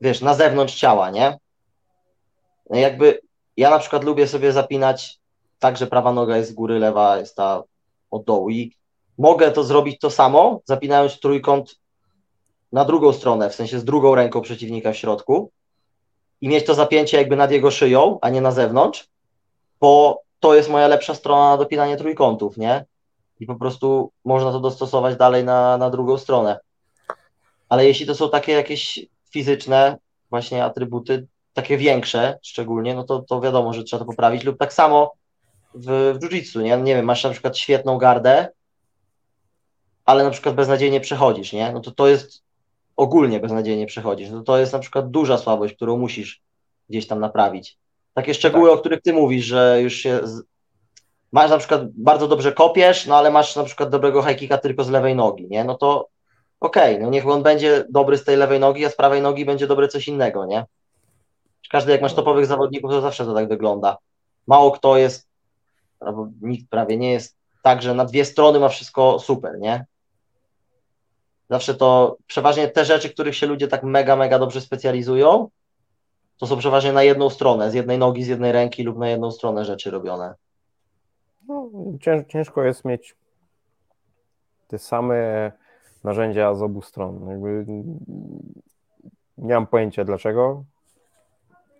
wiesz, 0.00 0.20
na 0.20 0.34
zewnątrz 0.34 0.74
ciała, 0.74 1.10
nie? 1.10 1.38
No 2.70 2.78
jakby 2.78 3.20
ja 3.56 3.70
na 3.70 3.78
przykład 3.78 4.04
lubię 4.04 4.26
sobie 4.26 4.52
zapinać 4.52 5.18
tak, 5.58 5.76
że 5.76 5.86
prawa 5.86 6.12
noga 6.12 6.36
jest 6.36 6.50
z 6.50 6.54
góry, 6.54 6.78
lewa 6.78 7.18
jest 7.18 7.36
ta 7.36 7.62
od 8.10 8.24
dołu 8.24 8.50
i 8.50 8.76
mogę 9.18 9.50
to 9.50 9.64
zrobić 9.64 10.00
to 10.00 10.10
samo, 10.10 10.60
zapinając 10.64 11.20
trójkąt 11.20 11.78
na 12.72 12.84
drugą 12.84 13.12
stronę, 13.12 13.50
w 13.50 13.54
sensie 13.54 13.78
z 13.78 13.84
drugą 13.84 14.14
ręką 14.14 14.40
przeciwnika 14.40 14.92
w 14.92 14.96
środku 14.96 15.50
i 16.40 16.48
mieć 16.48 16.66
to 16.66 16.74
zapięcie 16.74 17.16
jakby 17.16 17.36
nad 17.36 17.50
jego 17.50 17.70
szyją, 17.70 18.18
a 18.20 18.30
nie 18.30 18.40
na 18.40 18.50
zewnątrz, 18.50 19.08
bo 19.80 20.22
to 20.40 20.54
jest 20.54 20.70
moja 20.70 20.88
lepsza 20.88 21.14
strona 21.14 21.50
na 21.50 21.56
dopinanie 21.56 21.96
trójkątów, 21.96 22.56
nie? 22.56 22.84
I 23.40 23.46
po 23.46 23.54
prostu 23.54 24.12
można 24.24 24.52
to 24.52 24.60
dostosować 24.60 25.16
dalej 25.16 25.44
na, 25.44 25.78
na 25.78 25.90
drugą 25.90 26.18
stronę. 26.18 26.58
Ale 27.68 27.86
jeśli 27.86 28.06
to 28.06 28.14
są 28.14 28.30
takie 28.30 28.52
jakieś 28.52 29.06
fizyczne 29.30 29.98
właśnie 30.30 30.64
atrybuty, 30.64 31.26
takie 31.52 31.76
większe 31.76 32.38
szczególnie, 32.42 32.94
no 32.94 33.04
to, 33.04 33.22
to 33.22 33.40
wiadomo, 33.40 33.72
że 33.72 33.84
trzeba 33.84 34.00
to 34.00 34.06
poprawić 34.06 34.44
lub 34.44 34.58
tak 34.58 34.72
samo 34.72 35.12
w, 35.74 36.18
w 36.20 36.24
jiu-jitsu, 36.24 36.62
nie? 36.62 36.76
nie 36.76 36.94
wiem, 36.94 37.04
masz 37.04 37.24
na 37.24 37.30
przykład 37.30 37.58
świetną 37.58 37.98
gardę, 37.98 38.48
ale 40.04 40.24
na 40.24 40.30
przykład 40.30 40.54
beznadziejnie 40.54 41.00
przechodzisz, 41.00 41.52
nie? 41.52 41.72
No 41.72 41.80
to 41.80 41.90
to 41.90 42.08
jest 42.08 42.42
ogólnie 42.96 43.40
beznadziejnie 43.40 43.86
przechodzisz. 43.86 44.30
No 44.30 44.42
to 44.42 44.58
jest 44.58 44.72
na 44.72 44.78
przykład 44.78 45.10
duża 45.10 45.38
słabość, 45.38 45.74
którą 45.74 45.96
musisz 45.96 46.42
gdzieś 46.88 47.06
tam 47.06 47.20
naprawić. 47.20 47.78
Takie 48.18 48.34
szczegóły, 48.34 48.70
tak. 48.70 48.78
o 48.78 48.80
których 48.80 49.02
ty 49.02 49.12
mówisz, 49.12 49.44
że 49.44 49.82
już 49.82 49.94
się 49.94 50.20
z... 50.22 50.42
masz 51.32 51.50
na 51.50 51.58
przykład 51.58 51.82
bardzo 51.90 52.28
dobrze 52.28 52.52
kopiesz, 52.52 53.06
no 53.06 53.16
ale 53.16 53.30
masz 53.30 53.56
na 53.56 53.64
przykład 53.64 53.90
dobrego 53.90 54.22
high 54.22 54.38
kicka 54.38 54.58
tylko 54.58 54.84
z 54.84 54.90
lewej 54.90 55.16
nogi, 55.16 55.46
nie? 55.50 55.64
No 55.64 55.74
to 55.74 56.08
okej, 56.60 56.94
okay, 56.94 57.04
no 57.04 57.10
niech 57.10 57.26
on 57.26 57.42
będzie 57.42 57.84
dobry 57.90 58.18
z 58.18 58.24
tej 58.24 58.36
lewej 58.36 58.60
nogi, 58.60 58.84
a 58.84 58.90
z 58.90 58.96
prawej 58.96 59.22
nogi 59.22 59.44
będzie 59.44 59.66
dobry 59.66 59.88
coś 59.88 60.08
innego, 60.08 60.46
nie? 60.46 60.66
Każdy, 61.70 61.92
jak 61.92 62.02
masz 62.02 62.14
topowych 62.14 62.46
zawodników, 62.46 62.90
to 62.90 63.00
zawsze 63.00 63.24
to 63.24 63.34
tak 63.34 63.48
wygląda. 63.48 63.96
Mało 64.46 64.70
kto 64.70 64.96
jest, 64.96 65.28
albo 66.00 66.28
nikt 66.40 66.70
prawie 66.70 66.96
nie 66.96 67.12
jest 67.12 67.36
tak, 67.62 67.82
że 67.82 67.94
na 67.94 68.04
dwie 68.04 68.24
strony 68.24 68.60
ma 68.60 68.68
wszystko 68.68 69.18
super, 69.18 69.58
nie? 69.58 69.86
Zawsze 71.50 71.74
to 71.74 72.16
przeważnie 72.26 72.68
te 72.68 72.84
rzeczy, 72.84 73.10
których 73.10 73.36
się 73.36 73.46
ludzie 73.46 73.68
tak 73.68 73.82
mega, 73.82 74.16
mega 74.16 74.38
dobrze 74.38 74.60
specjalizują, 74.60 75.48
to 76.38 76.46
są 76.46 76.56
przeważnie 76.56 76.92
na 76.92 77.02
jedną 77.02 77.30
stronę, 77.30 77.70
z 77.70 77.74
jednej 77.74 77.98
nogi, 77.98 78.24
z 78.24 78.28
jednej 78.28 78.52
ręki 78.52 78.82
lub 78.82 78.98
na 78.98 79.08
jedną 79.08 79.30
stronę 79.30 79.64
rzeczy 79.64 79.90
robione. 79.90 80.34
No, 81.48 81.70
ciężko 82.28 82.62
jest 82.62 82.84
mieć 82.84 83.16
te 84.68 84.78
same 84.78 85.52
narzędzia 86.04 86.54
z 86.54 86.62
obu 86.62 86.82
stron. 86.82 87.28
Jakby 87.28 87.64
nie 89.38 89.54
mam 89.54 89.66
pojęcia 89.66 90.04
dlaczego, 90.04 90.64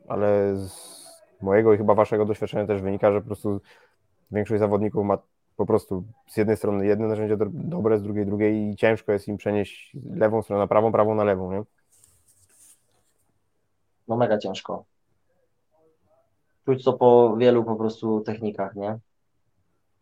ale 0.08 0.56
z 0.56 0.98
mojego 1.42 1.74
i 1.74 1.78
chyba 1.78 1.94
waszego 1.94 2.24
doświadczenia 2.24 2.66
też 2.66 2.82
wynika, 2.82 3.12
że 3.12 3.20
po 3.20 3.26
prostu 3.26 3.60
większość 4.30 4.60
zawodników 4.60 5.04
ma 5.04 5.18
po 5.56 5.66
prostu 5.66 6.04
z 6.28 6.36
jednej 6.36 6.56
strony 6.56 6.86
jedno 6.86 7.08
narzędzie 7.08 7.36
dobre, 7.52 7.98
z 7.98 8.02
drugiej 8.02 8.26
drugie 8.26 8.70
i 8.70 8.76
ciężko 8.76 9.12
jest 9.12 9.28
im 9.28 9.36
przenieść 9.36 9.96
lewą 10.10 10.42
stronę 10.42 10.62
na 10.62 10.66
prawą, 10.66 10.92
prawą 10.92 11.14
na 11.14 11.24
lewą, 11.24 11.52
nie? 11.52 11.62
No 14.08 14.16
mega 14.16 14.38
ciężko. 14.38 14.84
Czuć 16.64 16.84
to 16.84 16.92
po 16.92 17.36
wielu 17.36 17.64
po 17.64 17.76
prostu 17.76 18.20
technikach, 18.20 18.74
nie? 18.74 18.98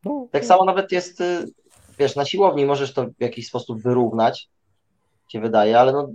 No, 0.05 0.29
tak 0.31 0.45
samo 0.45 0.65
nawet 0.65 0.93
jest, 0.93 1.21
y, 1.21 1.47
wiesz, 1.99 2.17
na 2.17 2.25
siłowni 2.25 2.67
możesz 2.67 2.95
to 2.95 3.07
w 3.07 3.21
jakiś 3.21 3.47
sposób 3.47 3.83
wyrównać, 3.83 4.49
się 5.29 5.41
wydaje, 5.41 5.81
ale 5.81 5.93
no 5.93 6.09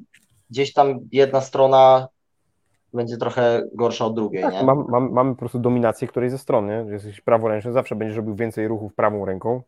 gdzieś 0.49 0.73
tam 0.73 0.99
jedna 1.11 1.41
strona 1.41 2.07
będzie 2.93 3.17
trochę 3.17 3.63
gorsza 3.73 4.05
od 4.05 4.15
drugiej, 4.15 4.43
tak, 4.43 4.53
nie? 4.53 4.63
Mam, 4.63 4.85
mam, 4.89 5.11
mamy 5.11 5.31
po 5.31 5.39
prostu 5.39 5.59
dominację 5.59 6.07
której 6.07 6.29
ze 6.29 6.37
strony, 6.37 6.85
że 6.87 6.93
jesteś 6.93 7.21
praworęczny, 7.21 7.71
zawsze 7.71 7.95
będziesz 7.95 8.17
robił 8.17 8.35
więcej 8.35 8.67
ruchów 8.67 8.95
prawą 8.95 9.25
ręką 9.25 9.61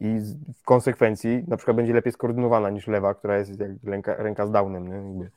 i 0.00 0.20
w 0.54 0.64
konsekwencji 0.64 1.44
na 1.48 1.56
przykład 1.56 1.76
będzie 1.76 1.92
lepiej 1.92 2.12
skoordynowana 2.12 2.70
niż 2.70 2.86
lewa, 2.86 3.14
która 3.14 3.38
jest 3.38 3.60
jak 3.60 3.70
ręka, 3.84 4.14
ręka 4.16 4.46
z 4.46 4.50
downem, 4.50 4.88
nie? 4.88 4.94
Jakby. 4.94 5.30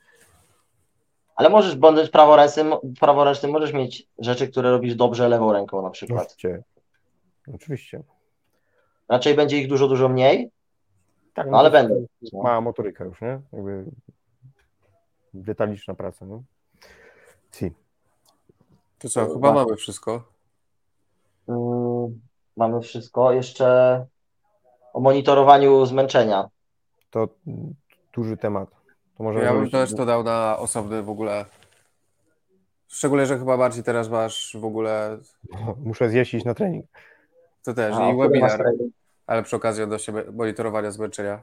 Ale 1.38 1.50
możesz, 1.50 1.76
będąc 1.76 2.10
praworęcznym, 2.10 2.74
praworęcznym, 3.00 3.52
możesz 3.52 3.72
mieć 3.72 4.08
rzeczy, 4.18 4.48
które 4.48 4.70
robisz 4.70 4.94
dobrze 4.94 5.28
lewą 5.28 5.52
ręką 5.52 5.82
na 5.82 5.90
przykład. 5.90 6.26
Oczywiście. 6.26 6.62
Oczywiście. 7.54 8.02
Raczej 9.08 9.34
będzie 9.34 9.58
ich 9.58 9.68
dużo, 9.68 9.88
dużo 9.88 10.08
mniej, 10.08 10.50
tak, 11.34 11.46
no, 11.46 11.52
no 11.52 11.58
ale 11.58 11.70
będą. 11.70 12.06
Mała 12.32 12.60
motoryka 12.60 13.04
już, 13.04 13.20
nie? 13.20 13.40
Jakby 13.52 13.84
detaliczna 15.34 15.94
praca, 15.94 16.26
no. 16.26 16.42
Si. 17.52 17.72
To 18.98 19.08
co, 19.08 19.26
chyba 19.26 19.52
mamy 19.52 19.76
wszystko. 19.76 20.22
Mm, 21.48 22.20
mamy 22.56 22.80
wszystko. 22.80 23.32
Jeszcze 23.32 24.06
o 24.92 25.00
monitorowaniu 25.00 25.86
zmęczenia. 25.86 26.48
To 27.10 27.28
duży 28.12 28.36
temat. 28.36 28.77
To 29.18 29.24
może 29.24 29.38
ja 29.38 29.52
bym 29.52 29.70
też 29.70 29.94
to 29.94 30.06
dał 30.06 30.24
na 30.24 30.58
osobny 30.58 31.02
w 31.02 31.10
ogóle. 31.10 31.44
Szczególnie, 32.88 33.26
że 33.26 33.38
chyba 33.38 33.56
bardziej 33.56 33.84
teraz 33.84 34.08
masz 34.08 34.56
w 34.60 34.64
ogóle. 34.64 35.18
Muszę 35.84 36.10
zjeść 36.10 36.34
iść 36.34 36.44
na 36.44 36.54
trening. 36.54 36.86
To 37.64 37.74
też. 37.74 37.96
A, 37.96 38.10
I 38.10 38.16
webinar. 38.16 38.64
Ale 39.26 39.42
przy 39.42 39.56
okazji 39.56 39.82
odnośnie 39.82 40.14
monitorowania 40.32 40.90
zmęczenia. 40.90 41.42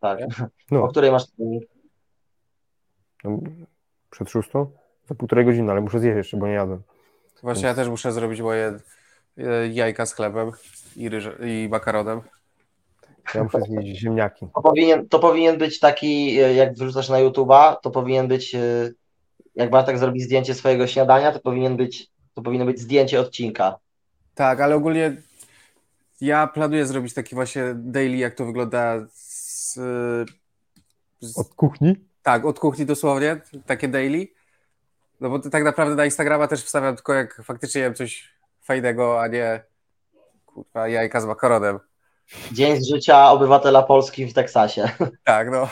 Tak. 0.00 0.18
No. 0.70 0.84
O 0.84 0.88
której 0.88 1.10
masz 1.10 1.26
trening? 1.26 1.64
No, 3.24 3.38
przed 4.10 4.30
szóstą? 4.30 4.70
Za 5.08 5.14
półtorej 5.14 5.44
godziny, 5.44 5.72
ale 5.72 5.80
muszę 5.80 6.00
zjeść 6.00 6.16
jeszcze, 6.16 6.36
bo 6.36 6.46
nie 6.46 6.52
jadłem. 6.52 6.82
Właśnie 7.42 7.62
Więc... 7.62 7.76
ja 7.76 7.82
też 7.82 7.90
muszę 7.90 8.12
zrobić 8.12 8.40
moje 8.40 8.78
e, 9.38 9.68
jajka 9.68 10.06
z 10.06 10.14
chlebem 10.14 10.52
i, 10.96 11.08
ryż, 11.08 11.28
i 11.40 11.68
makaronem. 11.70 12.20
Ja 13.34 13.44
muszę 13.44 13.60
zjeść 13.60 14.00
ziemniaki. 14.00 14.46
To 14.54 14.62
powinien, 14.62 15.08
to 15.08 15.18
powinien 15.18 15.58
być 15.58 15.80
taki, 15.80 16.40
e, 16.40 16.54
jak 16.54 16.74
wrzucasz 16.74 17.08
na 17.08 17.16
YouTube'a, 17.16 17.76
to 17.82 17.90
powinien 17.90 18.28
być, 18.28 18.54
e, 18.54 18.60
jak 19.54 19.70
Bartek 19.70 19.98
zrobi 19.98 20.20
zdjęcie 20.20 20.54
swojego 20.54 20.86
śniadania, 20.86 21.32
to 21.32 21.40
powinien 21.40 21.76
być, 21.76 22.10
to 22.34 22.42
powinno 22.42 22.64
być 22.64 22.80
zdjęcie 22.80 23.20
odcinka. 23.20 23.78
Tak, 24.34 24.60
ale 24.60 24.74
ogólnie 24.74 25.16
ja 26.20 26.46
planuję 26.46 26.86
zrobić 26.86 27.14
taki 27.14 27.34
właśnie 27.34 27.62
daily, 27.74 28.16
jak 28.16 28.34
to 28.34 28.46
wygląda 28.46 29.06
z, 29.12 29.74
z... 31.20 31.38
od 31.38 31.48
kuchni? 31.48 31.96
Tak, 32.22 32.44
od 32.44 32.58
kuchni 32.58 32.86
dosłownie, 32.86 33.40
takie 33.66 33.88
daily. 33.88 34.28
No 35.20 35.30
bo 35.30 35.38
tak 35.38 35.64
naprawdę 35.64 35.94
na 35.94 36.04
Instagrama 36.04 36.48
też 36.48 36.64
wstawiam 36.64 36.94
tylko 36.96 37.14
jak 37.14 37.42
faktycznie 37.44 37.80
jem 37.80 37.94
coś 37.94 38.34
fajnego, 38.62 39.20
a 39.20 39.28
nie 39.28 39.64
kurwa 40.46 40.88
jajka 40.88 41.20
z 41.20 41.26
makaronem. 41.26 41.78
Dzień 42.52 42.80
z 42.80 42.88
życia 42.88 43.30
obywatela 43.30 43.82
Polski 43.82 44.26
w 44.26 44.34
Teksasie. 44.34 44.88
Tak, 45.24 45.50
no. 45.50 45.68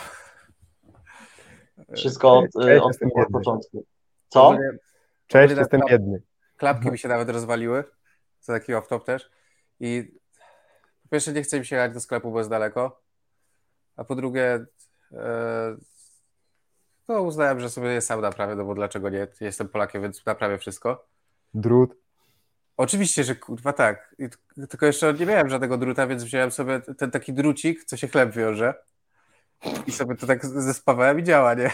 Wszystko 1.95 2.37
od, 2.37 2.55
od, 2.55 2.95
od 3.15 3.31
początku. 3.31 3.85
Co? 4.29 4.57
Cześć, 5.27 5.55
jestem 5.57 5.81
biedny. 5.89 6.21
Klapki 6.57 6.91
mi 6.91 6.97
się 6.97 7.07
nawet 7.07 7.29
rozwaliły. 7.29 7.83
To 8.45 8.53
taki 8.53 8.73
off-top 8.73 9.03
też. 9.03 9.29
I 9.79 10.13
po 11.03 11.09
pierwsze 11.09 11.33
nie 11.33 11.41
chce 11.41 11.59
mi 11.59 11.65
się 11.65 11.75
jechać 11.75 11.93
do 11.93 11.99
sklepu, 11.99 12.31
bo 12.31 12.37
jest 12.37 12.49
daleko. 12.49 13.01
A 13.95 14.03
po 14.03 14.15
drugie 14.15 14.65
e, 15.11 15.75
no 17.07 17.21
uznałem, 17.21 17.59
że 17.59 17.69
sobie 17.69 18.01
sam 18.01 18.21
naprawię, 18.21 18.55
no 18.55 18.65
bo 18.65 18.75
dlaczego 18.75 19.09
nie? 19.09 19.27
Jestem 19.41 19.69
Polakiem, 19.69 20.01
więc 20.01 20.25
naprawię 20.25 20.57
wszystko. 20.57 21.05
Drut. 21.53 22.02
Oczywiście, 22.77 23.23
że 23.23 23.35
kurwa 23.35 23.73
tak. 23.73 24.15
I, 24.19 24.29
tylko 24.69 24.85
jeszcze 24.85 25.13
nie 25.13 25.25
miałem 25.25 25.49
żadnego 25.49 25.77
druta, 25.77 26.07
więc 26.07 26.23
wziąłem 26.23 26.51
sobie 26.51 26.81
ten 26.97 27.11
taki 27.11 27.33
drucik, 27.33 27.85
co 27.85 27.97
się 27.97 28.07
chleb 28.07 28.31
wiąże. 28.31 28.73
I 29.87 29.91
sobie 29.91 30.15
to 30.15 30.27
tak 30.27 30.45
zespawałem 30.45 31.19
i 31.19 31.23
działa, 31.23 31.53
nie? 31.53 31.71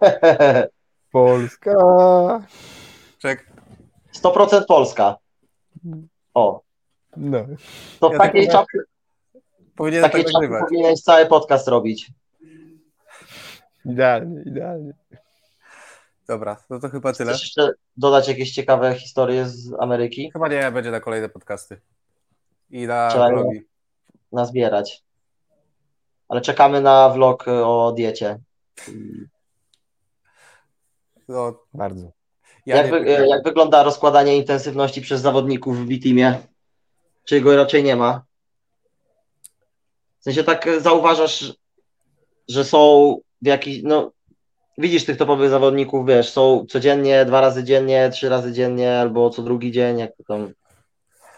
Polska. 1.12 1.72
Czek. 3.18 3.46
100% 4.22 4.64
Polska. 4.68 5.16
O. 6.34 6.60
No. 7.16 7.46
To 8.00 8.08
w 8.08 8.12
ja 8.12 8.18
takiej 8.18 8.48
czapce. 8.48 8.78
Powinienem 9.76 10.10
takiej 10.10 10.24
tak 10.24 10.32
czapce 10.32 10.60
powinieneś 10.60 11.00
cały 11.00 11.26
podcast 11.26 11.68
robić. 11.68 12.10
Idealnie, 13.84 14.42
idealnie. 14.46 14.92
Dobra, 16.28 16.56
no 16.70 16.80
to 16.80 16.88
chyba 16.88 17.12
tyle. 17.12 17.32
Chcesz 17.32 17.42
jeszcze 17.42 17.72
dodać 17.96 18.28
jakieś 18.28 18.52
ciekawe 18.52 18.94
historie 18.94 19.48
z 19.48 19.72
Ameryki? 19.80 20.30
Chyba 20.32 20.48
nie, 20.48 20.70
będzie 20.70 20.90
na 20.90 21.00
kolejne 21.00 21.28
podcasty. 21.28 21.80
I 22.70 22.86
na 22.86 23.08
Trzeba 23.10 23.28
vlogi. 23.28 23.60
Nazbierać. 24.32 25.02
Ale 26.28 26.40
czekamy 26.40 26.80
na 26.80 27.08
vlog 27.08 27.44
o 27.48 27.92
diecie. 27.96 28.38
No, 31.28 31.58
bardzo. 31.74 32.12
Ja 32.66 32.76
jak, 32.76 32.90
wy, 32.90 33.04
jak, 33.04 33.44
wygląda 33.44 33.82
rozkładanie 33.82 34.36
intensywności 34.36 35.00
przez 35.00 35.20
zawodników 35.20 35.78
w 35.78 35.88
B-Teamie? 35.88 36.38
Czy 37.24 37.40
go 37.40 37.56
raczej 37.56 37.84
nie 37.84 37.96
ma? 37.96 38.24
W 40.18 40.24
sensie 40.24 40.44
tak 40.44 40.68
zauważasz, 40.80 41.54
że 42.48 42.64
są 42.64 43.14
w 43.42 43.46
jakiś, 43.46 43.82
no 43.82 44.12
widzisz 44.78 45.04
tych 45.04 45.16
topowych 45.16 45.50
zawodników, 45.50 46.06
wiesz, 46.06 46.30
są 46.30 46.66
codziennie, 46.68 47.24
dwa 47.24 47.40
razy 47.40 47.64
dziennie, 47.64 48.10
trzy 48.10 48.28
razy 48.28 48.52
dziennie, 48.52 48.98
albo 48.98 49.30
co 49.30 49.42
drugi 49.42 49.72
dzień, 49.72 49.98
jak 49.98 50.16
to 50.16 50.24
tam. 50.24 50.52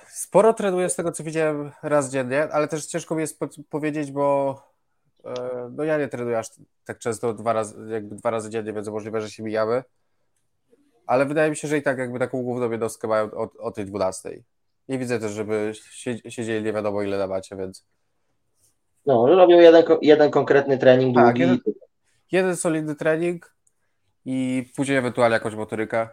Sporo 0.09 0.55
trenuję 0.55 0.89
z 0.89 0.97
tego, 0.97 1.13
co 1.13 1.25
widziałem 1.25 1.71
raz 1.83 2.13
dziennie, 2.13 2.49
ale 2.53 2.69
też 2.69 2.87
ciężko 2.87 3.15
mi 3.15 3.21
jest 3.21 3.41
powiedzieć, 3.71 4.13
bo 4.13 4.55
e, 5.25 5.35
no 5.73 5.85
ja 5.85 5.99
nie 5.99 6.09
trenuję 6.09 6.39
aż 6.39 6.47
tak 6.85 6.99
często 6.99 7.35
dwa 7.35 7.53
razy, 7.53 7.77
jakby 7.89 8.15
dwa 8.17 8.31
razy 8.31 8.51
dziennie, 8.51 8.73
więc 8.73 8.89
możliwe, 8.89 9.21
że 9.21 9.31
się 9.31 9.43
mijamy. 9.43 9.83
Ale 11.07 11.27
wydaje 11.27 11.51
mi 11.51 11.57
się, 11.57 11.69
że 11.69 11.79
i 11.79 11.83
tak 11.83 11.99
jakby 11.99 12.19
taką 12.19 12.43
główną 12.43 12.71
jednostkę 12.71 13.09
mają 13.09 13.31
o, 13.31 13.51
o 13.59 13.71
tej 13.71 13.85
12. 13.85 14.43
Nie 14.89 14.99
widzę 14.99 15.21
też, 15.21 15.33
żeby 15.33 15.73
siedzieli 16.29 16.65
nie 16.65 16.73
wiadomo 16.73 17.03
ile 17.03 17.19
na 17.19 17.27
macie, 17.27 17.57
więc. 17.57 17.85
No, 19.07 19.27
robią 19.27 19.61
jeden, 19.61 19.85
jeden 20.03 20.31
konkretny 20.31 20.79
trening 20.79 21.15
tak, 21.15 21.25
długi. 21.25 21.41
Jeden, 21.41 21.59
jeden 22.33 22.57
solidny 22.57 22.95
trening 22.95 23.55
i 24.25 24.67
później 24.77 24.99
ewentualnie 24.99 25.35
jakąś 25.35 25.55
motorykę 25.55 26.09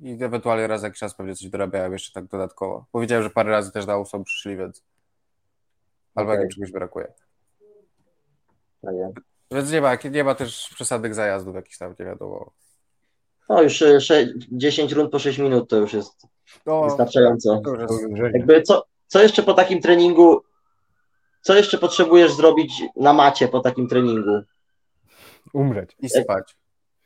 i 0.00 0.24
ewentualnie 0.24 0.66
raz 0.66 0.82
jakiś 0.82 0.98
czas 0.98 1.14
pewnie 1.14 1.34
coś 1.34 1.48
dorabiałem 1.48 1.92
jeszcze 1.92 2.12
tak 2.12 2.26
dodatkowo. 2.26 2.86
Powiedziałem, 2.92 3.24
że 3.24 3.30
parę 3.30 3.50
razy 3.50 3.72
też 3.72 3.86
na 3.86 3.98
ósmą 3.98 4.24
przyszli, 4.24 4.56
więc 4.56 4.84
albo 6.14 6.32
okay. 6.32 6.48
czegoś 6.48 6.72
brakuje. 6.72 7.12
Tak 8.82 8.94
więc 9.50 9.72
nie 9.72 9.80
ma, 9.80 9.96
nie 10.10 10.24
ma 10.24 10.34
też 10.34 10.70
przesadnych 10.74 11.14
zajazdów 11.14 11.54
jakichś 11.54 11.78
tam, 11.78 11.94
nie 12.00 12.06
wiadomo. 12.06 12.52
No 13.48 13.62
już 13.62 13.84
6, 14.00 14.12
10 14.52 14.92
rund 14.92 15.10
po 15.12 15.18
6 15.18 15.38
minut 15.38 15.70
to 15.70 15.76
już 15.76 15.92
jest 15.92 16.26
no, 16.66 16.84
wystarczająco. 16.84 17.62
Jest... 17.80 18.34
Jakby 18.34 18.62
co, 18.62 18.86
co 19.06 19.22
jeszcze 19.22 19.42
po 19.42 19.54
takim 19.54 19.80
treningu 19.80 20.42
co 21.46 21.54
jeszcze 21.54 21.78
potrzebujesz 21.78 22.32
zrobić 22.32 22.82
na 22.96 23.12
macie 23.12 23.48
po 23.48 23.60
takim 23.60 23.88
treningu? 23.88 24.42
Umrzeć. 25.52 25.96
I 25.98 26.08
spać. 26.08 26.56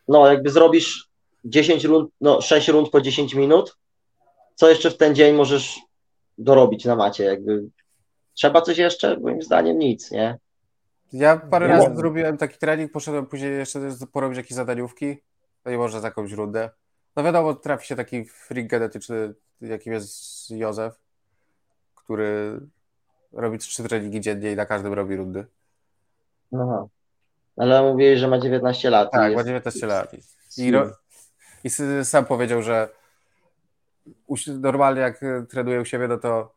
No, 0.08 0.26
jakby 0.32 0.50
zrobisz 0.50 1.08
10 1.44 1.84
rund, 1.84 2.10
no 2.20 2.40
6 2.40 2.68
rund 2.68 2.90
po 2.90 3.00
10 3.00 3.34
minut, 3.34 3.76
co 4.54 4.68
jeszcze 4.68 4.90
w 4.90 4.96
ten 4.96 5.14
dzień 5.14 5.34
możesz 5.34 5.80
dorobić 6.38 6.84
na 6.84 6.96
macie? 6.96 7.24
Jakby 7.24 7.64
trzeba 8.34 8.62
coś 8.62 8.78
jeszcze? 8.78 9.20
Moim 9.20 9.42
zdaniem 9.42 9.78
nic, 9.78 10.10
nie? 10.10 10.38
Ja 11.12 11.36
parę 11.36 11.68
no. 11.68 11.74
razy 11.74 11.96
zrobiłem 11.96 12.36
taki 12.36 12.58
trening, 12.58 12.92
poszedłem 12.92 13.26
później 13.26 13.58
jeszcze 13.58 13.80
porobić 14.12 14.36
jakieś 14.36 14.52
zadaniówki, 14.52 15.16
no 15.64 15.72
i 15.72 15.76
może 15.76 16.00
za 16.00 16.08
jakąś 16.08 16.32
rundę. 16.32 16.70
No 17.16 17.22
wiadomo, 17.22 17.54
trafi 17.54 17.86
się 17.86 17.96
taki 17.96 18.24
freak 18.24 18.66
genetyczny, 18.66 19.34
jakim 19.60 19.92
jest 19.92 20.50
Józef, 20.50 21.00
który 21.94 22.60
robi 23.32 23.58
trzy 23.58 23.82
treningi 23.82 24.20
dziennie 24.20 24.52
i 24.52 24.56
na 24.56 24.66
każdym 24.66 24.92
robi 24.92 25.16
rundy. 25.16 25.46
Aha. 26.54 26.86
Ale 27.60 27.82
mówiłeś, 27.82 28.18
że 28.18 28.28
ma 28.28 28.38
19 28.38 28.90
lat. 28.90 29.10
Tak, 29.12 29.34
ma 29.34 29.44
19 29.44 29.86
lat. 29.86 30.12
I, 30.56 30.70
ro... 30.70 30.90
I 31.64 31.70
sam 32.04 32.24
powiedział, 32.24 32.62
że 32.62 32.88
normalnie 34.46 35.00
jak 35.00 35.20
trenuje 35.48 35.80
u 35.80 35.84
siebie, 35.84 36.08
no 36.08 36.18
to 36.18 36.54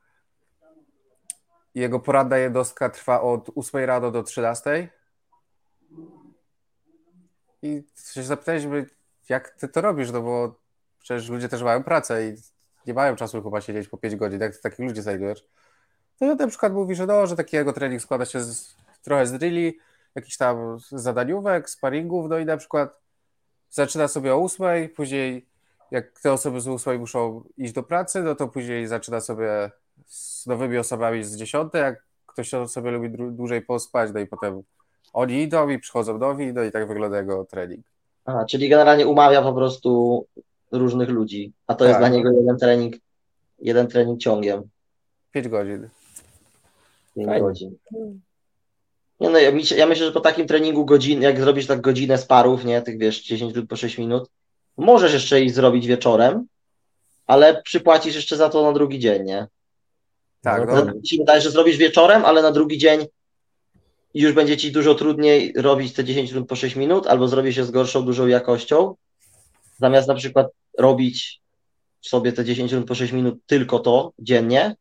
jego 1.75 1.99
poradna 1.99 2.37
jednostka 2.37 2.89
trwa 2.89 3.21
od 3.21 3.49
8 3.55 3.85
rano 3.85 4.11
do 4.11 4.23
13. 4.23 4.89
I 7.61 7.83
się 8.13 8.23
zapytaliśmy, 8.23 8.85
jak 9.29 9.49
ty 9.49 9.67
to 9.67 9.81
robisz, 9.81 10.11
no 10.11 10.21
bo 10.21 10.55
przecież 10.99 11.29
ludzie 11.29 11.49
też 11.49 11.63
mają 11.63 11.83
pracę 11.83 12.27
i 12.27 12.35
nie 12.87 12.93
mają 12.93 13.15
czasu 13.15 13.43
chyba 13.43 13.61
siedzieć 13.61 13.87
po 13.87 13.97
5 13.97 14.15
godzin, 14.15 14.41
jak 14.41 14.55
ty 14.55 14.61
takich 14.61 14.79
ludzi 14.79 15.01
znajdujesz? 15.01 15.45
No 16.21 16.35
na 16.35 16.47
przykład 16.47 16.73
mówi, 16.73 16.95
że 16.95 17.05
no, 17.05 17.27
że 17.27 17.35
takiego 17.35 17.73
trening 17.73 18.01
składa 18.01 18.25
się 18.25 18.39
z, 18.39 18.75
trochę 19.01 19.27
z 19.27 19.31
drilli, 19.31 19.79
jakichś 20.15 20.37
tam 20.37 20.79
zadaniówek, 20.91 21.69
sparingów, 21.69 22.29
no 22.29 22.37
i 22.37 22.45
na 22.45 22.57
przykład 22.57 22.99
zaczyna 23.69 24.07
sobie 24.07 24.35
o 24.35 24.43
8, 24.43 24.89
później 24.89 25.45
jak 25.91 26.19
te 26.19 26.33
osoby 26.33 26.61
z 26.61 26.67
8 26.67 26.99
muszą 26.99 27.43
iść 27.57 27.73
do 27.73 27.83
pracy, 27.83 28.23
no 28.23 28.35
to 28.35 28.47
później 28.47 28.87
zaczyna 28.87 29.21
sobie 29.21 29.71
z 30.05 30.45
nowymi 30.47 30.77
osobami 30.77 31.23
z 31.23 31.35
10, 31.35 31.73
jak 31.73 32.03
ktoś 32.25 32.51
sobie 32.67 32.91
lubi 32.91 33.09
dłużej 33.31 33.61
pospać, 33.61 34.11
no 34.13 34.19
i 34.19 34.27
potem 34.27 34.63
oni 35.13 35.41
idą 35.41 35.69
i 35.69 35.79
przychodzą 35.79 36.17
nowi, 36.17 36.53
no 36.53 36.63
i 36.63 36.71
tak 36.71 36.87
wygląda 36.87 37.17
jego 37.17 37.45
trening. 37.45 37.85
Aha, 38.25 38.45
czyli 38.45 38.69
generalnie 38.69 39.07
umawia 39.07 39.41
po 39.41 39.53
prostu 39.53 40.25
różnych 40.71 41.09
ludzi, 41.09 41.53
a 41.67 41.75
to 41.75 41.79
tak. 41.79 41.87
jest 41.87 41.99
dla 41.99 42.09
niego 42.09 42.31
jeden 42.31 42.57
trening, 42.57 42.95
jeden 43.59 43.87
trening 43.87 44.19
ciągiem. 44.19 44.63
5 45.31 45.47
godzin. 45.47 45.89
5 47.15 47.41
godzin. 47.41 47.77
Nie 49.23 49.29
no, 49.29 49.39
ja, 49.39 49.51
ja, 49.77 49.85
myślę, 49.85 50.05
że 50.05 50.11
po 50.11 50.19
takim 50.19 50.47
treningu 50.47 50.85
godzin, 50.85 51.21
jak 51.21 51.39
zrobisz 51.39 51.67
tak 51.67 51.81
godzinę 51.81 52.17
z 52.17 52.25
parów, 52.25 52.65
nie, 52.65 52.81
tych 52.81 52.97
wiesz, 52.97 53.23
10 53.23 53.53
minut 53.53 53.69
po 53.69 53.75
6 53.75 53.97
minut, 53.97 54.29
możesz 54.77 55.13
jeszcze 55.13 55.41
iść 55.41 55.55
zrobić 55.55 55.87
wieczorem, 55.87 56.47
ale 57.27 57.61
przypłacisz 57.61 58.15
jeszcze 58.15 58.37
za 58.37 58.49
to 58.49 58.63
na 58.63 58.71
drugi 58.71 58.99
dzień, 58.99 59.23
nie? 59.23 59.47
Tak. 60.41 60.67
No, 60.67 60.85
no. 60.85 60.93
Mi 60.93 61.07
się 61.07 61.17
wydaje, 61.17 61.41
że 61.41 61.51
zrobisz 61.51 61.77
wieczorem, 61.77 62.25
ale 62.25 62.41
na 62.41 62.51
drugi 62.51 62.77
dzień 62.77 63.05
już 64.13 64.33
będzie 64.33 64.57
ci 64.57 64.71
dużo 64.71 64.95
trudniej 64.95 65.53
robić 65.55 65.93
te 65.93 66.03
10 66.03 66.31
minut 66.31 66.49
po 66.49 66.55
6 66.55 66.75
minut, 66.75 67.07
albo 67.07 67.27
zrobisz 67.27 67.55
się 67.55 67.63
z 67.63 67.71
gorszą, 67.71 68.05
dużą 68.05 68.27
jakością, 68.27 68.95
zamiast 69.79 70.07
na 70.07 70.15
przykład 70.15 70.47
robić 70.77 71.41
sobie 72.01 72.33
te 72.33 72.45
10 72.45 72.71
minut 72.71 72.87
po 72.87 72.95
6 72.95 73.13
minut 73.13 73.39
tylko 73.45 73.79
to 73.79 74.11
dziennie, 74.19 74.75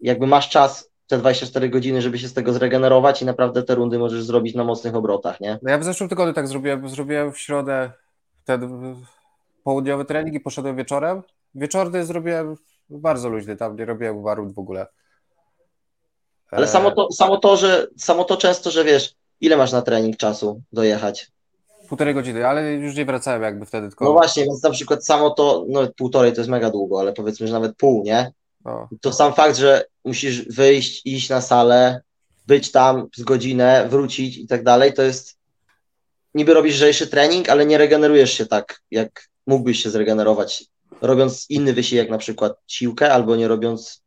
jakby 0.00 0.26
masz 0.26 0.48
czas 0.48 0.93
te 1.06 1.18
24 1.18 1.68
godziny, 1.68 2.02
żeby 2.02 2.18
się 2.18 2.28
z 2.28 2.34
tego 2.34 2.52
zregenerować 2.52 3.22
i 3.22 3.24
naprawdę 3.24 3.62
te 3.62 3.74
rundy 3.74 3.98
możesz 3.98 4.24
zrobić 4.24 4.54
na 4.54 4.64
mocnych 4.64 4.94
obrotach, 4.94 5.40
nie? 5.40 5.58
No 5.62 5.70
ja 5.70 5.78
w 5.78 5.84
zeszłym 5.84 6.08
tygodniu 6.08 6.32
tak 6.32 6.48
zrobiłem, 6.48 6.88
zrobiłem 6.88 7.32
w 7.32 7.38
środę 7.38 7.90
ten 8.44 8.70
południowy 9.64 10.04
trening 10.04 10.34
i 10.34 10.40
poszedłem 10.40 10.76
wieczorem. 10.76 11.22
Wieczorny 11.54 12.04
zrobiłem 12.04 12.56
bardzo 12.90 13.28
luźny, 13.28 13.56
tam 13.56 13.76
nie 13.76 13.84
robiłem 13.84 14.22
warun 14.22 14.52
w 14.52 14.58
ogóle. 14.58 14.86
Ale 16.50 16.68
samo 16.68 16.90
to, 16.90 17.12
samo 17.12 17.36
to, 17.38 17.56
że 17.56 17.86
samo 17.96 18.24
to 18.24 18.36
często, 18.36 18.70
że 18.70 18.84
wiesz, 18.84 19.14
ile 19.40 19.56
masz 19.56 19.72
na 19.72 19.82
trening 19.82 20.16
czasu 20.16 20.62
dojechać? 20.72 21.32
Półtorej 21.88 22.14
godziny, 22.14 22.46
ale 22.46 22.72
już 22.72 22.96
nie 22.96 23.04
wracałem 23.04 23.42
jakby 23.42 23.66
wtedy 23.66 23.88
tylko. 23.88 24.04
No 24.04 24.12
właśnie, 24.12 24.44
więc 24.44 24.62
na 24.62 24.70
przykład 24.70 25.06
samo 25.06 25.30
to, 25.30 25.64
no 25.68 25.80
półtorej 25.96 26.32
to 26.32 26.40
jest 26.40 26.50
mega 26.50 26.70
długo, 26.70 27.00
ale 27.00 27.12
powiedzmy, 27.12 27.46
że 27.46 27.52
nawet 27.52 27.76
pół, 27.76 28.02
nie? 28.04 28.32
O. 28.64 28.88
To 29.00 29.12
sam 29.12 29.34
fakt, 29.34 29.56
że 29.56 29.84
musisz 30.04 30.48
wyjść, 30.48 31.06
iść 31.06 31.28
na 31.28 31.40
salę, 31.40 32.02
być 32.46 32.70
tam 32.72 33.08
z 33.16 33.22
godzinę, 33.22 33.86
wrócić 33.90 34.36
i 34.36 34.46
tak 34.46 34.62
dalej, 34.62 34.92
to 34.92 35.02
jest 35.02 35.38
niby 36.34 36.54
robisz 36.54 36.74
lżejszy 36.74 37.06
trening, 37.06 37.48
ale 37.48 37.66
nie 37.66 37.78
regenerujesz 37.78 38.32
się 38.32 38.46
tak, 38.46 38.80
jak 38.90 39.28
mógłbyś 39.46 39.82
się 39.82 39.90
zregenerować, 39.90 40.64
robiąc 41.00 41.50
inny 41.50 41.72
wysiłek, 41.72 42.10
na 42.10 42.18
przykład 42.18 42.56
siłkę, 42.66 43.12
albo 43.12 43.36
nie 43.36 43.48
robiąc 43.48 44.02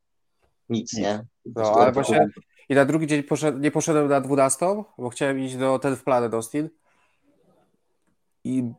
nic, 0.69 0.93
nie? 0.93 1.25
No, 1.45 1.73
ale 1.79 1.91
właśnie 1.91 2.29
i 2.69 2.75
na 2.75 2.85
drugi 2.85 3.07
dzień 3.07 3.23
poszedł, 3.23 3.57
nie 3.57 3.71
poszedłem 3.71 4.07
na 4.07 4.21
12, 4.21 4.65
bo 4.97 5.09
chciałem 5.09 5.39
iść 5.39 5.55
do 5.55 5.79
ten 5.79 5.95
w 5.95 6.03
Planet 6.03 6.33
Austin 6.33 6.69
i 8.43 8.71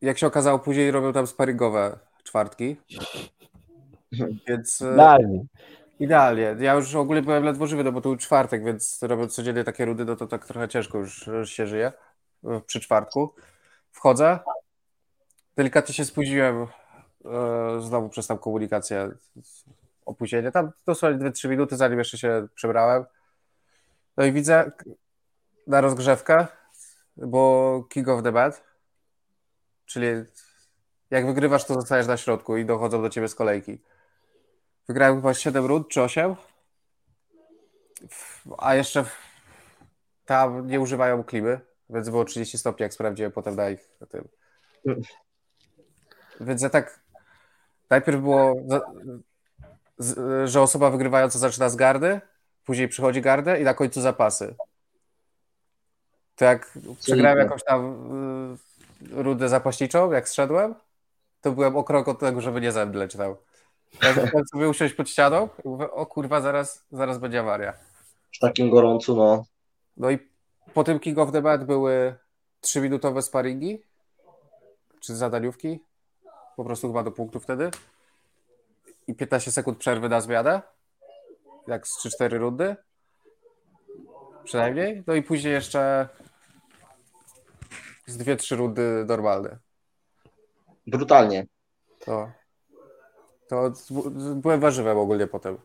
jak 0.00 0.18
się 0.18 0.26
okazało, 0.26 0.58
później 0.58 0.90
robią 0.90 1.12
tam 1.12 1.26
sparingowe 1.26 1.98
czwartki. 2.24 2.76
Więc 4.48 4.82
e, 4.82 4.92
idealnie. 4.92 5.44
Idealnie. 6.00 6.56
Ja 6.60 6.74
już 6.74 6.94
ogólnie 6.94 7.22
byłem 7.22 7.44
ledwo 7.44 7.66
żywy, 7.66 7.84
no 7.84 7.92
bo 7.92 8.00
to 8.00 8.08
był 8.08 8.18
czwartek, 8.18 8.64
więc 8.64 9.02
robiąc 9.02 9.34
codziennie 9.34 9.64
takie 9.64 9.84
rudy, 9.84 10.04
no 10.04 10.16
to 10.16 10.26
tak 10.26 10.46
trochę 10.46 10.68
ciężko 10.68 10.98
już, 10.98 11.26
już 11.26 11.50
się 11.50 11.66
żyje 11.66 11.92
przy 12.66 12.80
czwartku. 12.80 13.34
Wchodzę. 13.92 14.38
Delikatnie 15.56 15.94
się 15.94 16.04
spóźniłem 16.04 16.66
e, 17.24 17.80
znowu 17.80 18.08
przez 18.08 18.26
tam 18.26 18.38
komunikację 18.38 19.10
opóźnienie. 20.06 20.50
Tam 20.50 20.70
dosłownie 20.86 21.30
2-3 21.30 21.48
minuty, 21.48 21.76
zanim 21.76 21.98
jeszcze 21.98 22.18
się 22.18 22.48
przebrałem. 22.54 23.04
No 24.16 24.24
i 24.24 24.32
widzę 24.32 24.70
na 25.66 25.80
rozgrzewkę, 25.80 26.46
bo 27.16 27.84
King 27.88 28.08
of 28.08 28.22
the 28.22 28.32
Bad, 28.32 28.64
czyli 29.86 30.06
jak 31.10 31.26
wygrywasz, 31.26 31.64
to 31.64 31.74
zostajesz 31.74 32.06
na 32.06 32.16
środku 32.16 32.56
i 32.56 32.64
dochodzą 32.64 33.02
do 33.02 33.10
ciebie 33.10 33.28
z 33.28 33.34
kolejki. 33.34 33.78
Wygrałem 34.88 35.16
chyba 35.16 35.34
7 35.34 35.66
rund 35.66 35.88
czy 35.88 36.02
8. 36.02 36.36
A 38.58 38.74
jeszcze 38.74 39.04
tam 40.24 40.66
nie 40.66 40.80
używają 40.80 41.24
klimy, 41.24 41.60
więc 41.90 42.10
było 42.10 42.24
30 42.24 42.58
stopni, 42.58 42.82
jak 42.82 42.94
sprawdziłem 42.94 43.32
potem 43.32 43.56
na 43.56 43.70
ich 43.70 43.88
na 44.00 44.06
tym. 44.06 44.28
Więc 46.40 46.62
ja 46.62 46.70
tak 46.70 47.00
najpierw 47.90 48.20
było, 48.20 48.54
że 50.44 50.62
osoba 50.62 50.90
wygrywająca 50.90 51.38
zaczyna 51.38 51.68
z 51.68 51.76
gardy, 51.76 52.20
później 52.64 52.88
przychodzi 52.88 53.20
gardę 53.20 53.60
i 53.60 53.64
na 53.64 53.74
końcu 53.74 54.00
zapasy. 54.00 54.54
To 56.36 56.44
jak 56.44 56.78
przegrałem 57.00 57.38
jakąś 57.38 57.64
tam 57.64 58.10
y, 59.12 59.22
rudę 59.22 59.48
zapaśniczą, 59.48 60.12
jak 60.12 60.28
zszedłem, 60.28 60.74
to 61.40 61.52
byłem 61.52 61.76
o 61.76 61.84
krok 61.84 62.08
od 62.08 62.18
tego, 62.18 62.40
żeby 62.40 62.60
nie 62.60 62.72
zemdleć 62.72 63.16
tam. 63.16 63.36
Ja 64.02 64.12
zacząłem 64.12 64.46
sobie 64.46 64.68
usiąść 64.68 64.94
pod 64.94 65.10
ścianą 65.10 65.48
i 65.64 65.68
mówię, 65.68 65.90
o 65.90 66.06
kurwa, 66.06 66.40
zaraz, 66.40 66.86
zaraz 66.92 67.18
będzie 67.18 67.40
awaria. 67.40 67.72
W 68.32 68.38
takim 68.38 68.70
gorącu, 68.70 69.16
no. 69.16 69.44
No 69.96 70.10
i 70.10 70.18
po 70.74 70.84
tym 70.84 71.00
King 71.00 71.18
of 71.18 71.32
the 71.32 71.42
Bad 71.42 71.64
były 71.64 72.14
3-minutowe 72.62 73.22
sparingi, 73.22 73.82
czy 75.00 75.16
zadaniówki, 75.16 75.80
po 76.56 76.64
prostu 76.64 76.86
chyba 76.86 77.02
do 77.02 77.12
punktu 77.12 77.40
wtedy. 77.40 77.70
I 79.06 79.14
15 79.14 79.52
sekund 79.52 79.78
przerwy 79.78 80.08
na 80.08 80.20
zmianę, 80.20 80.62
jak 81.66 81.86
z 81.86 82.04
3-4 82.04 82.38
rundy. 82.38 82.76
Przynajmniej. 84.44 85.04
No 85.06 85.14
i 85.14 85.22
później 85.22 85.52
jeszcze 85.52 86.08
z 88.06 88.18
2-3 88.18 88.56
rundy 88.56 89.04
normalne. 89.08 89.58
Brutalnie. 90.86 91.46
To, 91.98 92.30
to 93.48 93.72
byłem 94.34 94.60
warzywem 94.60 94.98
ogólnie 94.98 95.26
potem. 95.26 95.56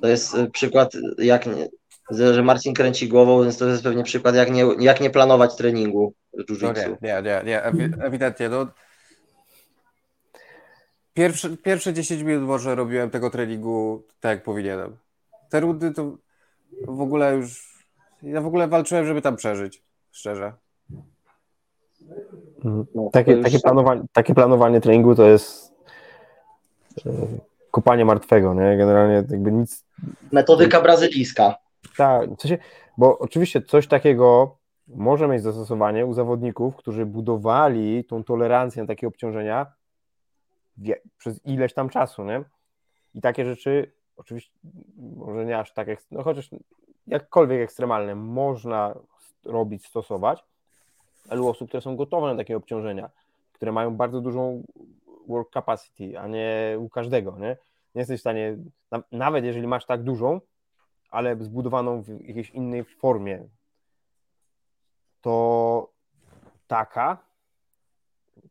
To 0.00 0.08
jest 0.08 0.34
y, 0.34 0.50
przykład, 0.50 0.92
jak 1.18 1.46
nie, 1.46 1.68
że 2.10 2.42
Marcin 2.42 2.74
kręci 2.74 3.08
głową, 3.08 3.42
więc 3.42 3.58
to 3.58 3.66
jest 3.66 3.82
pewnie 3.82 4.02
przykład, 4.02 4.34
jak 4.34 4.50
nie, 4.50 4.64
jak 4.78 5.00
nie 5.00 5.10
planować 5.10 5.56
treningu 5.56 6.14
no 6.62 6.72
nie, 6.72 6.96
nie, 7.02 7.22
nie, 7.22 7.42
nie, 7.44 7.62
ewidentnie. 8.04 8.48
No. 8.48 8.66
Pierwsze, 11.14 11.56
pierwsze 11.56 11.92
10 11.92 12.22
minut 12.22 12.48
może 12.48 12.74
robiłem 12.74 13.10
tego 13.10 13.30
treningu 13.30 14.02
tak, 14.20 14.30
jak 14.30 14.44
powinienem. 14.44 14.96
Te 15.50 15.60
rundy 15.60 15.92
to 15.92 16.16
w 16.88 17.00
ogóle 17.00 17.34
już... 17.34 17.72
Ja 18.22 18.40
w 18.40 18.46
ogóle 18.46 18.68
walczyłem, 18.68 19.06
żeby 19.06 19.22
tam 19.22 19.36
przeżyć, 19.36 19.82
szczerze. 20.10 20.52
Mhm. 22.64 22.86
No, 22.94 23.10
takie, 23.12 23.32
już... 23.32 23.44
takie, 23.44 23.58
planowanie, 23.58 24.02
takie 24.12 24.34
planowanie 24.34 24.80
treningu 24.80 25.14
to 25.14 25.28
jest 25.28 25.61
kupanie 27.70 28.04
martwego, 28.04 28.54
nie? 28.54 28.76
Generalnie 28.76 29.14
jakby 29.14 29.52
nic... 29.52 29.84
Metodyka 30.32 30.80
brazylijska. 30.80 31.54
Tak, 31.96 32.30
w 32.30 32.40
sensie, 32.40 32.58
bo 32.98 33.18
oczywiście 33.18 33.62
coś 33.62 33.86
takiego 33.86 34.56
może 34.88 35.28
mieć 35.28 35.42
zastosowanie 35.42 36.06
u 36.06 36.12
zawodników, 36.12 36.76
którzy 36.76 37.06
budowali 37.06 38.04
tą 38.04 38.24
tolerancję 38.24 38.82
na 38.82 38.88
takie 38.88 39.06
obciążenia 39.06 39.66
przez 41.18 41.46
ileś 41.46 41.74
tam 41.74 41.88
czasu, 41.88 42.24
nie? 42.24 42.44
I 43.14 43.20
takie 43.20 43.44
rzeczy, 43.44 43.92
oczywiście, 44.16 44.52
może 45.16 45.44
nie 45.44 45.58
aż 45.58 45.72
tak, 45.74 45.88
no 46.10 46.22
chociaż 46.22 46.50
jakkolwiek 47.06 47.60
ekstremalne, 47.60 48.14
można 48.14 48.94
robić, 49.44 49.86
stosować, 49.86 50.44
ale 51.28 51.42
u 51.42 51.48
osób, 51.48 51.68
które 51.68 51.80
są 51.80 51.96
gotowe 51.96 52.30
na 52.30 52.36
takie 52.36 52.56
obciążenia, 52.56 53.10
które 53.52 53.72
mają 53.72 53.96
bardzo 53.96 54.20
dużą 54.20 54.62
work 55.28 55.52
capacity, 55.52 56.18
a 56.18 56.26
nie 56.26 56.76
u 56.78 56.88
każdego, 56.88 57.36
nie? 57.38 57.56
Nie 57.94 58.00
jesteś 58.00 58.18
w 58.18 58.20
stanie, 58.20 58.56
nawet 59.12 59.44
jeżeli 59.44 59.66
masz 59.66 59.86
tak 59.86 60.02
dużą, 60.02 60.40
ale 61.10 61.36
zbudowaną 61.36 62.02
w 62.02 62.08
jakiejś 62.08 62.50
innej 62.50 62.84
formie, 62.84 63.48
to 65.20 65.92
taka, 66.66 67.18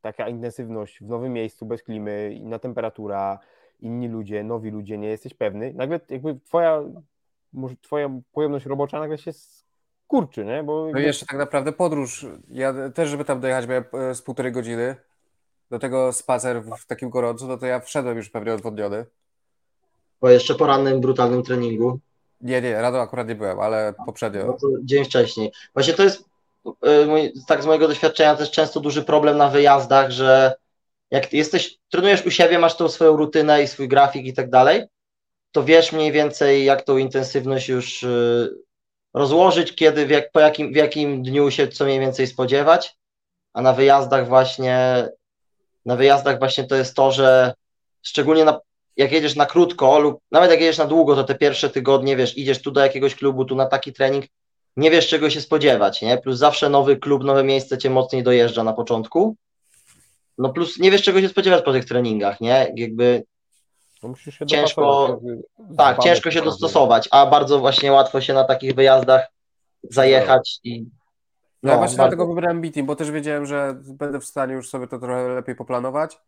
taka 0.02 0.28
intensywność 0.30 1.00
w 1.04 1.08
nowym 1.08 1.34
miejscu, 1.34 1.66
bez 1.66 1.84
klimy, 1.84 2.34
inna 2.34 2.60
temperatura, 2.60 3.40
inni 3.80 4.08
ludzie, 4.08 4.44
nowi 4.44 4.72
ludzie, 4.72 4.98
nie 4.98 5.08
jesteś 5.08 5.34
pewny, 5.34 5.74
nagle 5.74 6.00
jakby 6.10 6.40
twoja, 6.40 6.82
może 7.54 7.76
twoja 7.76 8.10
pojemność 8.32 8.66
robocza 8.66 9.00
nagle 9.00 9.18
się 9.18 9.32
kurczy, 10.08 10.46
nie? 10.46 10.64
Bo 10.64 10.90
no 10.94 11.00
i 11.00 11.04
jeszcze 11.04 11.26
tak 11.26 11.40
naprawdę 11.40 11.72
podróż. 11.72 12.26
Ja 12.50 12.90
też, 12.90 13.10
żeby 13.10 13.26
tam 13.26 13.40
dojechać, 13.40 13.68
miałem 13.68 13.84
z 14.14 14.22
półtorej 14.22 14.52
godziny. 14.52 14.96
Do 15.72 15.80
tego 15.80 16.14
spacer 16.14 16.64
w 16.64 16.86
takim 16.86 17.10
gorącu, 17.10 17.48
no 17.48 17.58
to 17.58 17.66
ja 17.66 17.80
wszedłem 17.80 18.18
już 18.18 18.30
pewnie 18.30 18.54
odwodniony. 18.54 19.06
Po 20.20 20.30
jeszcze 20.30 20.56
porannym, 20.56 21.02
brutalnym 21.02 21.44
treningu. 21.44 22.00
Nie, 22.42 22.62
nie, 22.62 22.82
rado 22.82 23.02
akurat 23.02 23.28
nie 23.28 23.36
byłem, 23.36 23.60
ale 23.60 23.94
poprzednio. 24.06 24.46
No 24.46 24.58
dzień 24.84 25.06
wcześniej. 25.06 25.52
Właśnie 25.74 25.94
to 25.94 26.04
jest 26.04 26.24
mój, 27.08 27.34
tak 27.48 27.64
z 27.64 27.66
mojego 27.66 27.88
doświadczenia 27.88 28.36
też 28.36 28.52
często 28.52 28.80
duży 28.80 29.04
problem 29.04 29.38
na 29.38 29.50
wyjazdach, 29.50 30.12
że 30.12 30.56
jak 31.12 31.34
jesteś, 31.34 31.78
trenujesz 31.90 32.26
u 32.26 32.32
siebie, 32.32 32.60
masz 32.60 32.78
tą 32.78 32.90
swoją 32.90 33.18
rutynę 33.18 33.64
i 33.64 33.68
swój 33.68 33.88
grafik 33.88 34.26
i 34.26 34.34
tak 34.34 34.50
dalej, 34.50 34.84
to 35.52 35.64
wiesz 35.64 35.92
mniej 35.92 36.12
więcej, 36.12 36.66
jak 36.66 36.82
tą 36.82 36.98
intensywność 36.98 37.70
już 37.70 38.04
e, 38.04 38.08
rozłożyć, 39.14 39.76
kiedy, 39.76 40.06
w, 40.06 40.10
jak, 40.10 40.32
po 40.32 40.40
jakim, 40.40 40.74
w 40.74 40.76
jakim 40.76 41.24
dniu 41.24 41.52
się 41.52 41.68
co 41.68 41.86
mniej 41.86 42.00
więcej 42.00 42.28
spodziewać, 42.28 42.98
a 43.54 43.62
na 43.62 43.74
wyjazdach 43.74 44.28
właśnie, 44.28 45.10
na 45.86 45.96
wyjazdach 45.96 46.40
właśnie 46.40 46.64
to 46.64 46.76
jest 46.76 46.96
to, 46.96 47.12
że 47.12 47.54
szczególnie 48.02 48.46
na, 48.46 48.60
jak 48.98 49.12
jedziesz 49.12 49.36
na 49.36 49.46
krótko 49.46 50.00
lub 50.00 50.20
nawet 50.32 50.52
jak 50.52 50.60
jedziesz 50.60 50.78
na 50.78 50.86
długo, 50.86 51.16
to 51.16 51.24
te 51.24 51.36
pierwsze 51.36 51.70
tygodnie, 51.70 52.16
wiesz, 52.16 52.38
idziesz 52.38 52.62
tu 52.62 52.72
do 52.72 52.82
jakiegoś 52.82 53.16
klubu, 53.16 53.46
tu 53.46 53.56
na 53.56 53.66
taki 53.66 53.94
trening, 53.94 54.26
nie 54.78 54.92
wiesz 54.92 55.08
czego 55.08 55.30
się 55.30 55.42
spodziewać, 55.42 56.02
nie? 56.02 56.18
Plus 56.18 56.38
zawsze 56.38 56.70
nowy 56.70 56.98
klub, 56.98 57.24
nowe 57.24 57.44
miejsce 57.44 57.78
cię 57.78 57.90
mocniej 57.90 58.24
dojeżdża 58.24 58.64
na 58.64 58.74
początku. 58.74 59.36
No 60.38 60.50
plus 60.50 60.80
nie 60.80 60.92
wiesz 60.92 61.04
czego 61.04 61.22
się 61.22 61.30
spodziewać 61.30 61.64
po 61.64 61.74
tych 61.74 61.86
treningach, 61.86 62.42
nie? 62.42 62.74
Jakby 62.76 63.24
no 64.04 64.14
ciężko, 64.48 65.20
tak, 65.78 66.00
ciężko 66.00 66.32
się 66.32 66.42
dostosować, 66.42 67.08
a 67.12 67.26
bardzo 67.26 67.60
właśnie 67.60 67.92
łatwo 67.92 68.22
się 68.22 68.34
na 68.34 68.44
takich 68.44 68.76
wyjazdach 68.76 69.28
zajechać 69.84 70.60
i 70.64 70.86
no, 71.64 71.72
ja 71.72 71.78
właśnie 71.78 71.98
bardzo... 71.98 72.10
dlatego 72.10 72.28
wybrałem 72.28 72.62
Beating, 72.62 72.88
bo 72.88 72.96
też 72.96 73.12
wiedziałem, 73.12 73.46
że 73.46 73.76
będę 73.84 74.20
w 74.20 74.26
stanie 74.26 74.54
już 74.54 74.70
sobie 74.70 74.88
to 74.88 75.00
trochę 75.00 75.28
lepiej 75.28 75.56
poplanować 75.56 76.22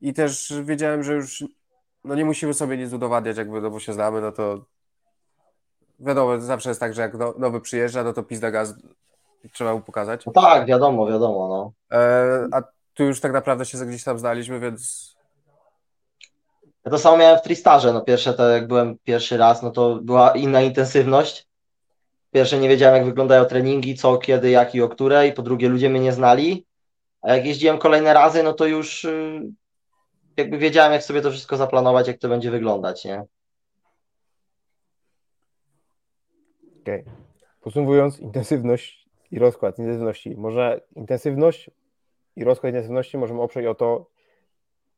i 0.00 0.14
też 0.14 0.52
wiedziałem, 0.64 1.02
że 1.02 1.14
już 1.14 1.44
no 2.04 2.14
nie 2.14 2.24
musimy 2.24 2.54
sobie 2.54 2.76
nic 2.76 2.92
udowadniać, 2.92 3.36
jakby, 3.36 3.60
no 3.60 3.70
bo 3.70 3.80
się 3.80 3.92
znamy, 3.92 4.20
no 4.20 4.32
to 4.32 4.64
wiadomo, 6.00 6.40
zawsze 6.40 6.68
jest 6.68 6.80
tak, 6.80 6.94
że 6.94 7.02
jak 7.02 7.12
nowy 7.38 7.60
przyjeżdża, 7.60 8.04
no 8.04 8.12
to 8.12 8.22
pizda 8.22 8.50
gaz 8.50 8.74
trzeba 9.52 9.74
mu 9.74 9.80
pokazać. 9.80 10.26
No 10.26 10.32
tak, 10.32 10.66
wiadomo, 10.66 11.06
wiadomo, 11.06 11.48
no. 11.48 11.72
E, 11.98 12.48
a 12.52 12.62
tu 12.94 13.04
już 13.04 13.20
tak 13.20 13.32
naprawdę 13.32 13.64
się 13.64 13.78
gdzieś 13.78 14.04
tam 14.04 14.18
znaliśmy, 14.18 14.60
więc 14.60 15.14
ja 16.84 16.90
to 16.90 16.98
samo 16.98 17.16
miałem 17.16 17.38
w 17.38 17.42
Tristarze, 17.42 17.92
no 17.92 18.00
pierwsze 18.00 18.34
to 18.34 18.48
jak 18.48 18.68
byłem 18.68 18.98
pierwszy 19.04 19.36
raz, 19.36 19.62
no 19.62 19.70
to 19.70 19.98
była 20.02 20.30
inna 20.30 20.62
intensywność. 20.62 21.45
Pierwsze 22.36 22.58
nie 22.58 22.68
wiedziałem 22.68 22.96
jak 22.96 23.04
wyglądają 23.04 23.44
treningi, 23.44 23.94
co, 23.94 24.18
kiedy, 24.18 24.50
jak 24.50 24.74
i 24.74 24.82
o 24.82 24.88
której, 24.88 25.32
po 25.32 25.42
drugie 25.42 25.68
ludzie 25.68 25.90
mnie 25.90 26.00
nie 26.00 26.12
znali, 26.12 26.66
a 27.22 27.34
jak 27.34 27.46
jeździłem 27.46 27.78
kolejne 27.78 28.14
razy, 28.14 28.42
no 28.42 28.52
to 28.52 28.66
już 28.66 29.04
y, 29.04 29.42
jakby 30.36 30.58
wiedziałem 30.58 30.92
jak 30.92 31.02
sobie 31.02 31.20
to 31.20 31.30
wszystko 31.30 31.56
zaplanować, 31.56 32.08
jak 32.08 32.18
to 32.18 32.28
będzie 32.28 32.50
wyglądać, 32.50 33.04
nie? 33.04 33.24
Okej. 36.82 37.00
Okay. 37.00 37.04
Podsumowując, 37.60 38.18
intensywność 38.18 39.08
i 39.30 39.38
rozkład 39.38 39.78
intensywności. 39.78 40.36
Może 40.36 40.80
intensywność 40.96 41.70
i 42.36 42.44
rozkład 42.44 42.72
intensywności 42.72 43.18
możemy 43.18 43.42
oprzeć 43.42 43.66
o 43.66 43.74
to, 43.74 44.06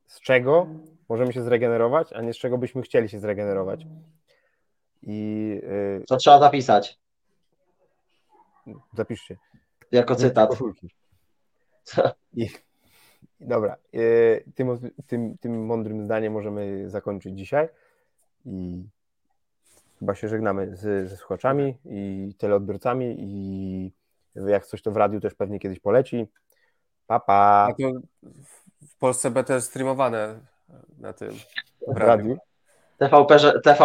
z 0.07 0.21
czego 0.21 0.67
możemy 1.09 1.33
się 1.33 1.43
zregenerować, 1.43 2.13
a 2.13 2.21
nie 2.21 2.33
z 2.33 2.37
czego 2.37 2.57
byśmy 2.57 2.81
chcieli 2.81 3.09
się 3.09 3.19
zregenerować. 3.19 3.85
I, 5.01 5.49
yy... 5.63 6.03
Co 6.07 6.17
trzeba 6.17 6.39
zapisać? 6.39 6.98
Zapiszcie. 8.93 9.37
Jako 9.91 10.15
cytat. 10.15 10.49
I, 12.33 12.49
dobra. 13.39 13.75
Yy, 13.93 14.43
tym, 14.55 14.91
tym, 15.07 15.37
tym 15.37 15.65
mądrym 15.65 16.05
zdaniem 16.05 16.33
możemy 16.33 16.89
zakończyć 16.89 17.37
dzisiaj. 17.37 17.69
I 18.45 18.83
chyba 19.99 20.15
się 20.15 20.27
żegnamy 20.27 20.75
z, 20.75 21.09
ze 21.09 21.17
słuchaczami 21.17 21.77
i 21.85 22.33
teleodbiorcami 22.37 23.15
i 23.19 23.93
jak 24.35 24.65
coś 24.65 24.81
to 24.81 24.91
w 24.91 24.97
radiu 24.97 25.19
też 25.19 25.33
pewnie 25.33 25.59
kiedyś 25.59 25.79
poleci. 25.79 26.27
Pa, 27.07 27.19
pa. 27.19 27.73
w 28.81 28.95
Polsce 28.99 29.31
BT 29.31 29.61
streamowane 29.61 30.39
na 30.99 31.13
tym 31.13 31.31
w 31.87 31.97
radiu. 31.97 32.37
TVP, 32.97 33.39
TV 33.63 33.75